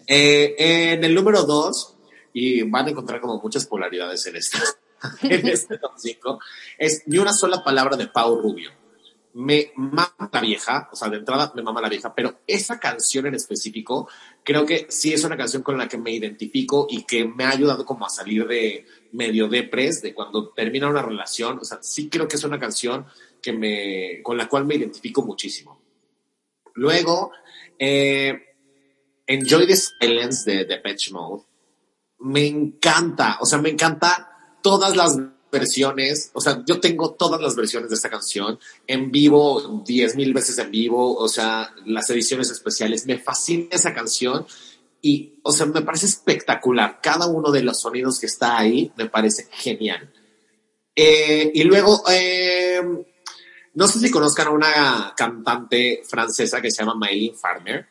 Eh, 0.06 0.54
en 0.92 1.04
el 1.04 1.14
número 1.14 1.42
dos, 1.42 1.96
y 2.32 2.62
van 2.62 2.86
a 2.86 2.90
encontrar 2.90 3.20
como 3.20 3.40
muchas 3.42 3.66
polaridades 3.66 4.24
en 4.26 4.36
este, 4.36 4.58
en 5.22 5.48
este 5.48 5.76
top 5.76 5.92
5, 5.98 6.38
es 6.78 7.02
ni 7.06 7.18
una 7.18 7.34
sola 7.34 7.62
palabra 7.62 7.98
de 7.98 8.06
Pau 8.06 8.40
Rubio 8.40 8.79
me 9.34 9.72
mama 9.76 10.28
la 10.32 10.40
vieja, 10.40 10.88
o 10.92 10.96
sea, 10.96 11.08
de 11.08 11.18
entrada 11.18 11.52
me 11.54 11.62
mama 11.62 11.80
la 11.80 11.88
vieja, 11.88 12.14
pero 12.14 12.40
esa 12.46 12.80
canción 12.80 13.26
en 13.26 13.34
específico, 13.34 14.08
creo 14.44 14.66
que 14.66 14.86
sí 14.88 15.12
es 15.12 15.22
una 15.24 15.36
canción 15.36 15.62
con 15.62 15.78
la 15.78 15.88
que 15.88 15.98
me 15.98 16.12
identifico 16.12 16.86
y 16.90 17.04
que 17.04 17.24
me 17.24 17.44
ha 17.44 17.50
ayudado 17.50 17.84
como 17.84 18.06
a 18.06 18.10
salir 18.10 18.46
de 18.46 18.86
medio 19.12 19.48
depres, 19.48 20.02
de 20.02 20.14
cuando 20.14 20.50
termina 20.50 20.88
una 20.88 21.02
relación, 21.02 21.58
o 21.60 21.64
sea, 21.64 21.78
sí 21.82 22.08
creo 22.08 22.26
que 22.26 22.36
es 22.36 22.44
una 22.44 22.58
canción 22.58 23.06
que 23.40 23.52
me, 23.52 24.22
con 24.22 24.36
la 24.36 24.48
cual 24.48 24.66
me 24.66 24.74
identifico 24.74 25.22
muchísimo. 25.22 25.80
Luego, 26.74 27.32
eh, 27.78 28.56
Enjoy 29.26 29.66
the 29.66 29.76
Silence 29.76 30.50
de 30.50 30.64
Depeche 30.64 31.12
Mode, 31.12 31.44
me 32.18 32.46
encanta, 32.46 33.38
o 33.40 33.46
sea, 33.46 33.58
me 33.58 33.70
encanta 33.70 34.58
todas 34.62 34.96
las 34.96 35.18
versiones, 35.50 36.30
o 36.32 36.40
sea, 36.40 36.62
yo 36.66 36.80
tengo 36.80 37.14
todas 37.14 37.40
las 37.40 37.56
versiones 37.56 37.90
de 37.90 37.96
esta 37.96 38.10
canción 38.10 38.58
en 38.86 39.10
vivo, 39.10 39.82
diez 39.86 40.16
mil 40.16 40.32
veces 40.32 40.58
en 40.58 40.70
vivo, 40.70 41.16
o 41.16 41.28
sea, 41.28 41.74
las 41.86 42.08
ediciones 42.10 42.50
especiales, 42.50 43.06
me 43.06 43.18
fascina 43.18 43.68
esa 43.70 43.94
canción 43.94 44.46
y, 45.02 45.34
o 45.42 45.52
sea, 45.52 45.66
me 45.66 45.82
parece 45.82 46.06
espectacular, 46.06 47.00
cada 47.02 47.26
uno 47.26 47.50
de 47.50 47.62
los 47.62 47.80
sonidos 47.80 48.18
que 48.18 48.26
está 48.26 48.58
ahí 48.58 48.92
me 48.96 49.06
parece 49.06 49.48
genial. 49.50 50.12
Eh, 50.94 51.50
y 51.54 51.64
luego, 51.64 52.02
eh, 52.10 52.82
no 53.74 53.88
sé 53.88 53.98
si 54.00 54.10
conozcan 54.10 54.48
a 54.48 54.50
una 54.50 55.14
cantante 55.16 56.02
francesa 56.08 56.60
que 56.60 56.70
se 56.70 56.82
llama 56.82 56.96
Maylene 56.96 57.36
Farmer. 57.36 57.86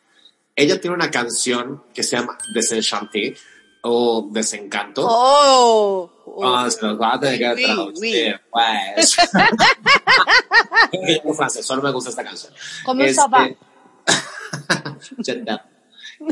Ella 0.54 0.80
tiene 0.80 0.94
una 0.94 1.10
canción 1.10 1.84
que 1.94 2.02
se 2.02 2.16
llama 2.16 2.36
Desenchanté 2.54 3.34
o 3.82 4.28
Desencanto. 4.30 5.06
Oh. 5.08 6.10
Oh. 6.36 6.46
Ah, 6.46 6.70
se 6.70 6.86
los 6.86 7.00
va 7.00 7.14
a 7.14 7.20
tener 7.20 7.38
que 7.38 7.62
traducir, 7.64 8.40
pues. 8.50 9.16
Francés, 11.36 11.64
solo 11.66 11.82
me 11.82 11.92
gusta 11.92 12.10
esta 12.10 12.24
canción. 12.24 12.52
¿Cómo. 12.84 13.02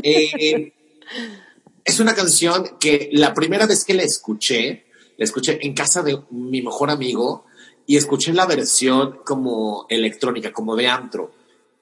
Eh, 0.03 0.73
es 1.83 1.99
una 1.99 2.13
canción 2.13 2.77
que 2.79 3.09
la 3.13 3.33
primera 3.33 3.65
vez 3.65 3.83
que 3.83 3.93
la 3.93 4.03
escuché, 4.03 4.85
la 5.17 5.25
escuché 5.25 5.59
en 5.61 5.73
casa 5.73 6.03
de 6.03 6.19
mi 6.29 6.61
mejor 6.61 6.91
amigo 6.91 7.45
y 7.87 7.97
escuché 7.97 8.33
la 8.33 8.45
versión 8.45 9.21
como 9.25 9.87
electrónica, 9.89 10.53
como 10.53 10.75
de 10.75 10.87
antro. 10.87 11.33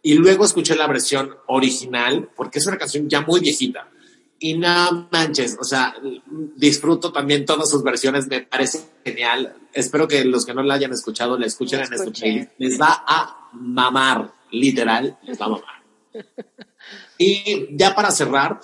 Y 0.01 0.13
luego 0.13 0.45
escuché 0.45 0.76
la 0.76 0.88
versión 0.88 1.36
original, 1.47 2.30
porque 2.36 2.59
es 2.59 2.68
una 2.68 2.78
canción 2.78 3.09
ya 3.09 3.22
muy 3.22 3.41
viejita. 3.41 3.89
Y 4.40 4.56
no 4.58 5.08
manches, 5.12 5.58
o 5.60 5.64
sea, 5.64 5.96
disfruto 6.56 7.12
también 7.12 7.46
todas 7.46 7.70
sus 7.70 7.82
versiones, 7.84 8.28
me 8.28 8.42
parece 8.42 8.82
genial. 9.04 9.56
Espero 9.74 10.08
que 10.08 10.24
los 10.26 10.46
que 10.46 10.54
no 10.54 10.62
la 10.62 10.76
hayan 10.76 10.94
escuchado 10.94 11.38
la 11.38 11.48
escuchen 11.48 11.80
en 11.80 11.94
este 11.94 12.12
playlist. 12.12 12.52
Les 12.60 12.80
va 12.80 13.04
a 13.08 13.50
mamar, 13.54 14.32
literal, 14.52 15.18
les 15.24 15.40
va 15.40 15.46
a 15.46 15.50
mamar. 15.50 15.84
Y 17.20 17.76
ya 17.76 17.96
para 17.96 18.12
cerrar, 18.12 18.62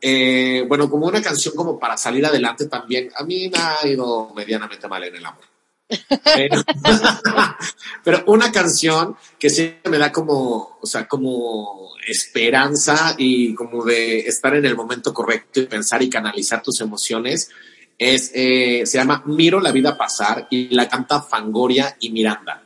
eh, 0.00 0.64
bueno, 0.66 0.90
como 0.90 1.06
una 1.06 1.22
canción 1.22 1.54
como 1.54 1.78
para 1.78 1.96
salir 1.96 2.26
adelante 2.26 2.66
también, 2.66 3.10
a 3.14 3.22
mí 3.22 3.48
me 3.48 3.58
ha 3.58 3.86
ido 3.86 4.32
medianamente 4.34 4.88
mal 4.88 5.04
en 5.04 5.14
el 5.14 5.24
amor. 5.24 5.44
Pero, 8.04 8.24
una 8.26 8.50
canción 8.50 9.16
que 9.38 9.50
siempre 9.50 9.90
me 9.90 9.98
da 9.98 10.12
como, 10.12 10.78
o 10.80 10.86
sea, 10.86 11.06
como 11.06 11.90
esperanza 12.06 13.14
y 13.18 13.54
como 13.54 13.84
de 13.84 14.20
estar 14.20 14.54
en 14.56 14.64
el 14.64 14.76
momento 14.76 15.14
correcto 15.14 15.60
y 15.60 15.66
pensar 15.66 16.02
y 16.02 16.10
canalizar 16.10 16.62
tus 16.62 16.80
emociones 16.80 17.50
es, 17.98 18.32
eh, 18.34 18.82
se 18.84 18.98
llama 18.98 19.22
Miro 19.26 19.60
la 19.60 19.72
vida 19.72 19.96
pasar 19.96 20.48
y 20.50 20.74
la 20.74 20.88
canta 20.88 21.22
Fangoria 21.22 21.96
y 22.00 22.10
Miranda. 22.10 22.62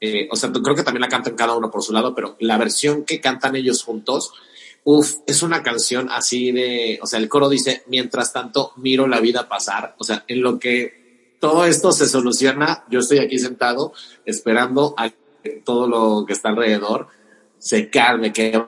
Eh, 0.00 0.28
o 0.30 0.36
sea, 0.36 0.52
creo 0.52 0.76
que 0.76 0.84
también 0.84 1.02
la 1.02 1.08
cantan 1.08 1.34
cada 1.34 1.56
uno 1.56 1.70
por 1.70 1.82
su 1.82 1.92
lado, 1.92 2.14
pero 2.14 2.36
la 2.40 2.56
versión 2.56 3.04
que 3.04 3.20
cantan 3.20 3.56
ellos 3.56 3.82
juntos, 3.82 4.32
uff, 4.84 5.16
es 5.26 5.42
una 5.42 5.62
canción 5.62 6.08
así 6.10 6.52
de, 6.52 6.98
o 7.02 7.06
sea, 7.06 7.18
el 7.18 7.28
coro 7.28 7.48
dice, 7.48 7.82
mientras 7.88 8.32
tanto, 8.32 8.72
miro 8.76 9.08
la 9.08 9.20
vida 9.20 9.48
pasar, 9.48 9.96
o 9.98 10.04
sea, 10.04 10.24
en 10.28 10.40
lo 10.40 10.58
que 10.58 10.97
todo 11.40 11.64
esto 11.64 11.92
se 11.92 12.08
soluciona, 12.08 12.84
yo 12.90 13.00
estoy 13.00 13.18
aquí 13.18 13.38
sentado 13.38 13.92
esperando 14.24 14.94
a 14.96 15.10
que 15.10 15.62
todo 15.64 15.86
lo 15.86 16.26
que 16.26 16.32
está 16.32 16.48
alrededor 16.48 17.08
se 17.58 17.90
calme, 17.90 18.32
que 18.32 18.60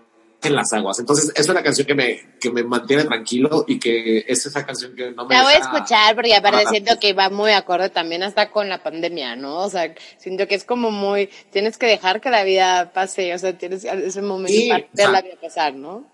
en 0.43 0.55
las 0.55 0.73
aguas. 0.73 0.99
Entonces, 0.99 1.33
es 1.35 1.49
una 1.49 1.63
canción 1.63 1.87
que 1.87 1.95
me, 1.95 2.37
que 2.41 2.51
me 2.51 2.63
mantiene 2.63 3.05
tranquilo 3.05 3.65
y 3.69 3.79
que 3.79 4.25
es 4.27 4.47
esa 4.47 4.65
canción 4.65 4.97
que 4.97 5.11
no 5.11 5.27
me 5.27 5.35
La 5.35 5.43
voy 5.43 5.53
a 5.53 5.59
escuchar 5.59 6.15
porque 6.15 6.35
aparte 6.35 6.67
siento 6.71 6.99
que 6.99 7.13
va 7.13 7.29
muy 7.29 7.53
acorde 7.53 7.91
también 7.91 8.23
hasta 8.23 8.51
con 8.51 8.69
la 8.69 8.83
pandemia, 8.83 9.37
¿no? 9.37 9.59
O 9.59 9.69
sea, 9.69 9.95
siento 10.19 10.49
que 10.49 10.55
es 10.55 10.65
como 10.65 10.91
muy, 10.91 11.29
tienes 11.53 11.77
que 11.77 11.87
dejar 11.87 12.21
que 12.21 12.31
la 12.31 12.45
vida 12.45 12.93
pase, 12.95 13.35
o 13.35 13.39
sea, 13.39 13.59
tienes 13.59 13.85
ese 13.85 14.23
momento 14.23 14.53
Sí, 14.53 14.69
la 14.69 15.21
vida 15.21 15.37
pasar, 15.41 15.75
¿no? 15.75 16.07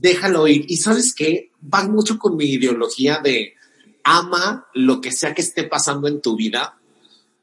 déjalo 0.00 0.48
ir. 0.48 0.64
Y 0.68 0.76
sabes 0.78 1.14
qué? 1.14 1.52
Va 1.62 1.84
mucho 1.84 2.18
con 2.18 2.36
mi 2.36 2.46
ideología 2.46 3.20
de 3.22 3.54
ama 4.04 4.68
lo 4.74 5.00
que 5.00 5.12
sea 5.12 5.34
que 5.34 5.42
esté 5.42 5.64
pasando 5.64 6.08
en 6.08 6.20
tu 6.20 6.36
vida 6.36 6.78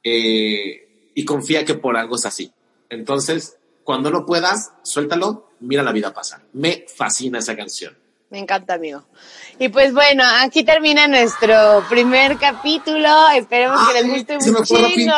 eh, 0.03 1.11
y 1.13 1.25
confía 1.25 1.65
que 1.65 1.75
por 1.75 1.97
algo 1.97 2.15
es 2.15 2.25
así. 2.25 2.51
Entonces, 2.89 3.57
cuando 3.83 4.11
no 4.11 4.25
puedas, 4.25 4.73
suéltalo, 4.83 5.49
mira 5.59 5.83
la 5.83 5.91
vida 5.91 6.13
pasar. 6.13 6.41
Me 6.53 6.85
fascina 6.93 7.39
esa 7.39 7.55
canción. 7.55 7.97
Me 8.29 8.39
encanta, 8.39 8.73
amigo. 8.73 9.05
Y 9.57 9.69
pues 9.69 9.93
bueno, 9.93 10.23
aquí 10.41 10.63
termina 10.63 11.07
nuestro 11.07 11.83
primer 11.89 12.37
capítulo. 12.37 13.29
Esperemos 13.33 13.79
que 13.87 13.93
les 13.93 14.03
Ay, 14.03 14.09
guste 14.09 14.51
muchísimo. 14.51 15.13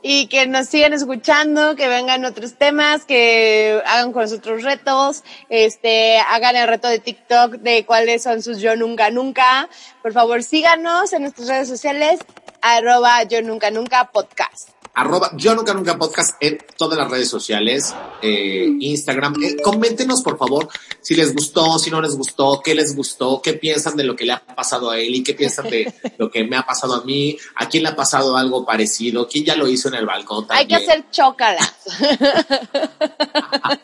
Y 0.00 0.28
que 0.28 0.46
nos 0.46 0.68
sigan 0.68 0.92
escuchando, 0.92 1.74
que 1.74 1.88
vengan 1.88 2.24
otros 2.24 2.54
temas, 2.54 3.04
que 3.04 3.82
hagan 3.84 4.12
con 4.12 4.22
nosotros 4.22 4.62
retos, 4.62 5.24
este, 5.48 6.18
hagan 6.18 6.54
el 6.54 6.68
reto 6.68 6.86
de 6.86 7.00
TikTok 7.00 7.54
de 7.54 7.84
cuáles 7.84 8.22
son 8.22 8.42
sus 8.42 8.60
yo 8.60 8.76
nunca 8.76 9.10
nunca. 9.10 9.68
Por 10.02 10.12
favor, 10.12 10.44
síganos 10.44 11.12
en 11.12 11.22
nuestras 11.22 11.48
redes 11.48 11.68
sociales, 11.68 12.20
arroba 12.62 13.24
yo 13.24 13.42
nunca 13.42 13.70
nunca 13.72 14.10
podcast. 14.12 14.77
Arroba 14.98 15.30
yo 15.36 15.54
nunca 15.54 15.72
nunca 15.74 15.96
podcast 15.96 16.36
en 16.40 16.58
todas 16.76 16.98
las 16.98 17.08
redes 17.08 17.28
sociales, 17.28 17.94
eh, 18.20 18.68
Instagram. 18.80 19.34
Eh, 19.42 19.56
coméntenos 19.62 20.22
por 20.22 20.36
favor 20.36 20.68
si 21.00 21.14
les 21.14 21.32
gustó, 21.32 21.78
si 21.78 21.88
no 21.90 22.00
les 22.02 22.16
gustó, 22.16 22.60
qué 22.64 22.74
les 22.74 22.96
gustó, 22.96 23.40
qué 23.40 23.52
piensan 23.52 23.96
de 23.96 24.02
lo 24.02 24.16
que 24.16 24.24
le 24.24 24.32
ha 24.32 24.44
pasado 24.44 24.90
a 24.90 24.98
él 24.98 25.14
y 25.14 25.22
qué 25.22 25.34
piensan 25.34 25.70
de 25.70 25.94
lo 26.18 26.28
que 26.30 26.42
me 26.42 26.56
ha 26.56 26.66
pasado 26.66 26.94
a 26.94 27.04
mí, 27.04 27.38
a 27.54 27.68
quién 27.68 27.84
le 27.84 27.90
ha 27.90 27.96
pasado 27.96 28.36
algo 28.36 28.66
parecido, 28.66 29.28
quién 29.28 29.44
ya 29.44 29.54
lo 29.54 29.68
hizo 29.68 29.86
en 29.86 29.94
el 29.94 30.06
balcón 30.06 30.46
Hay 30.48 30.66
que 30.66 30.74
también. 30.74 30.90
hacer 30.90 31.10
chócalas. 31.12 31.74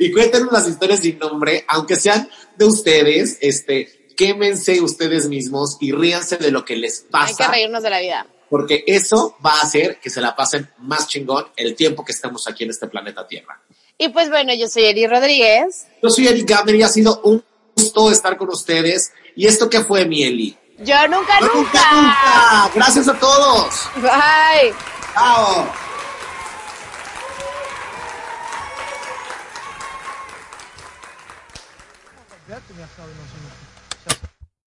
y 0.00 0.12
cuéntenos 0.12 0.52
las 0.52 0.68
historias 0.68 1.00
sin 1.00 1.18
nombre, 1.18 1.64
aunque 1.66 1.96
sean 1.96 2.28
de 2.58 2.66
ustedes, 2.66 3.38
este, 3.40 4.12
quémense 4.18 4.82
ustedes 4.82 5.28
mismos 5.28 5.78
y 5.80 5.92
ríanse 5.92 6.36
de 6.36 6.50
lo 6.50 6.66
que 6.66 6.76
les 6.76 7.06
Hay 7.12 7.28
que 7.32 7.38
pasa, 7.38 7.50
reírnos 7.50 7.82
de 7.82 7.90
la 7.90 8.00
vida. 8.00 8.26
Porque 8.52 8.84
eso 8.86 9.34
va 9.44 9.52
a 9.54 9.62
hacer 9.62 9.98
que 9.98 10.10
se 10.10 10.20
la 10.20 10.36
pasen 10.36 10.68
más 10.80 11.08
chingón 11.08 11.46
el 11.56 11.74
tiempo 11.74 12.04
que 12.04 12.12
estemos 12.12 12.46
aquí 12.46 12.64
en 12.64 12.68
este 12.70 12.86
planeta 12.86 13.26
Tierra. 13.26 13.58
Y 13.96 14.10
pues 14.10 14.28
bueno, 14.28 14.52
yo 14.52 14.68
soy 14.68 14.84
Eri 14.84 15.06
Rodríguez. 15.06 15.86
Yo 16.02 16.10
soy 16.10 16.26
Eric 16.28 16.50
Gabner 16.50 16.74
y 16.74 16.82
ha 16.82 16.88
sido 16.88 17.22
un 17.24 17.42
gusto 17.74 18.10
estar 18.10 18.36
con 18.36 18.50
ustedes. 18.50 19.10
¿Y 19.36 19.46
esto 19.46 19.70
qué 19.70 19.80
fue, 19.80 20.04
mi 20.04 20.22
Eli? 20.22 20.54
Yo 20.80 21.08
nunca, 21.08 21.40
¡No, 21.40 21.46
nunca. 21.54 21.92
nunca! 21.94 22.70
Gracias 22.74 23.08
a 23.08 23.18
todos. 23.18 23.88
Bye. 24.02 24.74
Chao. 25.14 25.91